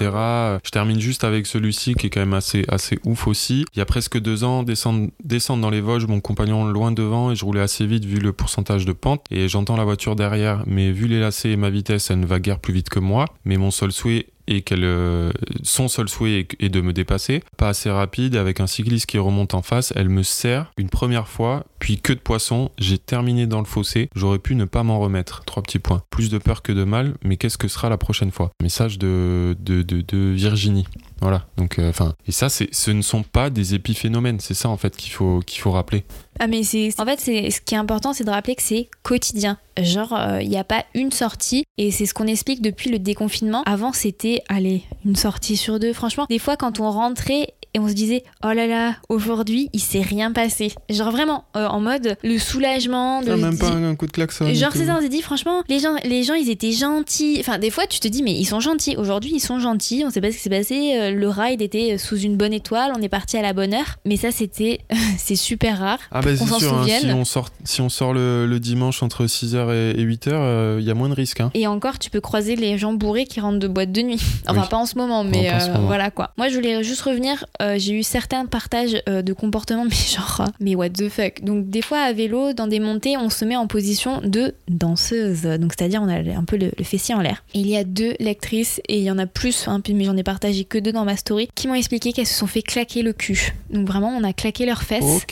[0.64, 3.66] Je termine juste avec celui-ci qui est quand même assez, assez ouf aussi.
[3.74, 7.32] Il y a presque deux ans, descendre, descendre dans les Vosges, mon compagnon loin devant
[7.32, 10.64] et je roulais assez vite vu le pourcentage de pente et j'entends la voiture derrière.
[10.68, 13.26] Mais vu les lacets et ma vitesse, elle ne va guère plus vite que moi.
[13.46, 15.32] Mais mon seul souhait et qu'elle euh,
[15.64, 19.54] son seul souhait est de me dépasser, pas assez rapide, avec un cycliste qui remonte
[19.54, 23.60] en face, elle me serre une première fois, puis que de poisson, j'ai terminé dans
[23.60, 25.44] le fossé, j'aurais pu ne pas m'en remettre.
[25.46, 26.04] Trois petits points.
[26.10, 28.52] Plus de peur que de mal, mais qu'est-ce que sera la prochaine fois?
[28.62, 30.88] Message de, de, de, Virginie.
[31.22, 34.78] Voilà, donc euh, enfin, et ça, ce ne sont pas des épiphénomènes, c'est ça en
[34.78, 36.06] fait qu'il faut, qu'il faut rappeler.
[36.40, 38.90] Ah mais c'est, en fait, c'est, ce qui est important, c'est de rappeler que c'est
[39.02, 39.58] quotidien.
[39.82, 43.00] Genre, il euh, n'y a pas une sortie, et c'est ce qu'on explique depuis le
[43.00, 43.64] déconfinement.
[43.66, 45.94] Avant, c'était, allez, une sortie sur deux.
[45.94, 49.80] Franchement, des fois, quand on rentrait et on se disait oh là là aujourd'hui il
[49.80, 53.84] s'est rien passé genre vraiment euh, en mode le soulagement de Ah, même pas un,
[53.92, 54.54] un coup de klaxon.
[54.54, 57.38] Genre c'est ça, on s'est dit franchement, les gens, les gens ils étaient gentils.
[57.40, 58.96] Enfin des fois tu te dis mais ils sont gentils.
[58.98, 60.04] Aujourd'hui ils sont gentils.
[60.06, 60.98] On sait pas ce qui s'est passé.
[60.98, 62.92] Euh, Le ride était sous une bonne étoile.
[62.98, 63.96] On est parti à la bonne heure.
[64.06, 64.80] Mais ça c'était,
[65.18, 66.00] c'est super rare.
[66.12, 69.26] Ah bah c'est sûr, hein, si, on sort, si on sort le, le dimanche entre
[69.26, 71.42] 6h et, 8h, il y a moins de risques.
[71.42, 71.52] Hein.
[71.54, 74.22] Et encore, tu peux croiser les gens bourrés qui rentrent de boîte de nuit.
[74.48, 74.68] Enfin, Oui.
[74.70, 75.88] pas en ce moment, mais ce euh, moment.
[75.88, 76.32] voilà quoi.
[76.38, 77.46] Moi, je voulais juste revenir.
[77.62, 81.44] Euh, J'ai eu certains partages euh, de comportements, mais genre, euh, mais what the fuck.
[81.44, 85.44] Donc, des fois, à vélo, dans des montées, on se met en position de danseuse.
[85.44, 87.44] Donc, c'est-à-dire, on a un peu le, le fessier en l'air.
[87.54, 90.24] Il y a deux lectrices, et il y en a plus, hein, mais j'en ai
[90.24, 93.14] partagé que deux dans ma story, qui m'ont expliqué qu'elles se sont fait claquer le
[93.14, 93.54] cul.
[93.70, 95.26] Donc, vraiment, on a claqué leurs fesses.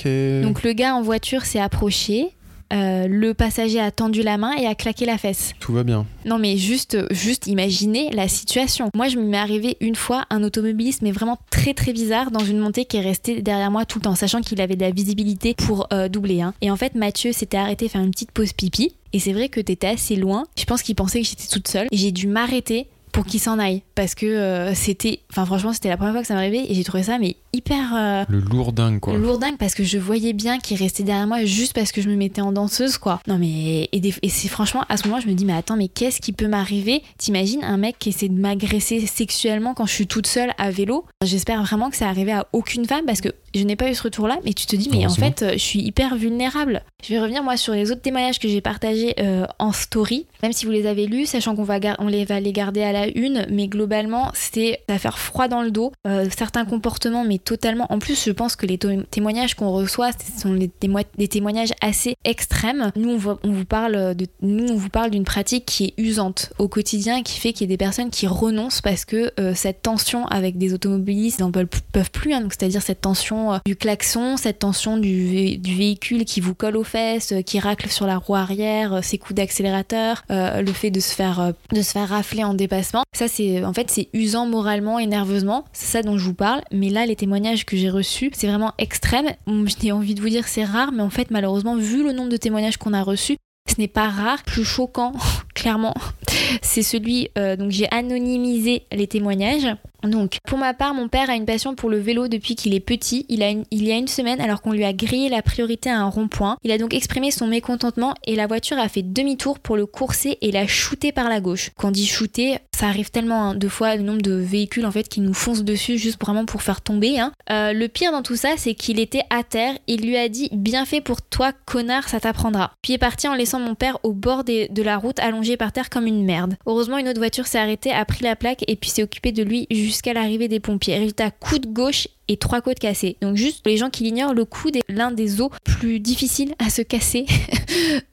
[0.43, 2.31] Donc, le gars en voiture s'est approché.
[2.73, 5.53] Euh, le passager a tendu la main et a claqué la fesse.
[5.59, 6.05] Tout va bien.
[6.25, 8.89] Non mais juste, juste imaginez la situation.
[8.95, 12.59] Moi je m'est arrivé une fois un automobiliste mais vraiment très très bizarre dans une
[12.59, 15.53] montée qui est resté derrière moi tout le temps, sachant qu'il avait de la visibilité
[15.53, 16.41] pour euh, doubler.
[16.41, 16.53] hein.
[16.61, 18.93] Et en fait Mathieu s'était arrêté faire une petite pause pipi.
[19.13, 20.43] Et c'est vrai que t'étais assez loin.
[20.57, 21.87] Je pense qu'il pensait que j'étais toute seule.
[21.89, 23.81] Et j'ai dû m'arrêter pour qu'il s'en aille.
[23.95, 25.19] Parce que euh, c'était...
[25.31, 27.95] Enfin franchement c'était la première fois que ça m'arrivait et j'ai trouvé ça mais hyper...
[27.95, 29.17] euh, Le lourdingue, quoi.
[29.17, 32.15] lourdingue parce que je voyais bien qu'il restait derrière moi juste parce que je me
[32.15, 33.21] mettais en danseuse quoi.
[33.27, 36.19] Non mais et, c'est franchement à ce moment je me dis mais attends mais qu'est-ce
[36.19, 37.01] qui peut m'arriver?
[37.17, 41.05] T'imagines un mec qui essaie de m'agresser sexuellement quand je suis toute seule à vélo?
[41.23, 44.03] J'espère vraiment que ça arrivé à aucune femme parce que je n'ai pas eu ce
[44.03, 46.83] retour là mais tu te dis mais en fait euh, je suis hyper vulnérable.
[47.01, 50.53] Je vais revenir moi sur les autres témoignages que j'ai partagés euh, en story même
[50.53, 53.07] si vous les avez lus sachant qu'on va on les va les garder à la
[53.07, 55.91] une mais globalement c'était à faire froid dans le dos.
[56.05, 57.87] Euh, certains comportements mais totalement.
[57.89, 62.91] En plus je pense que les témoignages qu'on reçoit ce sont des témoignages assez extrêmes.
[62.95, 66.67] Nous on, vous parle de nous on vous parle d'une pratique qui est usante au
[66.67, 70.27] quotidien qui fait qu'il y a des personnes qui renoncent parce que euh, cette tension
[70.27, 71.65] avec des automobilistes ils n'en peuvent,
[72.11, 72.41] plus hein.
[72.41, 76.77] donc c'est-à-dire cette tension euh, du klaxon cette tension du, du véhicule qui vous colle
[76.77, 80.99] aux fesses qui racle sur la roue arrière ses coups d'accélérateur euh, le fait de
[80.99, 84.45] se faire euh, de se faire rafler en dépassement ça c'est en fait c'est usant
[84.45, 87.89] moralement et nerveusement c'est ça dont je vous parle mais là les témoignages que j'ai
[87.89, 89.27] reçus c'est vraiment extrême
[89.81, 92.37] j'ai envie de vous dire c'est rare mais en fait malheureusement vu le nombre de
[92.37, 95.13] témoignages qu'on a reçus ce n'est pas rare, plus choquant,
[95.55, 95.95] clairement,
[96.61, 97.29] c'est celui.
[97.37, 99.67] euh, donc j'ai anonymisé les témoignages.
[100.07, 102.79] Donc, pour ma part, mon père a une passion pour le vélo depuis qu'il est
[102.79, 103.25] petit.
[103.29, 106.57] Il, y a une semaine, alors qu'on lui a grillé la priorité à un rond-point,
[106.63, 110.37] il a donc exprimé son mécontentement et la voiture a fait demi-tour pour le courser
[110.41, 111.71] et l'a shooté par la gauche.
[111.77, 114.91] Quand on dit shooter, ça arrive tellement hein, de fois le nombre de véhicules en
[114.91, 117.19] fait qui nous foncent dessus juste vraiment pour faire tomber.
[117.19, 117.31] hein.
[117.49, 119.75] Euh, le pire dans tout ça, c'est qu'il était à terre.
[119.87, 122.71] Il lui a dit bien fait pour toi, connard, ça t'apprendra.
[122.81, 125.89] Puis est parti en laissant mon père au bord de la route allongé par terre
[125.89, 126.55] comme une merde.
[126.65, 129.43] Heureusement, une autre voiture s'est arrêtée, a pris la plaque et puis s'est occupée de
[129.43, 130.97] lui jusqu'à l'arrivée des pompiers.
[130.97, 133.17] Résultat, coup de gauche et trois côtes cassées.
[133.21, 136.53] Donc juste pour les gens qui l'ignorent, le coude est l'un des os plus difficiles
[136.59, 137.25] à se casser.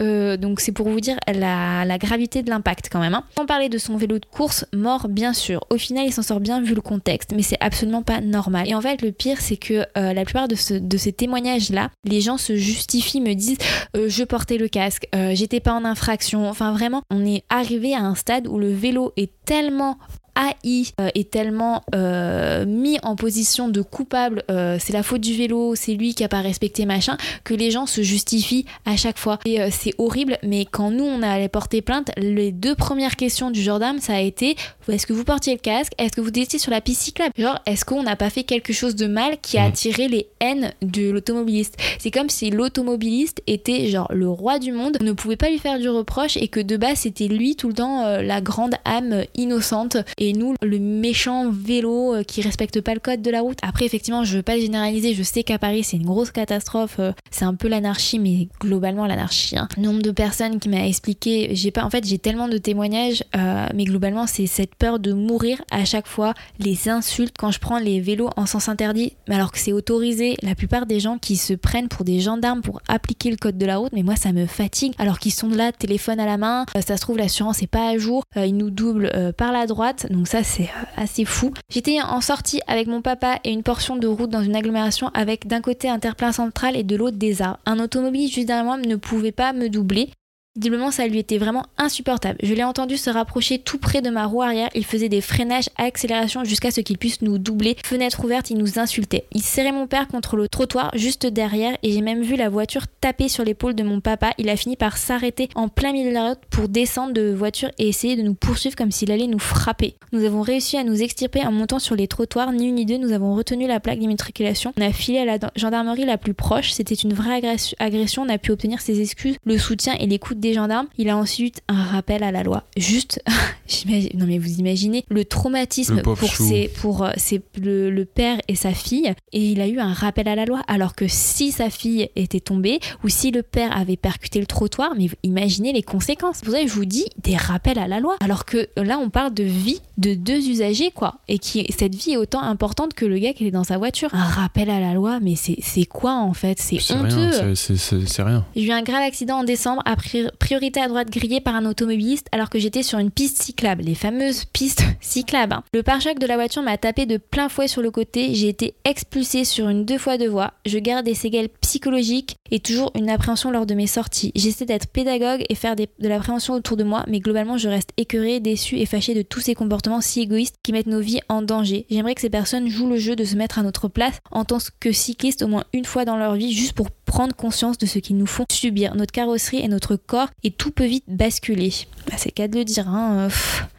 [0.01, 3.15] Euh, donc c'est pour vous dire la, gravité de l'impact quand même.
[3.15, 3.25] Hein.
[3.37, 5.61] Sans parler de son vélo de course, mort bien sûr.
[5.71, 8.69] Au final, il s'en sort bien vu le contexte, mais c'est absolument pas normal.
[8.69, 11.91] Et en fait, le pire, c'est que euh, la plupart de, ce- de ces témoignages-là,
[12.05, 13.59] les gens se justifient, me disent
[13.97, 16.49] euh, je portais le casque, j'étais pas en infraction.
[16.49, 19.99] Enfin vraiment, on est arrivé à un stade où le vélo est tellement
[20.35, 25.35] haï euh, est tellement euh, mis en position de coupable, euh, c'est la faute du
[25.37, 29.19] vélo, c'est lui qui a pas respecté machin, que les gens se justifient à chaque
[29.19, 29.39] fois.
[29.45, 33.51] Et euh, c'est horrible, mais quand nous on allait porter plainte, les deux premières questions
[33.51, 34.57] du gendarme ça a été
[34.89, 35.93] est-ce que vous portiez le casque?
[35.99, 37.33] Est-ce que vous étiez sur la piste cyclable?
[37.39, 39.69] Genre, est-ce qu'on n'a pas fait quelque chose de mal qui a Mhm.
[39.69, 41.77] attiré les haines de l'automobiliste?
[41.99, 45.59] C'est comme si l'automobiliste était genre le roi du monde, on ne pouvait pas lui
[45.59, 48.75] faire du reproche et que de base c'était lui tout le temps euh, la grande
[48.85, 53.41] âme innocente et nous le méchant vélo euh, qui respecte pas le code de la
[53.41, 53.59] route.
[53.61, 57.11] Après effectivement je veux pas généraliser, je sais qu'à Paris c'est une grosse catastrophe, euh,
[57.33, 59.59] c'est un peu l'anarchie mais globalement l'anarchie.
[59.59, 59.67] Hein.
[59.79, 63.67] Nombre de personnes qui m'a expliqué, j'ai pas en fait j'ai tellement de témoignages euh,
[63.75, 67.81] mais globalement c'est cette peur de mourir à chaque fois, les insultes quand je prends
[67.81, 71.53] les vélos en sens interdit alors que c'est autorisé, la plupart des gens qui se
[71.53, 74.47] prennent pour des gendarmes pour appliquer le code de la route mais moi ça me
[74.47, 77.89] fatigue alors qu'ils sont là téléphone à la main, ça se trouve l'assurance est pas
[77.89, 81.53] à jour, ils nous doublent par la droite donc ça c'est euh, assez fou.
[81.69, 85.47] J'étais en sortie avec mon papa et une portion de route dans une agglomération avec
[85.47, 87.59] d'un côté un terre-plein central et de l'autre des arbres.
[87.67, 90.11] Un automobile juste derrière moi ne pouvait pas me doubler
[90.55, 92.39] Visiblement, ça lui était vraiment insupportable.
[92.43, 94.69] Je l'ai entendu se rapprocher tout près de ma roue arrière.
[94.75, 97.75] Il faisait des freinages à accélération jusqu'à ce qu'il puisse nous doubler.
[97.83, 99.25] Fenêtre ouverte, il nous insultait.
[99.33, 102.87] Il serrait mon père contre le trottoir juste derrière et j'ai même vu la voiture
[103.01, 104.35] taper sur l'épaule de mon papa.
[104.37, 107.71] Il a fini par s'arrêter en plein milieu de la route pour descendre de voiture
[107.79, 109.97] et essayer de nous poursuivre comme s'il allait nous frapper.
[110.13, 112.53] Nous avons réussi à nous extirper en montant sur les trottoirs.
[112.53, 114.75] Ni une ni deux, nous avons retenu la plaque d'immatriculation.
[114.79, 116.73] On a filé à la gendarmerie la plus proche.
[116.73, 117.41] C'était une vraie
[117.79, 118.23] agression.
[118.23, 120.89] On a pu obtenir ses excuses, le soutien et l'écoute des gendarmes.
[120.99, 122.65] Il a ensuite un rappel à la loi.
[122.77, 123.23] Juste,
[124.15, 127.13] non mais vous imaginez le traumatisme pour, ses, pour euh,
[127.57, 129.15] le, père et sa fille.
[129.33, 130.61] Et il a eu un rappel à la loi.
[130.67, 134.95] Alors que si sa fille était tombée ou si le père avait percuté le trottoir,
[134.97, 136.41] mais imaginez les conséquences.
[136.45, 138.17] Vous savez, je vous dis des rappels à la loi.
[138.21, 141.17] Alors que là, on parle de vie de deux usagers, quoi.
[141.29, 144.09] Et qui cette vie est autant importante que le gars qui est dans sa voiture.
[144.13, 146.59] Un rappel à la loi, mais c'est quoi en fait?
[146.61, 147.55] C'est honteux.
[147.55, 148.45] C'est rien.
[148.57, 149.97] J'ai eu un grave accident en décembre à
[150.39, 153.95] priorité à droite grillé par un automobiliste alors que j'étais sur une piste cyclable, les
[153.95, 155.53] fameuses pistes cyclables.
[155.53, 155.65] Hein.
[155.75, 158.75] Le pare-choc de la voiture m'a tapé de plein fouet sur le côté, j'ai été
[158.85, 160.53] expulsé sur une deux fois deux voies.
[160.67, 164.33] Je garde des séquelles psychologiques et toujours une appréhension lors de mes sorties.
[164.35, 167.91] J'essaie d'être pédagogue et faire de la prévention autour de moi, mais globalement je reste
[167.97, 171.43] écœuré, déçu et fâché de tous ces comportements si égoïstes qui mettent nos vies en
[171.43, 171.87] danger.
[171.91, 174.59] J'aimerais que ces personnes jouent le jeu de se mettre à notre place en tant
[174.81, 177.99] que cyclistes au moins une fois dans leur vie juste pour prendre conscience de ce
[177.99, 181.71] qu'ils nous font subir, notre carrosserie et notre corps, et tout peut vite basculer.
[182.07, 183.29] Bah, c'est qu'à de le dire, hein.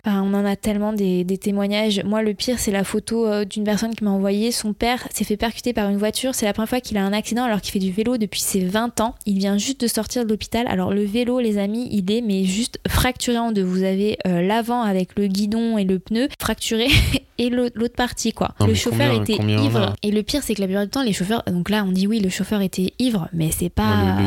[0.05, 2.03] on en a tellement des, témoignages.
[2.05, 4.51] Moi, le pire, c'est la photo euh, d'une personne qui m'a envoyé.
[4.51, 6.35] Son père s'est fait percuter par une voiture.
[6.35, 8.64] C'est la première fois qu'il a un accident alors qu'il fait du vélo depuis ses
[8.64, 9.15] 20 ans.
[9.26, 10.68] Il vient juste de sortir de l'hôpital.
[10.68, 13.64] Alors, le vélo, les amis, il est mais juste fracturé en deux.
[13.64, 16.88] Vous avez euh, l'avant avec le guidon et le pneu fracturé
[17.39, 18.53] et l'autre partie, quoi.
[18.65, 19.95] le chauffeur était ivre.
[20.03, 21.43] Et le pire, c'est que la plupart du temps, les chauffeurs.
[21.47, 24.17] Donc là, on dit oui, le chauffeur était ivre mais c'est pas.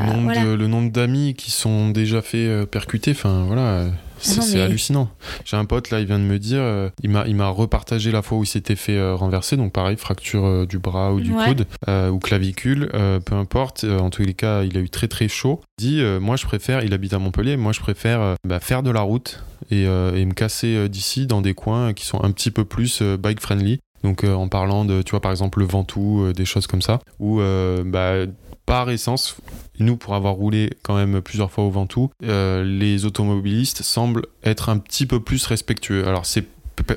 [0.56, 3.86] le, nombre d'amis qui sont déjà fait euh, percuter, enfin voilà.
[4.18, 5.10] Ah c'est hallucinant.
[5.44, 8.38] J'ai un pote là, il vient de me dire, euh, il m'a repartagé la fois
[8.38, 12.18] où il s'était fait euh, renverser, donc pareil, fracture du bras ou du coude ou
[12.18, 12.90] clavicule,
[13.24, 13.84] peu importe.
[13.84, 15.60] en tous les cas, il a eu très très chaud.
[15.78, 18.90] Il dit, moi je préfère, il habite à Montpellier, moi je préfère bah, faire de
[18.90, 22.64] la route et, et me casser d'ici dans des coins qui sont un petit peu
[22.64, 23.80] plus bike friendly.
[24.02, 27.40] Donc en parlant de, tu vois, par exemple le Ventoux, des choses comme ça, où
[27.84, 28.24] bah,
[28.66, 29.36] par essence,
[29.78, 34.68] nous, pour avoir roulé quand même plusieurs fois au Ventoux, euh, les automobilistes semblent être
[34.68, 36.06] un petit peu plus respectueux.
[36.06, 36.44] Alors, c'est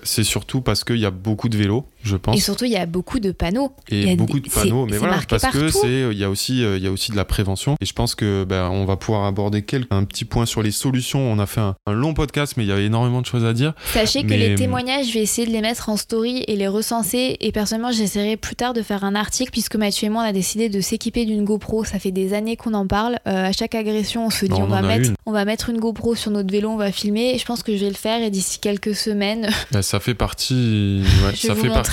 [0.03, 2.37] c'est surtout parce qu'il y a beaucoup de vélos je pense.
[2.37, 3.71] Et surtout, il y a beaucoup de panneaux.
[3.89, 6.29] Et il y a beaucoup de panneaux, mais voilà, parce que c'est, il y a
[6.29, 7.75] aussi, euh, il y a aussi de la prévention.
[7.81, 10.71] Et je pense que, ben, on va pouvoir aborder quelques, un petit point sur les
[10.71, 11.19] solutions.
[11.19, 13.73] On a fait un, long podcast, mais il y avait énormément de choses à dire.
[13.93, 17.37] Sachez que les témoignages, je vais essayer de les mettre en story et les recenser.
[17.41, 20.33] Et personnellement, j'essaierai plus tard de faire un article, puisque Mathieu et moi, on a
[20.33, 21.83] décidé de s'équiper d'une GoPro.
[21.83, 23.19] Ça fait des années qu'on en parle.
[23.27, 26.15] Euh, à chaque agression, on se dit, on, va mettre, on va mettre une GoPro
[26.15, 27.33] sur notre vélo, on va filmer.
[27.35, 28.21] Et je pense que je vais le faire.
[28.21, 31.88] Et d'ici quelques semaines, ben, ça fait partie, ouais, ça fait partie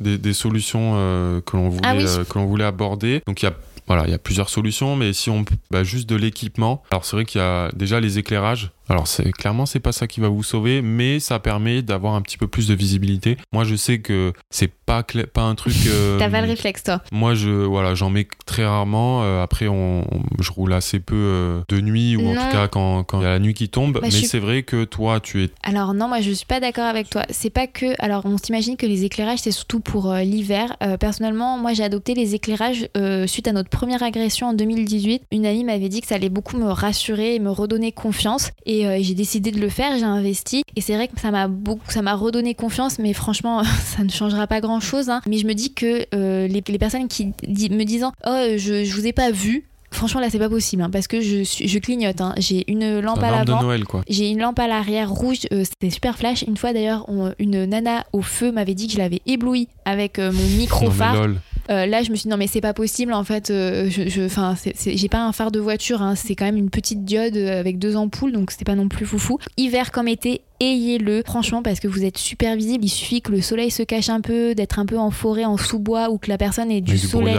[0.00, 3.22] des, des, solutions euh, que l'on voulait, ah euh, que l'on voulait aborder.
[3.26, 3.54] Donc il y a
[3.86, 7.16] voilà, il y a plusieurs solutions, mais si on bah, juste de l'équipement, alors c'est
[7.16, 8.70] vrai qu'il y a déjà les éclairages.
[8.88, 12.22] Alors c'est clairement c'est pas ça qui va vous sauver, mais ça permet d'avoir un
[12.22, 13.36] petit peu plus de visibilité.
[13.52, 15.74] Moi je sais que c'est pas pas un truc.
[15.88, 17.00] Euh, T'as pas le réflexe toi.
[17.12, 19.22] Moi je voilà j'en mets très rarement.
[19.22, 20.04] Euh, après on,
[20.38, 23.30] je roule assez peu euh, de nuit ou en tout cas quand il y a
[23.30, 23.94] la nuit qui tombe.
[23.94, 25.50] Bah, mais c'est vrai que toi tu es.
[25.62, 27.22] Alors non moi je suis pas d'accord avec toi.
[27.30, 30.76] C'est pas que alors on s'imagine que les éclairages c'est surtout pour l'hiver.
[31.00, 32.88] personnellement moi j'ai adopté les éclairages
[33.26, 35.22] suite à notre première agression en 2018.
[35.32, 38.77] Une amie m'avait dit que ça allait beaucoup me rassurer et me redonner confiance et
[38.86, 41.48] euh, et, j'ai décidé de le faire, j'ai investi et c'est vrai que ça m'a
[41.48, 45.08] beaucoup, ça m'a redonné confiance, mais franchement, ça ne changera pas grand chose.
[45.10, 45.20] Hein.
[45.26, 49.06] Mais je me dis que euh, les, personnes qui me disant oh je, je vous
[49.06, 52.20] ai pas vu, Franchement, là, c'est pas possible hein, parce que je, je clignote.
[52.20, 52.34] Hein.
[52.36, 53.62] J'ai une lampe à l'avant.
[54.08, 55.38] J'ai une lampe à l'arrière rouge.
[55.50, 56.42] Euh, c'était super flash.
[56.42, 57.06] Une fois, d'ailleurs,
[57.38, 61.28] une nana au feu m'avait dit que je l'avais ébloui avec mon micro phare.
[61.70, 63.12] Euh, là, je me suis dit non, mais c'est pas possible.
[63.12, 66.02] En fait, euh, je, enfin, j'ai pas un phare de voiture.
[66.02, 66.14] Hein.
[66.14, 69.38] c'est quand même une petite diode avec deux ampoules, donc c'était pas non plus foufou.
[69.56, 72.84] Hiver comme été, ayez-le, franchement, parce que vous êtes super visible.
[72.84, 75.56] Il suffit que le soleil se cache un peu, d'être un peu en forêt, en
[75.56, 77.38] sous-bois, ou que la personne ait du, soleil,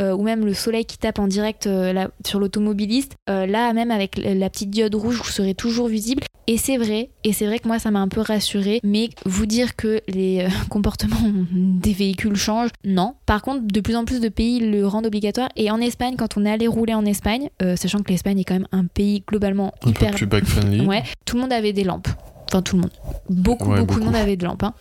[0.00, 1.68] euh, ou même le soleil qui tape en direct
[2.26, 3.14] sur l'automobiliste.
[3.26, 6.22] là, même avec la petite diode rouge, vous serez toujours visible.
[6.50, 9.44] Et c'est vrai, et c'est vrai que moi ça m'a un peu rassuré, mais vous
[9.44, 11.16] dire que les euh, comportements
[11.52, 13.16] des véhicules changent, non.
[13.26, 15.50] Par contre, de plus en plus de pays le rendent obligatoire.
[15.56, 18.44] Et en Espagne, quand on est allé rouler en Espagne, euh, sachant que l'Espagne est
[18.44, 20.12] quand même un pays globalement un hyper.
[20.12, 20.86] Peu plus back friendly.
[20.86, 22.08] Ouais, tout le monde avait des lampes.
[22.48, 22.90] Enfin, tout le monde.
[23.28, 24.62] Beaucoup, beaucoup, de monde avait des lampes.
[24.62, 24.72] Hein.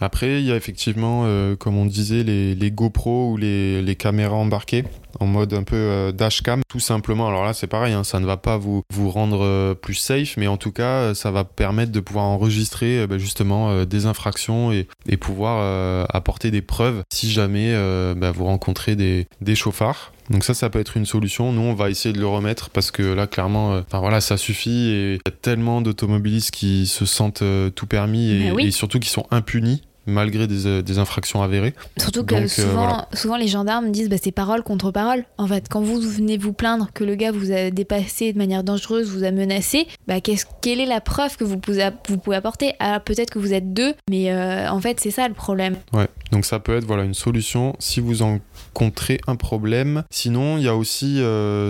[0.00, 3.96] Après, il y a effectivement, euh, comme on disait, les, les GoPro ou les, les
[3.96, 4.84] caméras embarquées.
[5.20, 7.28] En mode un peu euh, dashcam, tout simplement.
[7.28, 10.36] Alors là, c'est pareil, hein, ça ne va pas vous, vous rendre euh, plus safe,
[10.36, 14.88] mais en tout cas, ça va permettre de pouvoir enregistrer bah, justement des infractions et,
[15.08, 17.74] et pouvoir apporter des preuves si jamais
[18.16, 20.12] bah, vous rencontrez des, des chauffards.
[20.30, 21.52] Donc ça, ça peut être une solution.
[21.52, 24.88] Nous, on va essayer de le remettre parce que là, clairement, enfin voilà, ça suffit.
[24.88, 27.44] Et il y a tellement d'automobilistes qui se sentent
[27.74, 31.74] tout permis et, et surtout qui sont impunis malgré des, euh, des, infractions avérées.
[31.98, 35.24] Surtout que euh, souvent, souvent, les gendarmes disent bah, c'est parole contre parole.
[35.38, 38.64] En fait, quand vous venez vous plaindre que le gars vous a dépassé de manière
[38.64, 42.74] dangereuse, vous a menacé, bah, quelle est la preuve que vous pouvez, vous pouvez apporter?
[42.78, 45.76] Ah, Peut-être que vous êtes deux, mais euh, en fait, c'est ça le problème.
[45.92, 50.04] Ouais, donc ça peut être voilà, une solution si vous rencontrez un problème.
[50.10, 51.20] Sinon, il y a aussi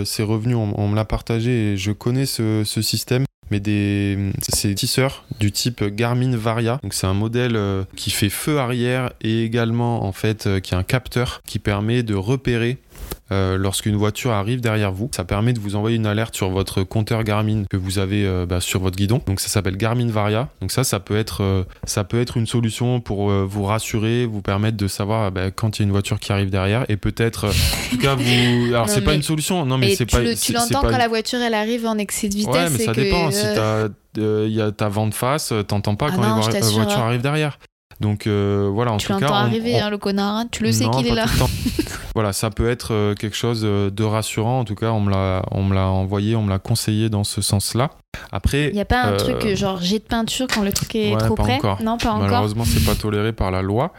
[0.05, 4.73] ces revenus, on, me l'a partagé et je connais ce, ce système mais des c'est
[4.75, 6.79] tisseurs du type Garmin Varia.
[6.83, 10.75] Donc c'est un modèle euh, qui fait feu arrière et également en fait euh, qui
[10.75, 12.77] a un capteur qui permet de repérer
[13.31, 15.09] euh, lorsqu'une voiture arrive derrière vous.
[15.15, 18.45] Ça permet de vous envoyer une alerte sur votre compteur Garmin que vous avez euh,
[18.45, 19.21] bah, sur votre guidon.
[19.27, 20.49] Donc ça s'appelle Garmin Varia.
[20.61, 24.41] Donc ça, ça peut être, euh, ça peut être une solution pour vous rassurer, vous
[24.41, 27.47] permettre de savoir bah, quand il y a une voiture qui arrive derrière et peut-être,
[27.47, 28.23] en tout cas, vous.
[28.69, 29.65] Alors c'est pas une solution.
[29.65, 30.19] Non, mais c'est pas.
[30.35, 32.53] tu l'entends quand la voiture elle arrive en excès de vitesse.
[32.53, 33.31] Ouais, mais ça dépend.
[33.31, 33.89] Si t'as
[34.19, 37.59] il y a ta vent de face, t'entends pas ah quand la voiture arrive derrière.
[37.99, 39.27] Donc voilà, en tu tout cas.
[39.27, 40.45] Tu arriver, hein, le connard, hein.
[40.51, 41.25] tu le sais qu'il est là.
[42.17, 44.59] voilà, ça peut être euh, quelque chose euh, de rassurant.
[44.59, 47.23] En tout cas, on me l'a, on me l'a envoyé, on me l'a conseillé dans
[47.23, 47.91] ce sens-là.
[48.31, 50.95] Après, il n'y a pas un euh, truc genre jet de peinture quand le truc
[50.95, 51.55] est trop près.
[51.55, 51.81] Encore.
[51.81, 52.27] Non, pas encore.
[52.27, 53.93] Malheureusement, c'est pas toléré par la loi.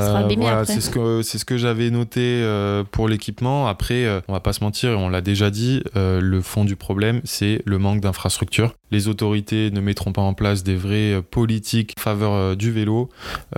[0.00, 2.44] Sera abîmée voilà, C'est ce que c'est ce que j'avais noté
[2.92, 3.66] pour l'équipement.
[3.66, 5.82] Après, on va pas se mentir, on l'a déjà dit.
[5.94, 8.74] le fond du problème, c'est le manque d'infrastructures.
[8.92, 13.08] Les autorités ne mettront pas en place des vraies politiques en faveur du vélo.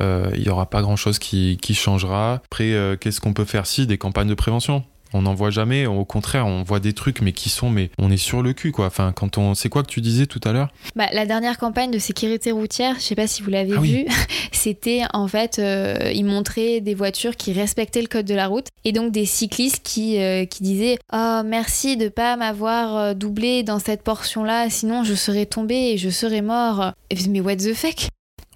[0.00, 2.40] Il y aura pas grand chose qui, qui changera.
[2.44, 4.84] Après, qu'est-ce qu'on peut faire si des campagnes de prévention?
[5.12, 8.10] On n'en voit jamais, au contraire, on voit des trucs, mais qui sont, mais on
[8.10, 8.86] est sur le cul, quoi.
[8.86, 10.68] Enfin, quand on, c'est quoi que tu disais tout à l'heure?
[10.96, 14.06] Bah, la dernière campagne de sécurité routière, je sais pas si vous l'avez ah vu,
[14.52, 18.68] c'était en fait, euh, ils montraient des voitures qui respectaient le code de la route
[18.84, 23.62] et donc des cyclistes qui, euh, qui disaient, oh merci de pas m'avoir euh, doublé
[23.62, 26.92] dans cette portion-là, sinon je serais tombé et je serais mort.
[27.28, 28.08] Mais what the fuck?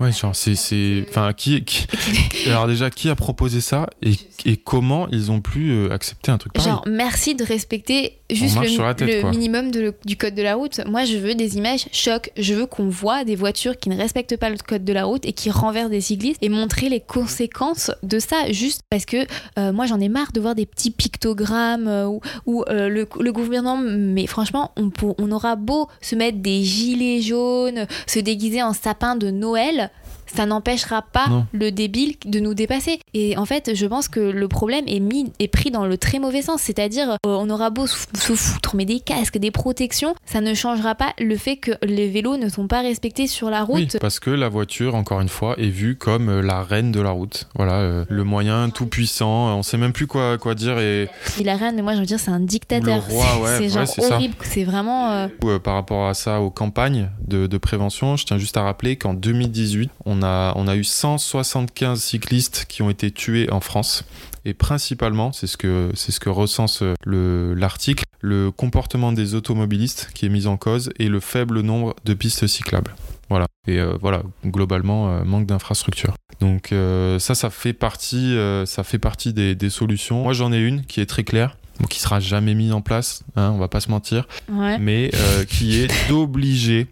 [0.03, 1.05] Ouais, genre, c'est.
[1.09, 1.65] Enfin, qui,
[2.47, 4.15] Alors, déjà, qui a proposé ça et,
[4.45, 6.69] et comment ils ont pu euh, accepter un truc pareil?
[6.69, 10.81] Genre, merci de respecter juste le, minimum du code de la route.
[10.87, 12.31] Moi, je veux des images choc.
[12.37, 15.25] Je veux qu'on voit des voitures qui ne respectent pas le code de la route
[15.25, 18.51] et qui renversent des cyclistes et montrer les conséquences de ça.
[18.51, 19.27] Juste parce que
[19.59, 22.89] euh, moi, j'en ai marre de voir des petits pictogrammes euh, ou, le,
[23.21, 23.77] le, gouvernement.
[23.77, 29.17] Mais franchement, on, on aura beau se mettre des gilets jaunes, se déguiser en sapin
[29.17, 29.91] de Noël
[30.35, 33.01] ça n'empêchera pas le débile de nous dépasser.
[33.15, 36.19] Et en fait, je pense que le problème est mis est pris dans le très
[36.19, 40.41] mauvais sens, c'est-à-dire euh, on aura beau se foutre mais des casques, des protections, ça
[40.41, 43.77] ne changera pas le fait que les vélos ne sont pas respectés sur la route.
[43.77, 47.01] Oui, parce que la voiture, encore une fois, est vue comme euh, la reine de
[47.01, 47.49] la route.
[47.55, 49.57] Voilà, euh, le moyen tout puissant.
[49.57, 51.09] On sait même plus quoi quoi dire et.
[51.45, 53.03] la reine, moi je veux dire, c'est un dictateur.
[53.59, 54.35] C'est genre horrible.
[54.43, 55.29] C'est vraiment.
[55.63, 59.15] par rapport à ça, aux campagnes de, de prévention, je tiens juste à rappeler qu'en
[59.15, 64.05] 2018, on on a, eu 175 cyclistes qui ont été tués en France.
[64.45, 70.27] Et principalement, c'est ce que, c'est ce que recense l'article, le, comportement des automobilistes qui
[70.27, 72.95] est mis en cause et le faible nombre de pistes cyclables.
[73.29, 73.47] Voilà.
[73.67, 76.15] Et euh, voilà, globalement, euh, manque d'infrastructure.
[76.41, 78.37] Donc euh, ça, ça fait partie,
[78.67, 80.23] ça fait partie des, solutions.
[80.23, 81.57] Moi, j'en ai une qui est très claire.
[81.81, 85.11] qui qui sera jamais mise en place, hein, on va pas se mentir, mais
[85.49, 86.89] qui est d'obliger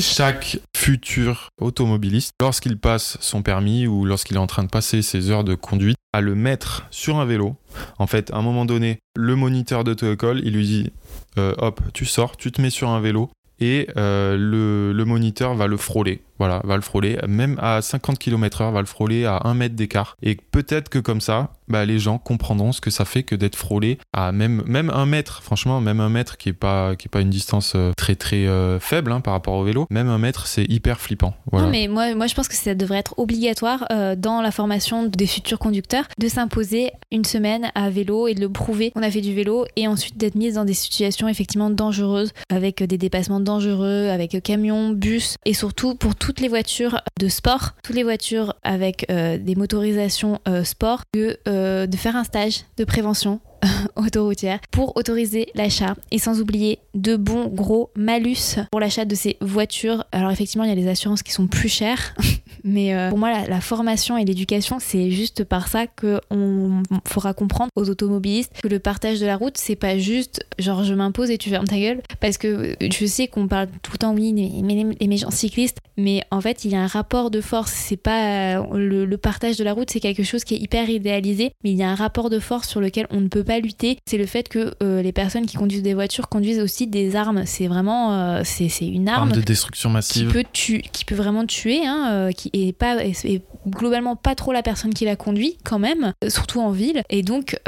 [0.00, 5.30] chaque futur automobiliste, lorsqu'il passe son permis ou lorsqu'il est en train de passer ses
[5.30, 7.56] heures de conduite, à le mettre sur un vélo.
[7.98, 10.92] En fait, à un moment donné, le moniteur d'auto-école, il lui dit
[11.38, 15.54] euh, hop, tu sors, tu te mets sur un vélo et euh, le, le, moniteur
[15.54, 16.22] va le frôler.
[16.38, 20.16] Voilà, va le frôler, même à 50 km/h, va le frôler à 1 mètre d'écart.
[20.22, 23.56] Et peut-être que comme ça, bah, les gens comprendront ce que ça fait que d'être
[23.56, 25.42] frôlé à même, même 1 mètre.
[25.42, 29.12] Franchement, même 1 mètre qui est pas, pas une distance euh, très très euh, faible
[29.12, 31.34] hein, par rapport au vélo, même 1 mètre, c'est hyper flippant.
[31.52, 35.04] Non, mais moi, moi je pense que ça devrait être obligatoire euh, dans la formation
[35.04, 39.10] des futurs conducteurs de s'imposer une semaine à vélo et de le prouver qu'on a
[39.10, 43.40] fait du vélo et ensuite d'être mis dans des situations effectivement dangereuses avec des dépassements
[43.40, 48.02] dangereux, avec camions, bus et surtout pour tout toutes les voitures de sport, toutes les
[48.02, 53.40] voitures avec euh, des motorisations euh, sport, euh, de faire un stage de prévention
[53.96, 59.36] autoroutière pour autoriser l'achat et sans oublier de bons gros malus pour l'achat de ces
[59.40, 60.04] voitures.
[60.12, 62.14] Alors effectivement, il y a les assurances qui sont plus chères,
[62.64, 67.70] mais euh, pour moi, la, formation et l'éducation, c'est juste par ça qu'on fera comprendre
[67.76, 71.38] aux automobilistes que le partage de la route, c'est pas juste genre je m'impose et
[71.38, 72.00] tu fermes ta gueule.
[72.20, 74.32] Parce que je sais qu'on parle tout le temps, oui,
[74.62, 77.72] mais les, méchants cyclistes, mais en fait, il y a un rapport de force.
[77.72, 81.52] C'est pas le, le partage de la route, c'est quelque chose qui est hyper idéalisé,
[81.64, 83.98] mais il y a un rapport de force sur lequel on ne peut pas lutter.
[84.06, 87.44] C'est le fait que euh, les personnes qui conduisent des voitures conduisent aussi des armes.
[87.46, 90.32] C'est vraiment, euh, c'est une arme Arme de destruction qui massive.
[90.32, 94.52] peut, tu, qui peut vraiment tuer, hein, euh, qui est pas est globalement pas trop
[94.52, 97.02] la personne qui la conduit quand même, euh, surtout en ville.
[97.08, 97.58] Et donc,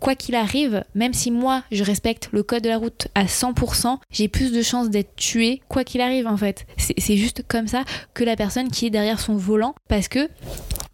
[0.00, 3.98] quoi qu'il arrive, même si moi je respecte le code de la route à 100%,
[4.10, 6.66] j'ai plus de chances d'être tué, quoi qu'il arrive en fait.
[6.78, 7.84] C'est juste comme ça
[8.14, 10.28] que la personne qui est derrière son volant, parce que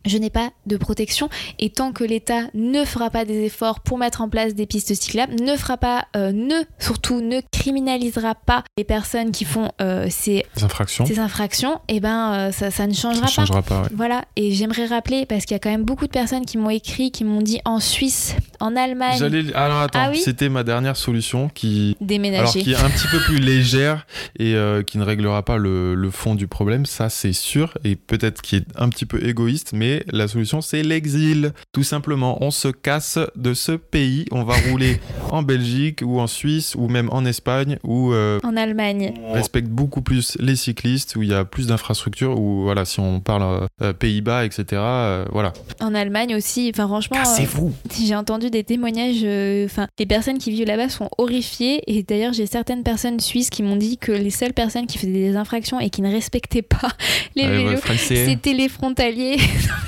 [0.04, 3.98] je n'ai pas de protection et tant que l'État ne fera pas des efforts pour
[3.98, 8.64] mettre en place des pistes cyclables, ne fera pas, euh, ne surtout ne criminalisera pas
[8.76, 11.06] les personnes qui font euh, ces, Des infractions.
[11.06, 13.46] ces infractions, et ben euh, ça, ça ne changera Ça pas.
[13.46, 13.82] changera pas.
[13.82, 13.88] ouais.
[13.94, 16.70] Voilà, et j'aimerais rappeler, parce qu'il y a quand même beaucoup de personnes qui m'ont
[16.70, 19.52] écrit, qui m'ont dit en Suisse, en Allemagne, J'allais.
[19.54, 21.96] Alors attends, Ah oui c'était ma dernière solution qui.
[22.00, 22.62] Alors déménager.
[22.62, 24.06] qui est un petit peu plus légère
[24.38, 24.54] et
[24.86, 28.56] qui ne réglera pas le, le fond du problème, ça c'est sûr, et peut-être qui
[28.56, 31.52] est un petit peu égoïste, mais la solution c'est l'exil.
[31.73, 35.01] Tout simplement, on se casse de ce pays, on va rouler
[35.31, 39.14] en Belgique ou en Suisse ou même en Espagne où euh, En Allemagne.
[39.24, 43.01] on respecte beaucoup plus les cyclistes, où il y a plus d'infrastructures, où voilà, si
[43.01, 45.52] on parle euh, Pays-Bas, etc., euh, voilà.
[45.81, 47.73] En Allemagne aussi, enfin franchement, euh, Cassez-vous
[48.05, 52.32] j'ai entendu des témoignages, euh, enfin les personnes qui vivent là-bas sont horrifiées et d'ailleurs
[52.32, 55.78] j'ai certaines personnes suisses qui m'ont dit que les seules personnes qui faisaient des infractions
[55.81, 56.89] et qui ne respectaient pas
[57.36, 59.36] les Ouais, ouais, vélos, c'était les frontaliers.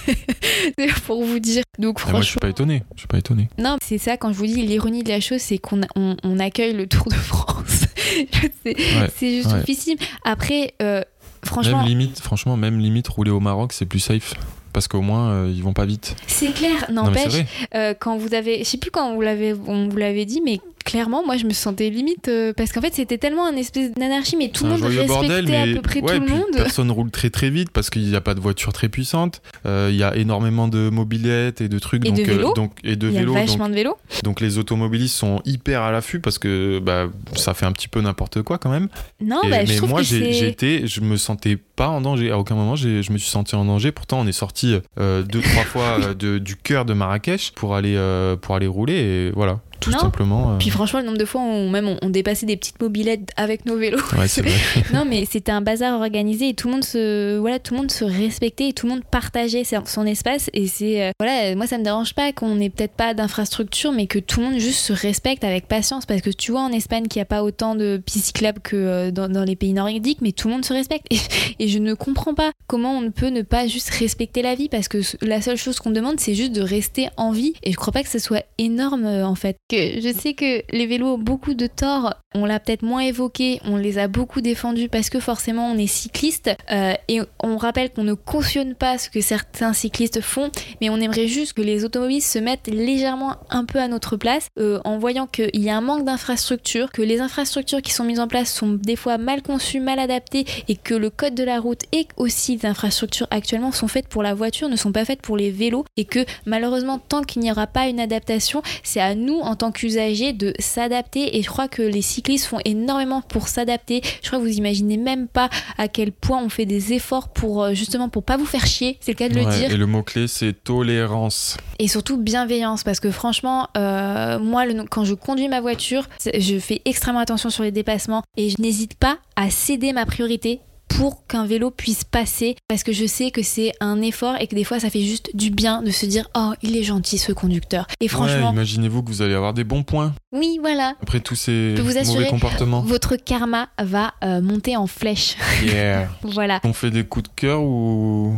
[0.79, 1.63] C'est pour vous dire.
[1.79, 3.49] Donc Et moi je suis franchement, pas étonné, je suis pas étonné.
[3.59, 6.39] non, c'est ça quand je vous dis l'ironie de la chose, c'est qu'on on, on
[6.39, 7.87] accueille le Tour de France.
[8.65, 9.53] c'est Ouais, juste
[9.89, 9.97] ouais.
[10.25, 11.03] Après, euh,
[11.45, 14.35] franchement, Même limite, franchement, même limite rouler au Maroc, c'est plus safe.
[14.73, 16.17] Parce qu'au moins, euh, ils vont pas vite.
[16.27, 16.91] c'est clair.
[16.91, 17.45] N'empêche,
[17.77, 20.59] euh, quand vous avez, je sais plus quand vous l'avez, on vous l'avait dit, mais
[20.85, 24.37] clairement, moi, je me sentais limite euh, parce qu'en fait, c'était tellement un espèce d'anarchie,
[24.37, 26.45] mais tout le monde respectait bordel, mais à peu près ouais, tout le monde.
[26.55, 29.43] personne roule très très vite parce qu'il n'y a pas de voiture très puissante.
[29.67, 32.05] Euh, Il y a énormément de mobilettes et de trucs.
[32.05, 32.53] Et donc, de vélos.
[32.55, 33.33] donc, et de vélos.
[33.35, 33.97] vachement Donc, de vélos.
[34.23, 38.01] donc les automobilistes sont hyper à l'affût parce que bah, ça fait un petit peu
[38.01, 38.89] n'importe quoi quand même.
[39.21, 42.31] Non, Et- bah, je mais trouve moi, été, je me sentais pas en danger.
[42.31, 43.91] À aucun moment, je me suis senti en danger.
[43.93, 47.75] Pourtant, on est sorti euh, deux, trois fois euh, de- du cœur de Marrakech pour
[47.75, 48.95] aller, euh, pour aller rouler.
[48.95, 49.99] Et voilà, tout Non.
[49.99, 50.53] simplement.
[50.53, 52.81] euh, Puis franchement, le nombre de fois où on, même on, on dépassait des petites
[52.81, 53.99] mobilettes avec nos vélos.
[54.19, 54.51] ouais, vrai.
[54.93, 57.91] non, mais c'était un bazar organisé et tout le monde se, voilà, tout le monde
[57.91, 60.51] se respectait et tout le monde partageait son son espace.
[60.55, 64.07] Et c'est, euh, voilà, moi ça me dérange pas qu'on ait peut-être pas d'infrastructure, mais
[64.07, 66.07] que tout le monde juste se respecte avec patience.
[66.07, 68.77] Parce que tu vois en Espagne qu'il n'y a pas autant de pistes cyclables que
[68.77, 71.07] euh, dans, dans les pays nordiques, mais tout le monde se respecte.
[71.11, 71.19] Et,
[71.65, 74.69] et je ne comprends pas comment on ne peut ne pas juste respecter la vie,
[74.69, 77.55] parce que la seule chose qu'on demande, c'est juste de rester en vie.
[77.63, 79.57] Et je crois pas que ce soit énorme euh, en fait.
[79.67, 82.15] Que je sais que les vélos ont beaucoup de torts.
[82.35, 85.87] On l'a peut-être moins évoqué, on les a beaucoup défendus parce que forcément on est
[85.87, 90.51] cycliste euh, et on rappelle qu'on ne cautionne pas ce que certains cyclistes font,
[90.81, 94.49] mais on aimerait juste que les automobilistes se mettent légèrement un peu à notre place
[94.59, 98.21] euh, en voyant qu'il y a un manque d'infrastructures, que les infrastructures qui sont mises
[98.21, 101.61] en place sont des fois mal conçues, mal adaptées et que le code de la
[101.61, 105.23] route et aussi les infrastructures actuellement sont faites pour la voiture, ne sont pas faites
[105.23, 109.15] pour les vélos et que malheureusement tant qu'il n'y aura pas une adaptation, c'est à
[109.15, 113.49] nous en tant qu'usagers de s'adapter et je crois que les cyclistes font énormément pour
[113.49, 114.03] s'adapter.
[114.23, 115.49] Je crois que vous imaginez même pas
[115.79, 118.99] à quel point on fait des efforts pour euh, justement pour pas vous faire chier,
[119.01, 121.57] c'est le cas de le dire Et le mot-clé, c'est tolérance.
[121.79, 126.59] et surtout bienveillance parce que franchement euh, moi le- quand je conduis ma voiture je
[126.59, 130.61] fais extrêmement attention sur les dépassements et je n'hésite pas à céder ma priorité
[130.97, 134.55] pour qu'un vélo puisse passer parce que je sais que c'est un effort et que
[134.55, 137.33] des fois ça fait juste du bien de se dire oh il est gentil ce
[137.33, 141.21] conducteur et Ouais, franchement imaginez-vous que vous allez avoir des bons points oui voilà après
[141.21, 142.83] tous ces Je peux vous assurer, mauvais comportements.
[142.83, 146.09] votre karma va euh, monter en flèche Yeah.
[146.23, 148.37] voilà On fait des coups de cœur ou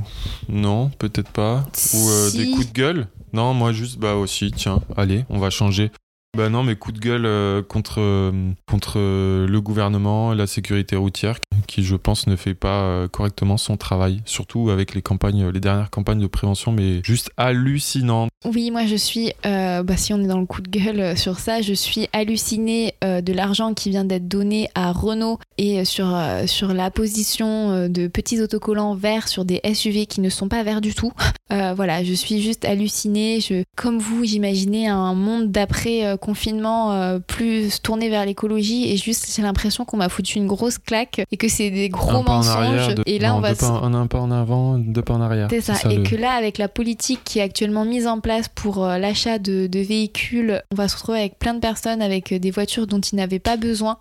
[0.48, 1.64] non, peut-être pas.
[1.94, 4.50] Ou euh, des coups de gueule Non, moi juste bah aussi.
[4.52, 5.90] Tiens, allez, on va changer.
[6.36, 8.32] Bah non, mais coups de gueule euh, contre euh,
[8.66, 13.56] contre euh, le gouvernement, la sécurité routière qui je pense ne fait pas euh, correctement
[13.56, 18.30] son travail, surtout avec les campagnes, les dernières campagnes de prévention, mais juste hallucinantes.
[18.44, 21.16] Oui, moi je suis, euh, bah, si on est dans le coup de gueule euh,
[21.16, 26.16] sur ça, je suis hallucinée de l'argent qui vient d'être donné à Renault et sur,
[26.46, 30.80] sur la position de petits autocollants verts sur des SUV qui ne sont pas verts
[30.80, 31.12] du tout.
[31.50, 33.40] voilà, je suis juste hallucinée.
[33.40, 39.42] Je, comme vous, j'imaginais un monde d'après confinement plus tourné vers l'écologie et juste j'ai
[39.42, 42.94] l'impression qu'on m'a foutu une grosse claque et que c'est des gros mensonges.
[43.06, 43.50] et là, on va.
[43.50, 45.48] un pas en avant, deux pas en arrière.
[45.50, 45.74] C'est ça.
[45.90, 49.38] et que là, avec la politique qui est actuellement mise en place pour euh, l'achat
[49.38, 52.86] de, de véhicules, on va se retrouver avec plein de personnes avec euh, des voitures
[52.86, 53.98] dont ils n'avaient pas besoin.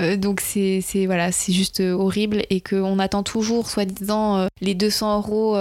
[0.00, 4.74] Euh, donc c'est voilà, c'est juste euh, horrible et qu'on attend toujours, soi-disant, euh, les
[4.74, 5.56] 200 euros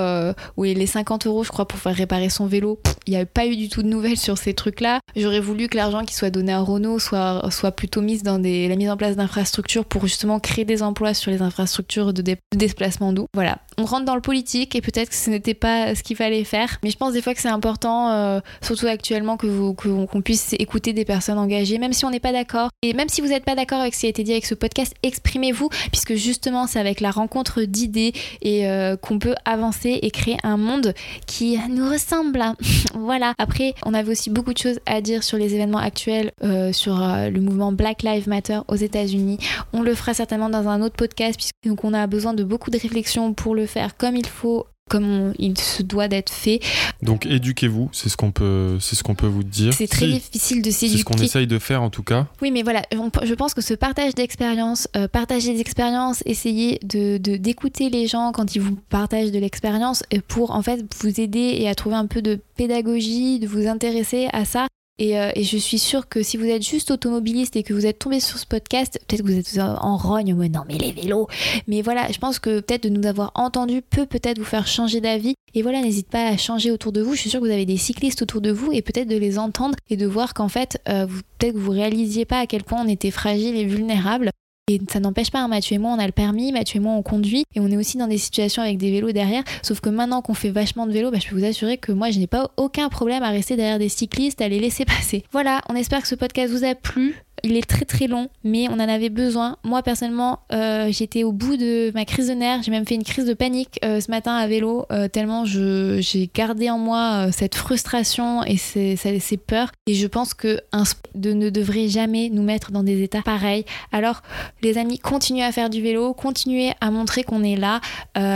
[0.57, 2.79] ou les 50 euros, je crois, pour faire réparer son vélo.
[3.05, 4.99] Il n'y a pas eu du tout de nouvelles sur ces trucs-là.
[5.15, 8.67] J'aurais voulu que l'argent qui soit donné à Renault soit, soit plutôt mis dans des,
[8.67, 12.23] la mise en place d'infrastructures pour justement créer des emplois sur les infrastructures de,
[12.55, 13.27] déplacement doux.
[13.33, 16.43] Voilà, on rentre dans le politique et peut-être que ce n'était pas ce qu'il fallait
[16.43, 16.79] faire.
[16.83, 21.05] Mais je pense des fois que c'est important, surtout actuellement, que qu'on puisse écouter des
[21.05, 22.69] personnes engagées, même si on n'est pas d'accord.
[22.81, 24.55] Et même si vous n'êtes pas d'accord avec ce qui a été dit avec ce
[24.55, 30.11] podcast, exprimez-vous, puisque justement c'est avec la rencontre d'idées et euh, qu'on peut avancer et
[30.11, 30.93] créer un monde
[31.27, 32.41] qui nous ressemble.
[32.93, 33.33] voilà.
[33.37, 37.01] Après, on avait aussi beaucoup de choses à dire sur les événements actuels, euh, sur
[37.01, 39.37] euh, le mouvement Black Lives Matter aux États-Unis.
[39.73, 43.33] On le fera certainement dans un autre podcast, puisqu'on a besoin de beaucoup de réflexion
[43.33, 46.59] pour le faire comme il faut comme il se doit d'être fait.
[47.01, 49.73] Donc éduquez-vous, c'est ce qu'on peut, c'est ce qu'on peut vous dire.
[49.73, 50.97] C'est très difficile de s'éduquer.
[50.97, 52.27] C'est ce qu'on essaye de faire en tout cas.
[52.41, 57.17] Oui, mais voilà, je pense que ce partage d'expérience, euh, partager des expériences, essayer de
[57.17, 61.55] d'écouter les gens quand ils vous partagent de l'expérience euh, pour en fait vous aider
[61.59, 64.67] et à trouver un peu de pédagogie, de vous intéresser à ça.
[65.01, 67.99] Euh, et, je suis sûre que si vous êtes juste automobiliste et que vous êtes
[67.99, 71.27] tombé sur ce podcast, peut-être que vous êtes en rogne, mais non mais les vélos.
[71.67, 75.01] Mais voilà, je pense que peut-être de nous avoir entendus peut peut-être vous faire changer
[75.01, 75.33] d'avis.
[75.55, 77.15] Et voilà, n'hésite pas à changer autour de vous.
[77.15, 79.39] Je suis sûre que vous avez des cyclistes autour de vous et peut-être de les
[79.39, 81.07] entendre et de voir qu'en fait, euh,
[81.37, 84.29] peut-être que vous réalisiez pas à quel point on était fragile et vulnérable.
[84.69, 86.93] Et ça n'empêche pas, hein, Mathieu et moi, on a le permis, Mathieu et moi,
[86.93, 89.43] on conduit, et on est aussi dans des situations avec des vélos derrière.
[89.61, 92.11] Sauf que maintenant qu'on fait vachement de vélo, bah, je peux vous assurer que moi,
[92.11, 95.25] je n'ai pas aucun problème à rester derrière des cyclistes, à les laisser passer.
[95.33, 97.21] Voilà, on espère que ce podcast vous a plu.
[97.43, 99.57] Il est très très long, mais on en avait besoin.
[99.63, 102.63] Moi personnellement, euh, j'étais au bout de ma crise de nerfs.
[102.63, 106.29] J'ai même fait une crise de panique euh, ce matin à vélo, euh, tellement j'ai
[106.33, 109.71] gardé en moi cette frustration et ces, ces, peurs.
[109.87, 110.83] Et je pense que un
[111.15, 113.65] de ne devrait jamais nous mettre dans des états pareils.
[113.91, 114.21] Alors,
[114.61, 117.81] les amis, continuez à faire du vélo, continuez à montrer qu'on est là.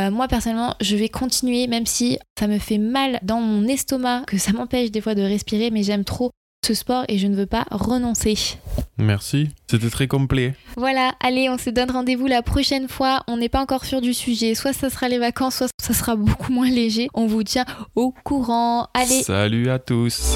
[0.10, 4.38] moi personnellement, je vais continuer, même si ça me fait mal dans mon estomac, que
[4.38, 6.32] ça m'empêche des fois de respirer, mais j'aime trop
[6.66, 8.36] ce sport et je ne veux pas renoncer.
[8.98, 10.56] Merci, c'était très complet.
[10.76, 13.24] Voilà, allez, on se donne rendez-vous la prochaine fois.
[13.28, 14.56] On n'est pas encore sûr du sujet.
[14.56, 17.08] Soit ça sera les vacances, soit ça sera beaucoup moins léger.
[17.14, 17.66] On vous tient
[17.96, 18.88] au courant.
[18.94, 19.24] Allez.
[19.24, 20.36] Salut à tous.